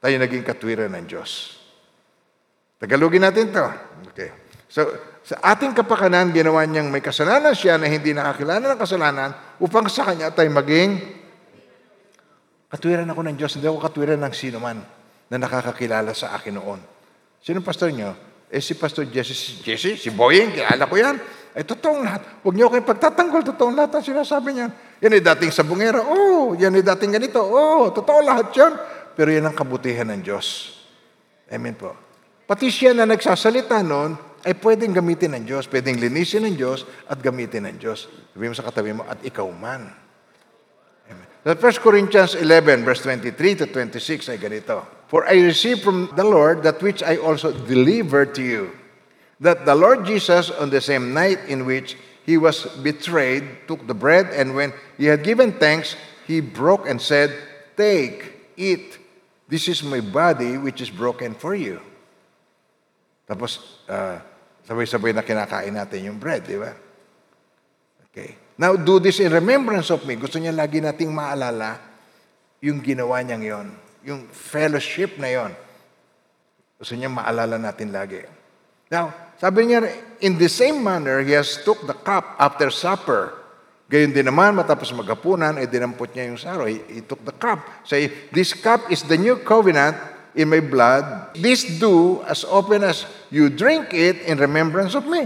[0.00, 1.60] Tayo naging katwiran ng Diyos.
[2.80, 3.64] Tagalogin natin to.
[4.12, 4.32] Okay.
[4.72, 4.88] So,
[5.24, 10.04] sa ating kapakanan, ginawa niyang may kasalanan siya na hindi nakakilala ng kasalanan upang sa
[10.04, 11.00] kanya tayo maging
[12.68, 13.56] katwiran ako ng Diyos.
[13.56, 14.84] Hindi ako katwiran ng sino man
[15.32, 16.80] na nakakakilala sa akin noon.
[17.40, 18.12] Sino pastor niyo?
[18.54, 21.18] Eh si Pastor Jesse, si Jesse, si Boying, kilala ko yan.
[21.58, 22.22] Ay, totoong lahat.
[22.46, 24.70] Huwag niyo kayong pagtatanggol, totoong lahat ang sinasabi niyan.
[25.02, 26.06] Yan ay dating sabungera.
[26.06, 27.42] Oh, yan ay dating ganito.
[27.42, 28.78] Oh, totoo lahat yan.
[29.18, 30.70] Pero yan ang kabutihan ng Diyos.
[31.50, 31.98] Amen po.
[32.46, 37.18] Pati siya na nagsasalita noon, ay pwedeng gamitin ng Diyos, pwedeng linisin ng Diyos at
[37.18, 38.06] gamitin ng Diyos.
[38.06, 39.88] Sabi mo sa katabi mo, at ikaw man.
[41.10, 41.26] Amen.
[41.42, 45.03] Sa 1 Corinthians 11, verse 23 to 26 ay ganito.
[45.14, 48.74] For I received from the Lord that which I also delivered to you,
[49.38, 51.94] that the Lord Jesus, on the same night in which
[52.26, 55.94] he was betrayed, took the bread, and when he had given thanks,
[56.26, 57.30] he broke and said,
[57.78, 58.98] Take, eat.
[59.46, 61.78] This is my body which is broken for you.
[63.30, 64.18] Tapos, uh,
[64.66, 66.74] sabay-sabay na kinakain natin yung bread, di ba?
[68.10, 68.34] Okay.
[68.58, 70.18] Now, do this in remembrance of me.
[70.18, 71.78] Gusto niya lagi nating maalala
[72.58, 75.52] yung ginawa niyang yon, yung fellowship na yon.
[76.76, 78.20] Gusto niya maalala natin lagi.
[78.92, 79.88] Now, sabi niya,
[80.20, 83.32] in the same manner, he has took the cup after supper.
[83.88, 86.68] Gayon din naman, matapos maghapunan, ay dinampot niya yung saro.
[86.68, 87.64] He, he took the cup.
[87.88, 89.96] Say, this cup is the new covenant
[90.36, 91.32] in my blood.
[91.36, 95.24] This do as often as you drink it in remembrance of me.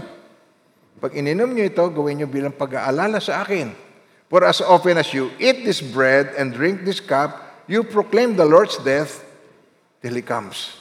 [0.98, 3.70] Pag ininom niyo ito, gawin niyo bilang pag-aalala sa akin.
[4.28, 8.48] For as often as you eat this bread and drink this cup, you proclaim the
[8.48, 9.22] Lord's death
[10.00, 10.74] till He comes.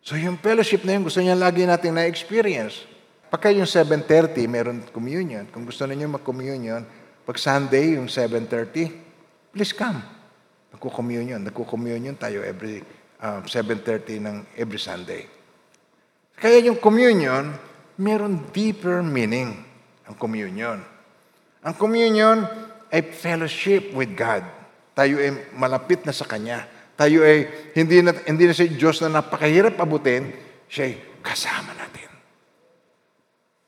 [0.00, 2.86] So yung fellowship na yun, gusto niya lagi natin na-experience.
[3.26, 5.50] Pagka yung 7.30, meron communion.
[5.50, 6.86] Kung gusto niyo mag-communion,
[7.26, 9.98] pag Sunday, yung 7.30, please come.
[10.70, 11.42] Nagko-communion.
[11.42, 12.86] Nagko-communion tayo every
[13.18, 15.26] um, 7.30 ng every Sunday.
[16.38, 17.50] Kaya yung communion,
[17.98, 19.58] meron deeper meaning
[20.06, 20.78] ang communion.
[21.66, 22.46] Ang communion
[22.94, 24.46] ay fellowship with God.
[24.96, 26.64] Tayo ay malapit na sa Kanya.
[26.96, 30.32] Tayo ay hindi na, hindi na si Diyos na napakahirap abutin,
[30.72, 32.08] siya ay kasama natin.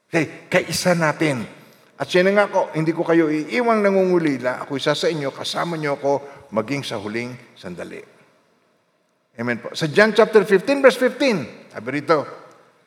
[0.08, 1.44] Siya kaisa natin.
[2.00, 6.00] At siya nga ako, hindi ko kayo iiwang nangungulila, ako isa sa inyo, kasama niyo
[6.00, 6.24] ako
[6.54, 8.00] maging sa huling sandali.
[9.36, 9.76] Amen po.
[9.76, 12.24] Sa John chapter 15, verse 15, sabi rito,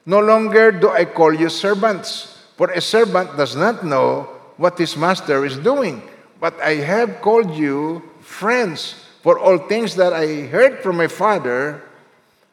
[0.10, 4.26] No longer do I call you servants, for a servant does not know
[4.58, 6.02] what his master is doing.
[6.42, 8.02] But I have called you
[8.32, 11.84] friends, for all things that I heard from my Father,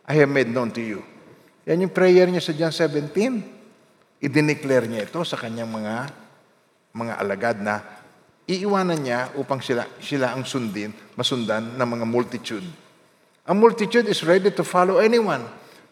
[0.05, 1.01] I have made known to you.
[1.64, 3.14] Yan yung prayer niya sa John 17.
[4.18, 5.95] Idineclare niya ito sa kanyang mga
[6.91, 7.85] mga alagad na
[8.49, 12.66] iiwanan niya upang sila, sila ang sundin, masundan ng mga multitude.
[13.47, 15.45] Ang multitude is ready to follow anyone.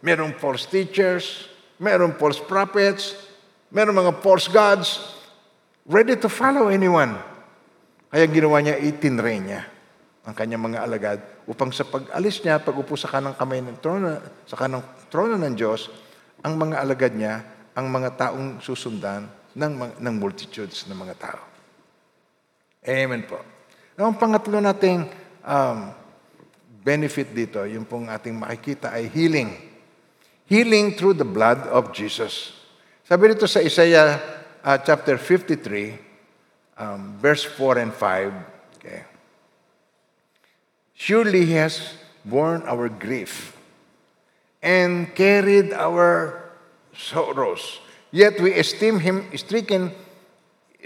[0.03, 1.47] Merong false teachers,
[1.78, 3.16] merong false prophets,
[3.70, 5.01] merong mga false gods,
[5.86, 7.16] ready to follow anyone.
[8.10, 9.76] Kaya ginawa niya, itinray niya
[10.27, 14.59] ang kanyang mga alagad upang sa pag-alis niya, pag-upo sa kanang kamay ng trono, sa
[14.59, 15.86] kanang trono ng Diyos,
[16.43, 17.47] ang mga alagad niya,
[17.78, 21.43] ang mga taong susundan ng, ng multitudes ng mga tao.
[22.82, 23.39] Amen po.
[23.94, 25.07] Now, ang pangatlo nating
[25.47, 25.94] um,
[26.82, 29.55] benefit dito, yung pong ating makikita ay healing.
[30.47, 32.55] Healing through the blood of Jesus.
[33.07, 34.19] Sabi dito sa Isaiah
[34.62, 38.56] uh, chapter 53, um, verse 4 and 5, okay.
[40.97, 41.93] Surely He has
[42.24, 43.55] borne our grief
[44.64, 46.43] and carried our
[46.97, 47.78] sorrows.
[48.10, 49.93] Yet we esteem Him stricken,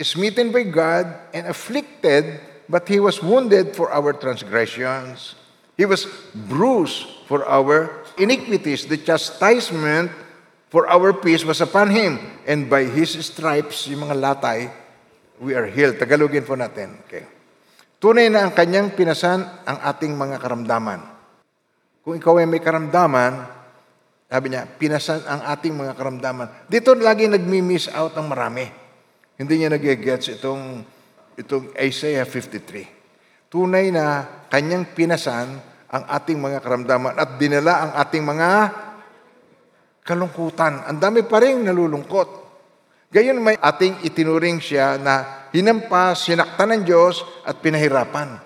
[0.03, 5.39] smitten by God, and afflicted, but He was wounded for our transgressions.
[5.79, 6.05] He was
[6.35, 8.85] bruised for our iniquities.
[8.91, 10.11] The chastisement
[10.69, 12.19] for our peace was upon Him.
[12.47, 14.75] And by His stripes, yung mga latay,
[15.39, 16.03] we are healed.
[16.03, 16.99] Tagalogin po natin.
[17.07, 17.40] Okay.
[18.01, 21.05] Tunay na ang kanyang pinasan ang ating mga karamdaman.
[22.01, 23.45] Kung ikaw ay may karamdaman,
[24.25, 26.65] sabi niya, pinasan ang ating mga karamdaman.
[26.65, 28.65] Dito lagi nagmi-miss out ang marami.
[29.37, 30.81] Hindi niya nag-gets itong,
[31.37, 33.53] itong Isaiah 53.
[33.53, 35.61] Tunay na kanyang pinasan
[35.93, 38.49] ang ating mga karamdaman at dinala ang ating mga
[40.09, 40.89] kalungkutan.
[40.89, 42.29] Ang dami pa rin nalulungkot.
[43.13, 48.39] Gayon may ating itinuring siya na hinampas, sinaktan ng Diyos at pinahirapan.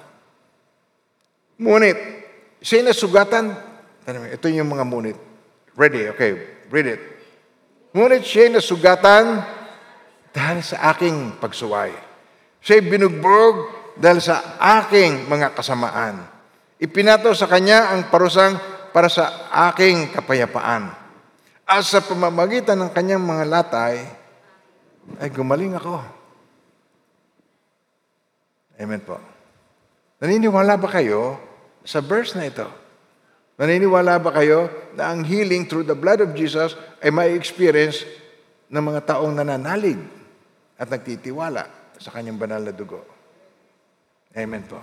[1.60, 1.98] Ngunit,
[2.64, 3.54] siya nasugatan,
[4.08, 5.18] ito yung mga ngunit.
[5.74, 6.32] Ready, okay,
[6.70, 7.00] read it.
[7.94, 9.42] Ngunit siya nasugatan
[10.34, 11.94] dahil sa aking pagsuway.
[12.58, 16.26] Siya binugbog dahil sa aking mga kasamaan.
[16.82, 18.58] Ipinato sa kanya ang parusang
[18.90, 20.90] para sa aking kapayapaan.
[21.64, 23.94] At sa pamamagitan ng kanyang mga latay,
[25.20, 26.23] ay gumaling ako.
[28.78, 29.18] Amen po.
[30.18, 31.38] Naniniwala ba kayo
[31.86, 32.66] sa verse na ito?
[33.54, 34.66] Naniniwala ba kayo
[34.98, 38.02] na ang healing through the blood of Jesus ay may experience
[38.66, 40.00] ng mga taong nananalig
[40.74, 42.98] at nagtitiwala sa kanyang banal na dugo?
[44.34, 44.82] Amen po.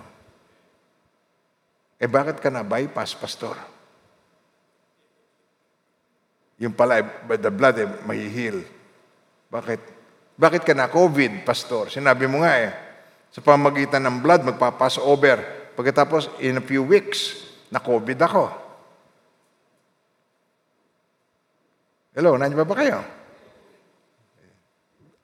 [2.00, 3.54] Eh bakit ka na bypass, pastor?
[6.62, 8.62] Yung pala, by the blood, eh, may heal.
[9.52, 9.80] Bakit?
[10.38, 11.90] Bakit ka na COVID, pastor?
[11.90, 12.70] Sinabi mo nga eh,
[13.32, 15.40] sa pamagitan ng blood, magpapass over.
[15.72, 18.44] Pagkatapos, in a few weeks, na COVID ako.
[22.12, 23.00] Hello, nandiyan ba ba kayo?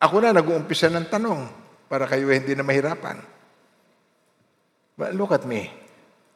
[0.00, 1.40] Ako na nag-uumpisa ng tanong
[1.84, 3.20] para kayo hindi na mahirapan.
[4.96, 5.68] But look at me.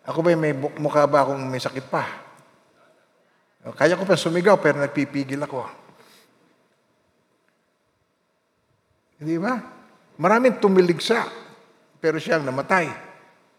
[0.05, 2.05] Ako ba may mukha ba akong may sakit pa?
[3.73, 5.65] Kaya ko pa sumigaw pero nagpipigil ako.
[9.25, 9.57] Hindi ba?
[10.21, 11.42] Maraming tumiligsa
[12.03, 12.91] pero siyang namatay.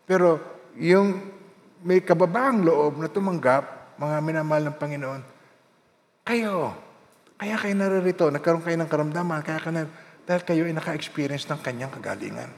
[0.04, 0.44] Pero
[0.76, 1.32] yung
[1.80, 5.22] may kababaang loob na tumanggap, mga minamahal ng Panginoon,
[6.28, 6.76] kayo,
[7.40, 9.88] kaya kayo naririto, nagkaroon kayo ng karamdaman, kaya ka na,
[10.28, 12.52] dahil kayo ay naka-experience ng kanyang kagalingan.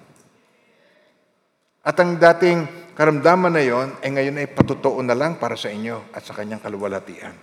[1.86, 2.66] At ang dating
[2.98, 6.66] karamdaman na yon ay ngayon ay patotoo na lang para sa inyo at sa kanyang
[6.66, 7.38] kaluwalhatian.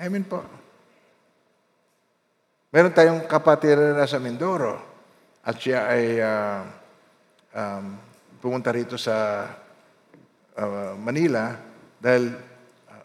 [0.00, 0.40] Amen po.
[2.72, 4.80] Meron tayong kapatid na sa Mindoro
[5.44, 6.83] at siya ay uh,
[7.54, 7.96] um,
[8.42, 9.48] pumunta rito sa
[10.58, 11.56] uh, Manila
[12.02, 12.34] dahil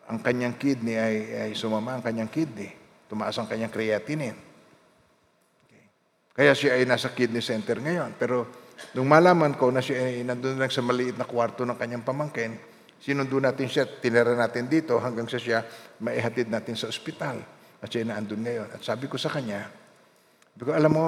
[0.09, 1.15] ang kanyang kidney ay,
[1.47, 2.73] ay sumama ang kanyang kidney.
[3.05, 4.37] Tumaas ang kanyang creatinine.
[5.65, 5.83] Okay.
[6.33, 8.17] Kaya siya ay nasa kidney center ngayon.
[8.17, 8.49] Pero
[8.97, 12.57] nung malaman ko na siya ay nandun lang sa maliit na kwarto ng kanyang pamangkin,
[12.97, 15.61] sinundo natin siya, tinira natin dito hanggang sa siya
[16.01, 17.41] maihatid natin sa ospital.
[17.79, 18.67] At siya naandun ngayon.
[18.75, 19.69] At sabi ko sa kanya,
[20.57, 21.05] sabi alam mo,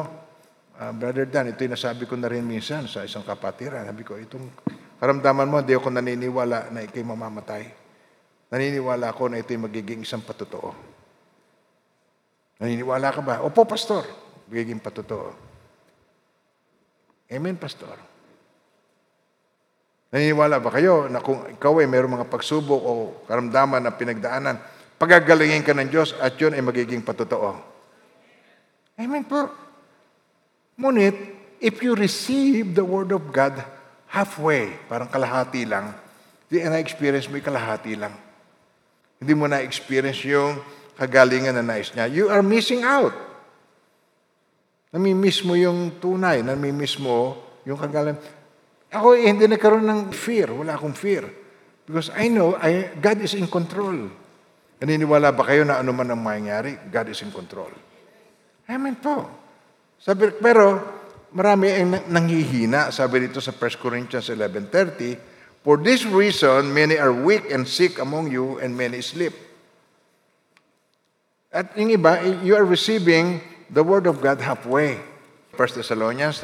[0.82, 3.86] uh, Brother Dan, ito yung nasabi ko na rin minsan sa isang kapatiran.
[3.86, 4.50] Sabi ko, itong
[4.98, 7.64] karamdaman mo, hindi ako naniniwala na ikay mamamatay.
[8.52, 10.74] Naniniwala ako na ito'y magiging isang patotoo.
[12.60, 13.46] Naniniwala ka ba?
[13.46, 14.04] Opo, pastor.
[14.50, 15.32] Magiging patotoo.
[17.32, 17.96] Amen, pastor.
[20.12, 22.92] Naniniwala ba kayo na kung ikaw ay mayroong mga pagsubok o
[23.24, 24.60] karamdaman na pinagdaanan,
[25.00, 27.56] pagagalingin ka ng Diyos at yun ay magiging patotoo?
[29.00, 29.71] Amen po.
[30.80, 31.16] Ngunit,
[31.60, 33.58] if you receive the Word of God
[34.12, 35.96] halfway, parang kalahati lang,
[36.52, 38.14] di na-experience mo yung kalahati lang.
[39.22, 40.60] Hindi mo na-experience yung
[40.98, 42.10] kagalingan na nais niya.
[42.10, 43.14] You are missing out.
[44.92, 46.44] Namimiss mo yung tunay.
[46.44, 48.20] Namimiss mo yung kagalingan.
[48.92, 50.52] Ako eh, hindi nagkaroon ng fear.
[50.52, 51.24] Wala akong fear.
[51.88, 54.12] Because I know I, God is in control.
[54.84, 56.76] Naniniwala ba kayo na ano man ang mangyari?
[56.92, 57.72] God is in control.
[58.68, 59.41] Amen po.
[60.02, 60.82] Sabi, pero
[61.30, 62.90] marami ang nanghihina.
[62.90, 68.34] Sabi dito sa 1 Corinthians 11.30, For this reason, many are weak and sick among
[68.34, 69.38] you, and many sleep.
[71.54, 74.98] At yung iba, you are receiving the word of God halfway.
[75.54, 76.42] 1 Thessalonians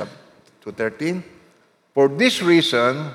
[0.61, 1.25] 2.13
[1.97, 3.09] For this reason,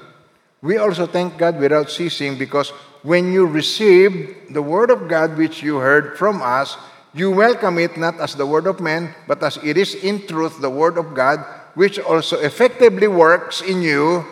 [0.58, 2.74] we also thank God without ceasing, because
[3.06, 6.74] when you received the word of God which you heard from us,
[7.12, 10.60] you welcome it not as the word of man, but as it is in truth
[10.60, 11.44] the word of God,
[11.76, 14.24] which also effectively works in you,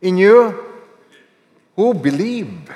[0.00, 0.52] in you
[1.76, 2.68] who believe.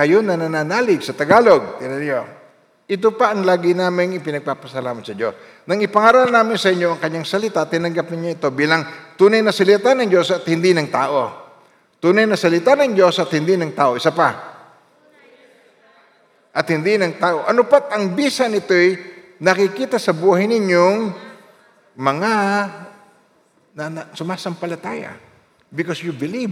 [0.00, 1.76] Kayo na nananalig sa Tagalog.
[1.76, 2.24] Tinan niyo.
[2.90, 5.62] Ito pa ang lagi namin ipinagpapasalamat sa Diyos.
[5.68, 8.82] Nang ipangaral namin sa inyo ang kanyang salita, tinanggap ninyo ito bilang
[9.14, 11.20] tunay na salita ng Diyos at hindi ng tao.
[12.02, 13.94] Tunay na salita ng Diyos at hindi ng tao.
[13.94, 14.49] Isa pa.
[16.50, 17.46] At hindi ng tao.
[17.46, 18.98] Ano pat ang bisa nito'y
[19.38, 21.14] nakikita sa buhay ninyong
[21.94, 22.32] mga
[23.74, 25.14] na, na, sumasampalataya.
[25.70, 26.50] Because you believe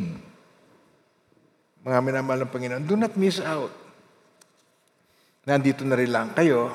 [1.83, 3.71] mga minamahal ng Panginoon, do not miss out.
[5.49, 6.69] Nandito na rin lang kayo,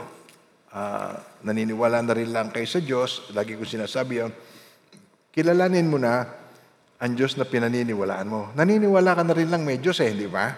[0.74, 1.14] uh,
[1.46, 4.32] naniniwala na rin lang kayo sa Diyos, lagi ko sinasabi yun,
[5.30, 6.26] kilalanin mo na
[6.98, 8.50] ang Diyos na pinaniniwalaan mo.
[8.58, 10.50] Naniniwala ka na rin lang may Diyos eh, di ba?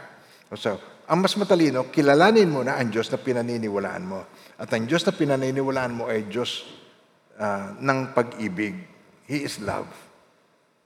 [0.56, 4.26] So, ang mas matalino, kilalanin mo na ang Diyos na pinaniniwalaan mo.
[4.58, 6.66] At ang Diyos na pinaniniwalaan mo ay Diyos
[7.38, 8.74] uh, ng pag-ibig.
[9.30, 9.90] He is love.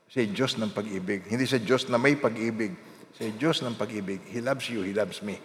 [0.10, 1.30] Siya Diyos ng pag-ibig.
[1.30, 2.74] Hindi siya Diyos na may pag-ibig.
[3.16, 4.26] Siya Diyos ng pag-ibig.
[4.28, 5.38] He loves you, He loves me.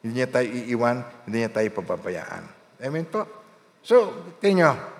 [0.00, 2.44] Hindi niya tayo iiwan, hindi niya tayo pababayaan.
[2.82, 3.26] Amen po?
[3.82, 4.96] So, tingnan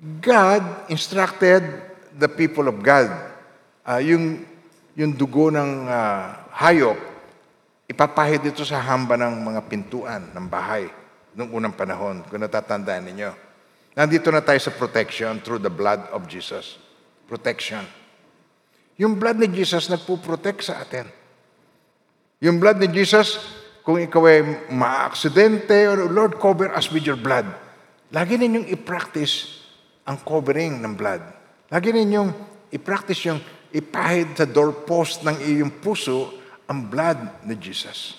[0.00, 1.60] God instructed
[2.16, 3.12] the people of God.
[3.84, 4.48] Uh, yung,
[4.96, 6.96] yung dugo ng uh, hayop,
[7.90, 10.86] ipapahid dito sa hamba ng mga pintuan ng bahay
[11.34, 13.30] noong unang panahon, kung natatandaan ninyo.
[13.98, 16.78] Nandito na tayo sa protection through the blood of Jesus.
[17.26, 17.82] Protection.
[18.94, 21.10] Yung blood ni Jesus nagpo-protect sa atin.
[22.38, 23.42] Yung blood ni Jesus,
[23.82, 27.46] kung ikaw ay ma-aksidente, Lord, cover us with your blood.
[28.14, 29.66] Lagi ninyong i-practice
[30.06, 31.22] ang covering ng blood.
[31.70, 32.30] Lagi ninyong
[32.70, 33.42] i-practice yung
[33.74, 36.39] ipahid sa doorpost ng iyong puso
[36.70, 38.14] ang blood ni Jesus.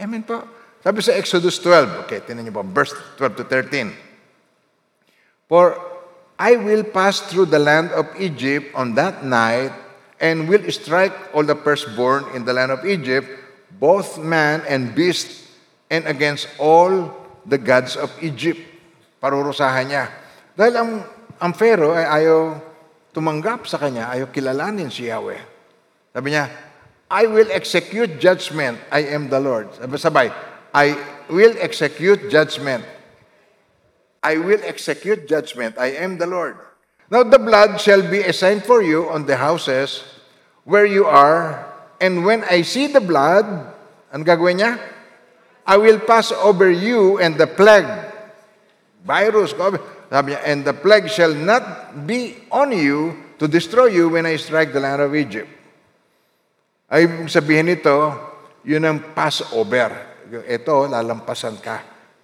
[0.00, 0.40] Amen po.
[0.80, 3.92] Sabi sa Exodus 12, okay, tinan niyo po, verse 12 to 13.
[5.46, 5.76] For
[6.40, 9.70] I will pass through the land of Egypt on that night
[10.16, 13.28] and will strike all the firstborn in the land of Egypt,
[13.76, 15.44] both man and beast,
[15.92, 17.12] and against all
[17.44, 18.58] the gods of Egypt.
[19.20, 20.08] Parurusahan niya.
[20.56, 20.90] Dahil ang
[21.38, 22.58] ang Pharaoh ay ayaw
[23.12, 25.42] tumanggap sa kanya, ayaw kilalanin si Yahweh.
[26.14, 26.71] Sabi niya,
[27.12, 28.80] I will execute judgment.
[28.88, 29.68] I am the Lord.
[30.00, 30.32] Sabay,
[30.72, 30.96] I
[31.28, 32.88] will execute judgment.
[34.24, 35.76] I will execute judgment.
[35.76, 36.56] I am the Lord.
[37.12, 40.00] Now the blood shall be a sign for you on the houses
[40.64, 41.68] where you are,
[42.00, 43.44] and when I see the blood,
[44.08, 44.80] ang gagawin niya?
[45.68, 47.92] I will pass over you and the plague.
[49.04, 54.24] Virus, sabi niya, and the plague shall not be on you to destroy you when
[54.24, 55.60] I strike the land of Egypt.
[56.92, 57.96] Ay sabihin nito,
[58.68, 60.12] yun ang Passover.
[60.28, 61.76] Ito, lalampasan ka.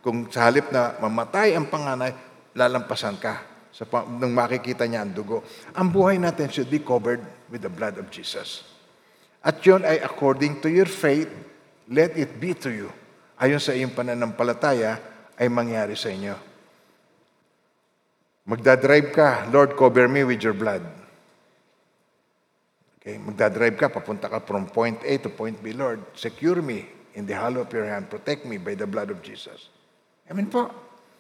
[0.05, 2.13] Kung sa halip na mamatay ang panganay,
[2.53, 3.49] lalampasan ka.
[3.73, 5.41] Sa, nung makikita niya ang dugo.
[5.73, 8.69] Ang buhay natin should be covered with the blood of Jesus.
[9.41, 11.33] At yun ay according to your faith,
[11.89, 12.93] let it be to you.
[13.41, 15.01] Ayon sa iyong pananampalataya,
[15.39, 16.35] ay mangyari sa inyo.
[18.45, 20.98] Magdadrive ka, Lord, cover me with your blood.
[22.99, 26.83] Okay, magdadrive ka, papunta ka from point A to point B, Lord, secure me
[27.15, 29.71] in the hollow of your hand, protect me by the blood of Jesus.
[30.27, 30.67] Amen po.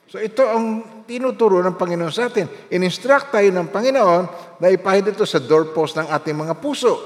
[0.08, 2.48] So ito ang tinuturo ng Panginoon sa atin.
[2.72, 4.22] In-instruct tayo ng Panginoon
[4.56, 6.96] na ipahid ito sa doorpost ng ating mga puso.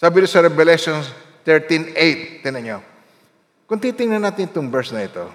[0.00, 0.96] Sabi rin sa Revelation
[1.44, 2.78] 13.8, tinan nyo.
[3.68, 5.28] Kung titingnan natin itong verse na ito,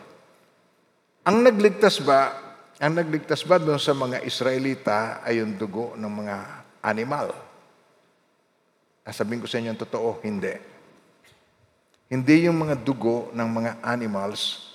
[1.22, 2.44] ang nagligtas ba
[2.76, 6.36] ang nagligtas ba doon sa mga Israelita ay yung dugo ng mga
[6.84, 7.45] animal?
[9.14, 10.54] Sabihin ko sa inyo ang totoo, hindi.
[12.10, 14.72] Hindi yung mga dugo ng mga animals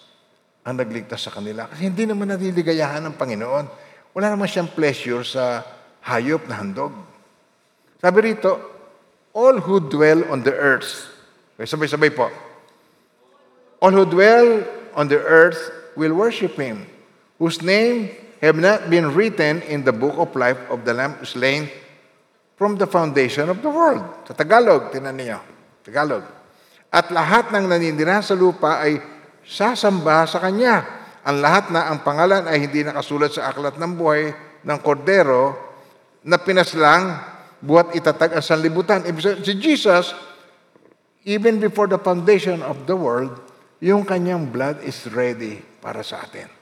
[0.63, 1.67] ang nagligtas sa kanila.
[1.67, 3.67] Kasi hindi naman naliligayahan ng Panginoon.
[4.15, 5.67] Wala naman siyang pleasure sa
[6.07, 6.95] hayop na handog.
[7.99, 8.59] Sabi rito,
[9.35, 11.11] all who dwell on the earth.
[11.55, 12.31] Okay, sabay-sabay po.
[13.83, 14.63] All who dwell
[14.95, 15.59] on the earth
[15.95, 16.87] will worship Him
[17.41, 18.13] whose name
[18.45, 21.73] have not been written in the book of life of the Lamb slain
[22.61, 24.05] from the foundation of the world.
[24.29, 25.41] Sa Tagalog, tinan niyo.
[25.81, 26.21] Tagalog.
[26.93, 29.01] At lahat ng naninira sa lupa ay
[29.41, 30.85] sasamba sa Kanya.
[31.25, 35.57] Ang lahat na ang pangalan ay hindi nakasulat sa aklat ng buhay ng kordero
[36.21, 37.17] na pinaslang
[37.65, 39.09] buhat itatag ang sanlibutan.
[39.41, 40.13] Si Jesus,
[41.25, 43.41] even before the foundation of the world,
[43.81, 46.53] yung kanyang blood is ready para sa atin.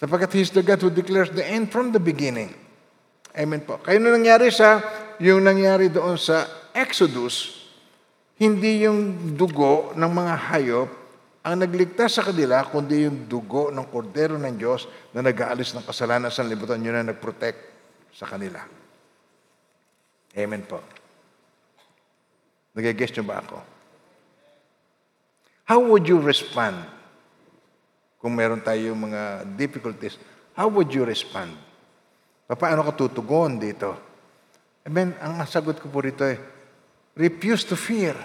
[0.00, 2.69] Sapagkat He's the God who declares the end from the beginning.
[3.34, 3.78] Amen po.
[3.78, 4.82] Kaya nung nangyari sa,
[5.22, 7.62] yung nangyari doon sa Exodus,
[8.40, 10.90] hindi yung dugo ng mga hayop
[11.40, 14.84] ang nagligtas sa kanila, kundi yung dugo ng kordero ng Diyos
[15.16, 17.58] na nag-aalis ng kasalanan sa libutan, yun na nag-protect
[18.12, 18.60] sa kanila.
[20.36, 20.84] Amen po.
[22.76, 23.56] Nag-guess nyo ba ako?
[25.70, 26.76] How would you respond
[28.20, 30.20] kung meron tayong mga difficulties,
[30.52, 31.69] how would you respond?
[32.50, 33.94] Paano ka tutugon dito?
[34.82, 36.34] Amen, ang sagot ko po rito ay,
[37.14, 38.16] refuse to fear.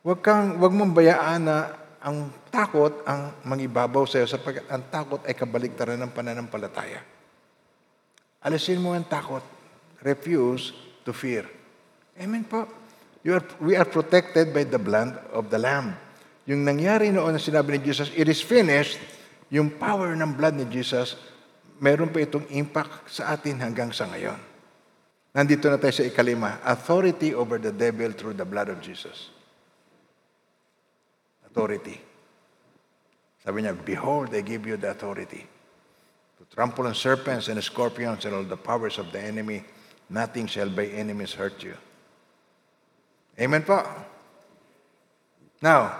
[0.00, 1.56] Huwag kang, huwag mong bayaan na
[2.02, 6.98] ang takot ang mangibabaw sa iyo sapagkat ang takot ay kabaligtaran ng pananampalataya.
[8.42, 9.44] Alisin mo ang takot.
[10.02, 10.74] Refuse
[11.06, 11.46] to fear.
[12.18, 12.66] Amen po.
[13.22, 15.94] You are, we are protected by the blood of the Lamb.
[16.50, 18.98] Yung nangyari noon na sinabi ni Jesus, it is finished,
[19.46, 21.14] yung power ng blood ni Jesus,
[21.82, 24.38] meron pa itong impact sa atin hanggang sa ngayon.
[25.34, 29.34] Nandito na tayo sa ikalima, authority over the devil through the blood of Jesus.
[31.42, 31.98] Authority.
[33.42, 35.42] Sabi niya, Behold, I give you the authority
[36.38, 39.64] to trample on serpents and scorpions and all the powers of the enemy,
[40.10, 41.74] nothing shall by enemies hurt you.
[43.40, 43.82] Amen po.
[45.62, 45.96] Now,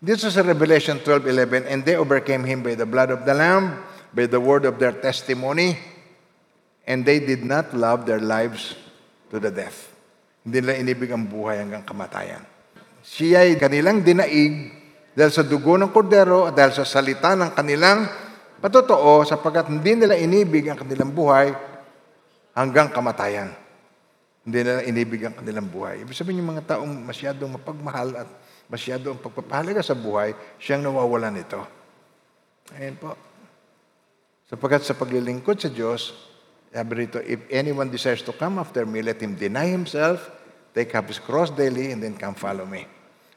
[0.00, 3.82] this is a Revelation 12:11, and they overcame him by the blood of the Lamb,
[4.12, 5.76] by the word of their testimony,
[6.84, 8.76] and they did not love their lives
[9.32, 9.92] to the death.
[10.44, 12.44] Hindi nila inibig ang buhay hanggang kamatayan.
[13.02, 14.70] Siya ay kanilang dinaig
[15.16, 18.06] dahil sa dugo ng kordero at dahil sa salita ng kanilang
[18.62, 21.50] patotoo sapagkat hindi nila inibig ang kanilang buhay
[22.54, 23.50] hanggang kamatayan.
[24.42, 26.02] Hindi nila inibig ang kanilang buhay.
[26.02, 28.28] Ibig sabihin yung mga taong masyadong mapagmahal at
[28.66, 31.62] masyadong pagpapahalaga sa buhay, siyang nawawalan nito.
[32.74, 33.14] Ayan po.
[34.52, 36.12] Sapagkat sa paglilingkod sa Diyos,
[36.68, 40.28] sabi rito, if anyone desires to come after me, let him deny himself,
[40.76, 42.84] take up his cross daily, and then come follow me.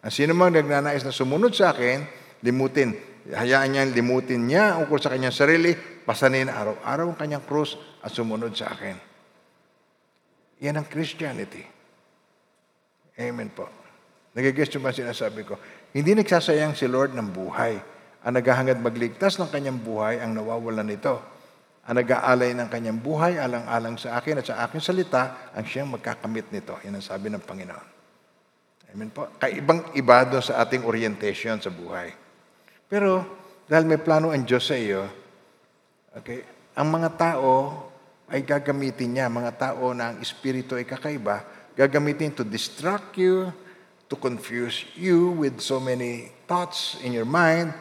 [0.04, 2.04] Ang sino mang nagnanais na sumunod sa akin,
[2.44, 3.00] limutin.
[3.32, 5.72] Hayaan niya, limutin niya ukol sa kanyang sarili,
[6.04, 9.00] pasanin araw-araw ang kanyang krus at sumunod sa akin.
[10.68, 11.64] Yan ang Christianity.
[13.16, 13.72] Amen po.
[14.36, 15.56] Nagigest yung ba sinasabi ko?
[15.96, 17.94] Hindi nagsasayang si Lord ng buhay.
[18.26, 21.22] Ang naghahangad magligtas ng kanyang buhay ang nawawalan nito.
[21.85, 26.49] Ang nag-aalay ng kanyang buhay alang-alang sa akin at sa aking salita ang siyang magkakamit
[26.49, 26.73] nito.
[26.81, 27.88] Yan ang sabi ng Panginoon.
[28.97, 29.30] Amen po.
[29.38, 32.10] Kaibang iba doon sa ating orientation sa buhay.
[32.89, 33.22] Pero
[33.69, 35.06] dahil may plano ang Diyos sa iyo,
[36.18, 36.41] okay,
[36.73, 37.85] ang mga tao
[38.26, 41.45] ay gagamitin niya, mga tao na ang espiritu ay kakaiba,
[41.77, 43.53] gagamitin to distract you,
[44.10, 47.73] to confuse you with so many thoughts in your mind,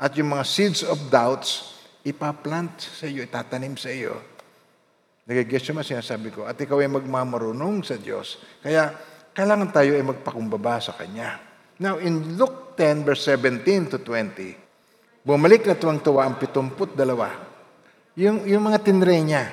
[0.00, 1.76] at yung mga seeds of doubts,
[2.08, 4.16] ipaplant sa iyo, itatanim sa iyo.
[5.28, 8.40] Nagigets mo sinasabi ko, at ikaw ay magmamarunong sa Diyos.
[8.64, 8.96] Kaya,
[9.36, 11.36] kailangan tayo ay magpakumbaba sa Kanya.
[11.76, 14.56] Now, in Luke 10, verse 17 to 20,
[15.20, 16.96] bumalik na tuwang-tuwa ang 72.
[18.16, 19.52] Yung, yung mga tinre niya,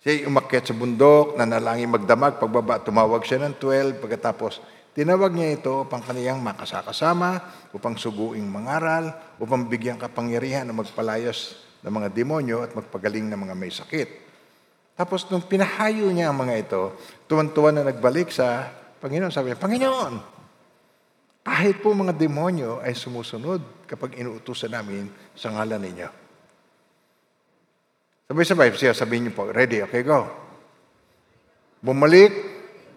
[0.00, 4.64] siya umakyat sa bundok, nanalangin magdamag, pagbaba, tumawag siya ng 12, pagkatapos
[4.96, 7.44] tinawag niya ito upang kaniyang makasakasama,
[7.76, 13.54] upang suguing mangaral, upang bigyang kapangyarihan na magpalayas ng mga demonyo at magpagaling ng mga
[13.54, 14.08] may sakit.
[14.96, 16.96] Tapos nung pinahayo niya ang mga ito,
[17.28, 20.14] tuwan-tuwa na nagbalik sa Panginoon, sabi niya, Panginoon,
[21.44, 26.08] kahit po mga demonyo ay sumusunod kapag inuutusan namin sa ngalan ninyo.
[28.32, 30.26] Sabay-sabay siya, sabihin niyo po, ready, okay, go.
[31.84, 32.32] Bumalik,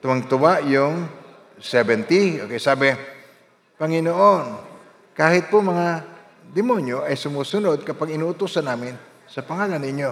[0.02, 1.19] tuwang-tuwa yung
[1.60, 2.48] 70.
[2.48, 2.96] Okay, sabi,
[3.76, 4.46] Panginoon,
[5.16, 6.04] kahit po mga
[6.50, 8.98] demonyo ay sumusunod kapag inuutosan namin
[9.30, 10.12] sa pangalan ninyo.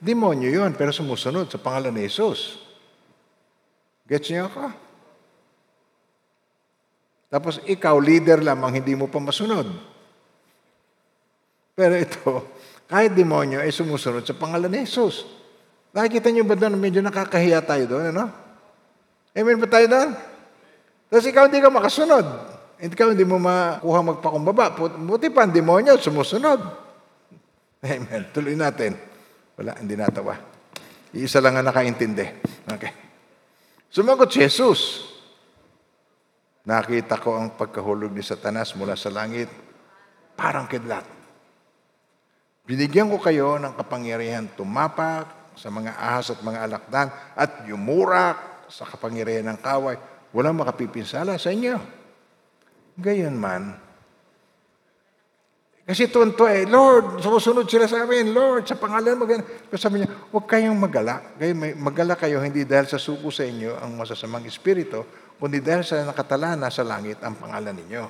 [0.00, 2.60] Demonyo yon pero sumusunod sa pangalan ni Jesus.
[4.04, 4.64] Gets niyo ako?
[7.32, 9.66] Tapos ikaw, leader lamang, hindi mo pa masunod.
[11.74, 12.30] Pero ito,
[12.86, 15.26] kahit demonyo ay sumusunod sa pangalan ni Jesus.
[15.94, 18.30] Nakikita niyo ba doon, medyo nakakahiya tayo doon, ano?
[19.34, 20.33] Amen ba tayo doon?
[21.14, 22.26] Tapos ikaw hindi ka makasunod.
[22.82, 24.74] Ikaw hindi mo makuha magpakumbaba.
[24.98, 26.58] Buti pa demonyo, sumusunod.
[27.86, 28.34] Amen.
[28.34, 28.98] Tuloy natin.
[29.54, 30.34] Wala, hindi natawa.
[31.14, 32.26] Iisa lang ang nakaintindi.
[32.66, 32.90] Okay.
[33.94, 35.06] Sumagot si Jesus.
[36.66, 39.46] Nakita ko ang pagkahulog ni Satanas mula sa langit.
[40.34, 41.06] Parang kidlat.
[42.66, 47.06] Binigyan ko kayo ng kapangyarihan tumapak sa mga ahas at mga alakdan
[47.38, 49.94] at yumurak sa kapangyarihan ng kaway.
[50.34, 51.78] Walang makapipinsala sa inyo.
[52.98, 53.78] Gayon man,
[55.84, 59.28] kasi tuwan eh, Lord, sumusunod sila sa amin, Lord, sa pangalan mo.
[59.28, 61.36] Pero sabi niya, huwag kayong magala.
[61.76, 65.04] Magala kayo hindi dahil sa suko sa inyo ang masasamang espiritu,
[65.36, 68.04] kundi dahil sa nakatala na sa langit ang pangalan ninyo.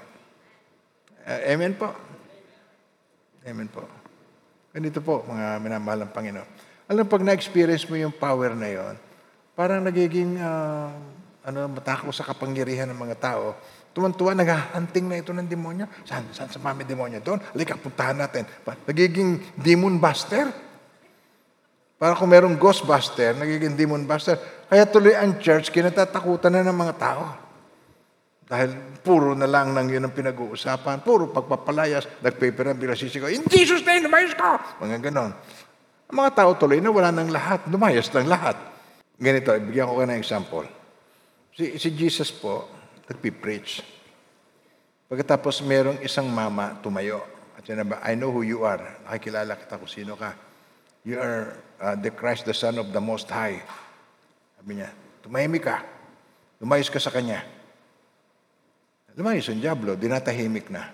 [1.26, 1.90] Uh, amen po.
[3.42, 3.82] Amen po.
[4.70, 6.48] Ganito po, mga minamahal ng Panginoon.
[6.86, 8.94] Alam, pag na-experience mo yung power na yon,
[9.58, 10.94] parang nagiging uh,
[11.44, 13.54] ano, matakaw sa kapangyarihan ng mga tao,
[13.94, 14.34] Tuwan-tuwa,
[15.06, 15.86] na ito ng demonyo.
[16.02, 16.26] Saan?
[16.34, 17.22] Saan sa mami demonyo?
[17.22, 17.38] Doon.
[17.54, 18.42] Halika, puntahan natin.
[18.66, 20.50] Nagiging demon buster.
[21.94, 24.34] Para kung merong ghostbuster, nagiging demon buster.
[24.66, 27.22] Kaya tuloy ang church, kinatatakutan na ng mga tao.
[28.50, 31.06] Dahil puro na lang nang yun ang pinag-uusapan.
[31.06, 34.82] Puro pagpapalayas, nagpaper ang ko, In Jesus' name, lumayas ka!
[34.82, 35.30] Mga ganon.
[36.10, 37.70] Ang mga tao tuloy na wala ng lahat.
[37.70, 38.58] Lumayas lang lahat.
[39.22, 40.66] Ganito, ibigyan ko ka ng example.
[41.54, 42.66] Si, si Jesus po,
[43.06, 43.86] nagpipreach.
[45.06, 47.22] Pagkatapos merong isang mama tumayo.
[47.54, 48.82] At ba, I know who you are.
[49.06, 50.34] Nakikilala kita kung sino ka.
[51.06, 53.62] You are uh, the Christ, the Son of the Most High.
[54.58, 54.90] Sabi niya,
[55.22, 55.86] tumahimik ka.
[56.58, 57.46] Lumayos ka sa Kanya.
[59.14, 60.90] Lumayos ang Diablo, dinatahimik na.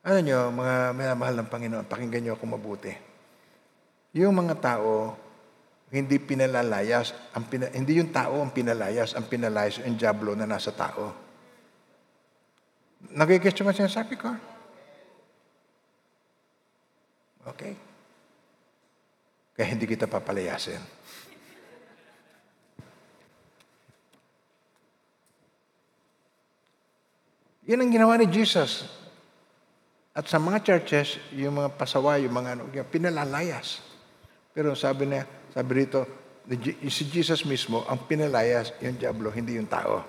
[0.00, 2.96] Ano nyo, mga minamahal ng Panginoon, pakinggan nyo ako mabuti.
[4.16, 5.12] Yung mga tao
[5.90, 7.34] hindi pinalalayas.
[7.34, 11.10] Ang pina, hindi yung tao ang pinalayas, ang pinalayas yung diablo na nasa tao.
[13.10, 14.30] Nagigets mo sinasabi ko?
[17.50, 17.74] Okay.
[19.58, 20.78] Kaya hindi kita papalayasin.
[27.66, 28.86] Yan ang ginawa ni Jesus.
[30.10, 33.78] At sa mga churches, yung mga pasawa, yung mga ano, pinalalayas.
[34.50, 36.06] Pero sabi niya, sabi rito,
[36.88, 40.02] si Jesus mismo ang pinalayas yung diablo, hindi yung tao.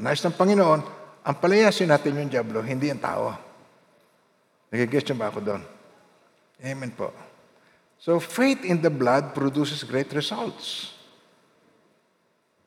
[0.00, 0.80] Nais ng Panginoon,
[1.24, 3.34] ang palayasin natin yung diablo, hindi yung tao.
[4.70, 5.62] Nagigest ba ako doon?
[6.62, 7.10] Amen po.
[8.00, 10.96] So, faith in the blood produces great results.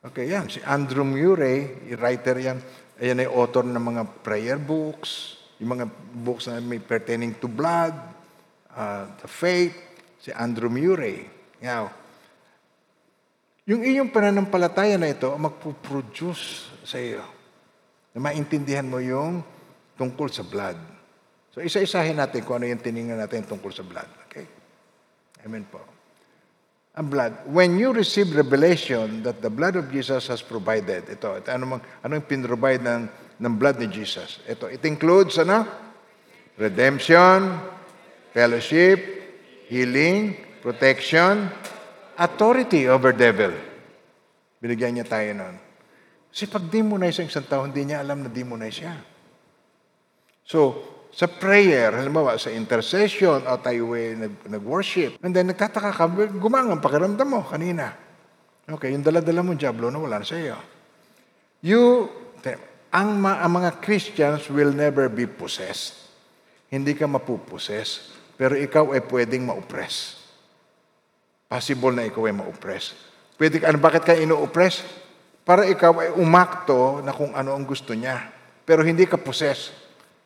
[0.04, 0.46] Okay, yan.
[0.46, 2.58] Si Andrew Murray, writer yan,
[2.94, 5.90] Ayan ay author ng mga prayer books, yung mga
[6.22, 7.90] books na may pertaining to blood,
[8.70, 9.74] uh, the faith,
[10.22, 11.26] si Andrew Murray.
[11.64, 11.88] Now,
[13.64, 17.24] yung iyong pananampalataya na ito magpo-produce sa iyo
[18.12, 19.40] na maintindihan mo yung
[19.96, 20.76] tungkol sa blood.
[21.56, 24.10] So, isa-isahin natin kung ano yung tiningnan natin tungkol sa blood.
[24.28, 24.44] Okay?
[25.48, 25.94] Amen po
[26.94, 27.50] ang blood.
[27.50, 31.82] When you receive revelation that the blood of Jesus has provided, ito, ito ano, mang,
[31.82, 33.02] ano yung pinrovide ng,
[33.42, 34.38] ng blood ni Jesus?
[34.46, 35.66] Ito, it includes ano?
[36.54, 37.58] Redemption,
[38.30, 39.02] fellowship,
[39.66, 41.52] healing, protection,
[42.16, 43.52] authority over devil.
[44.64, 45.60] Binigyan niya tayo nun.
[46.32, 48.96] Kasi pag demonize ang isang tao, hindi niya alam na demonize siya.
[50.48, 50.80] So,
[51.12, 56.08] sa prayer, halimbawa sa intercession, o tayo ay nag, nag-worship, and then nagtataka ka,
[56.40, 57.92] gumangang pakiramdam mo kanina.
[58.64, 60.56] Okay, yung dala-dala mo, Diablo, na wala na sa iyo.
[61.60, 62.08] You,
[62.88, 66.08] ang, ang mga Christians will never be possessed.
[66.72, 70.23] Hindi ka mapuposes, pero ikaw ay pwedeng ma-oppress.
[71.46, 72.94] Possible na ikaw ay ma-oppress.
[73.38, 74.84] Pwede ka, ano, bakit ka ino-oppress?
[75.44, 78.32] Para ikaw ay umakto na kung ano ang gusto niya.
[78.64, 79.84] Pero hindi ka possessed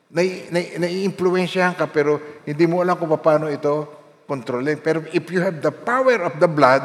[0.09, 3.85] nai-influensyahan ka pero hindi mo alam kung paano ito
[4.24, 4.81] kontrolin.
[4.81, 6.81] Pero if you have the power of the blood,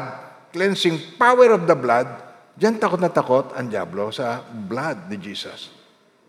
[0.52, 2.08] cleansing power of the blood,
[2.56, 5.72] diyan takot na takot ang Diablo sa blood ni Jesus.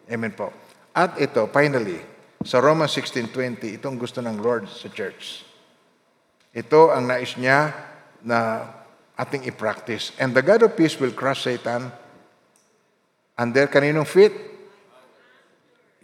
[0.08, 0.52] Amen po.
[0.96, 2.00] At ito, finally,
[2.46, 5.44] sa Romans 16.20, itong gusto ng Lord sa church.
[6.56, 7.74] Ito ang nais niya
[8.26, 8.66] na
[9.16, 10.12] ating i-practice.
[10.18, 11.94] And the God of peace will crush Satan
[13.38, 14.56] under kaninong feet?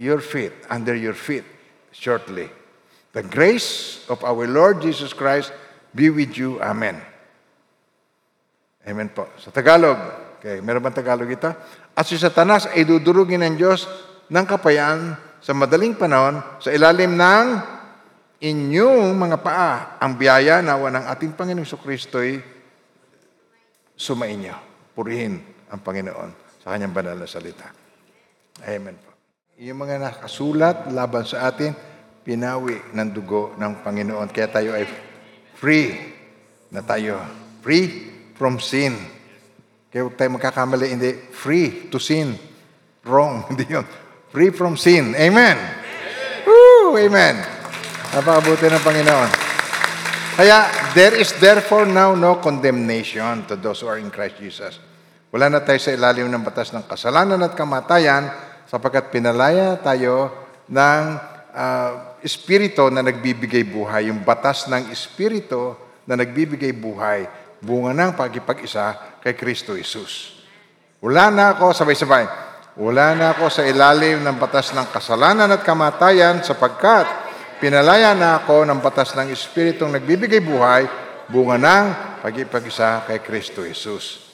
[0.02, 1.46] your feet, under your feet
[1.94, 2.50] shortly.
[3.14, 5.54] The grace of our Lord Jesus Christ
[5.94, 6.58] be with you.
[6.58, 6.98] Amen.
[8.82, 9.30] Amen po.
[9.38, 10.02] Sa Tagalog,
[10.42, 11.54] okay, meron bang Tagalog ito?
[11.94, 13.86] At si Satanas ay dudurugin ng Diyos
[14.26, 17.46] ng kapayaan sa madaling panahon sa ilalim ng
[18.42, 19.74] inyong mga paa.
[20.02, 22.42] Ang biyaya nawa ng ating Panginoong Kristo'y
[23.94, 24.58] sumainyo.
[24.98, 25.40] Purihin
[25.70, 26.30] ang Panginoon
[26.66, 27.70] sa kanyang banal na salita.
[28.66, 29.14] Amen po.
[29.62, 31.78] Yung mga nakasulat laban sa atin,
[32.26, 34.34] pinawi ng dugo ng Panginoon.
[34.34, 34.90] Kaya tayo ay
[35.54, 35.94] free
[36.74, 37.22] na tayo.
[37.62, 38.98] Free from sin.
[39.94, 42.34] Kaya tayo magkakamali, hindi free to sin.
[43.06, 43.86] Wrong, hindi yun.
[44.34, 45.14] Free from sin.
[45.14, 45.58] Amen.
[45.62, 46.48] Amen.
[46.50, 47.61] Woo, amen.
[48.12, 49.32] Napakabuti ng Panginoon.
[50.36, 54.84] Kaya, there is therefore now no condemnation to those who are in Christ Jesus.
[55.32, 58.28] Wala na tayo sa ilalim ng batas ng kasalanan at kamatayan,
[58.68, 60.28] sapagkat pinalaya tayo
[60.68, 61.04] ng
[61.56, 67.32] uh, espiritu na nagbibigay buhay, yung batas ng espiritu na nagbibigay buhay,
[67.64, 70.36] bunga ng pagkipag-isa kay Kristo Jesus.
[71.00, 72.28] Wala na ako, sabay-sabay,
[72.76, 77.21] wala na ako sa ilalim ng batas ng kasalanan at kamatayan sapagkat
[77.62, 80.90] pinalaya na ako ng batas ng Espiritong nagbibigay buhay,
[81.30, 81.86] bunga ng
[82.26, 84.34] pagkipag-isa kay Kristo Jesus.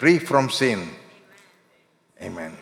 [0.00, 0.88] Free from sin.
[2.16, 2.56] Amen.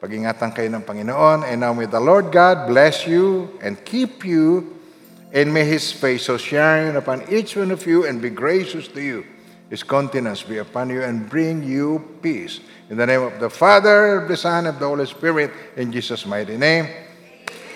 [0.00, 1.44] Pag-ingatan kayo ng Panginoon.
[1.44, 4.80] And now may the Lord God bless you and keep you,
[5.28, 9.00] and may His face so shine upon each one of you and be gracious to
[9.04, 9.28] you.
[9.68, 12.64] His countenance be upon you and bring you peace.
[12.88, 16.24] In the name of the Father, of the Son, of the Holy Spirit, in Jesus'
[16.24, 16.88] mighty name.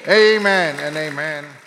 [0.08, 1.57] Amen and amen.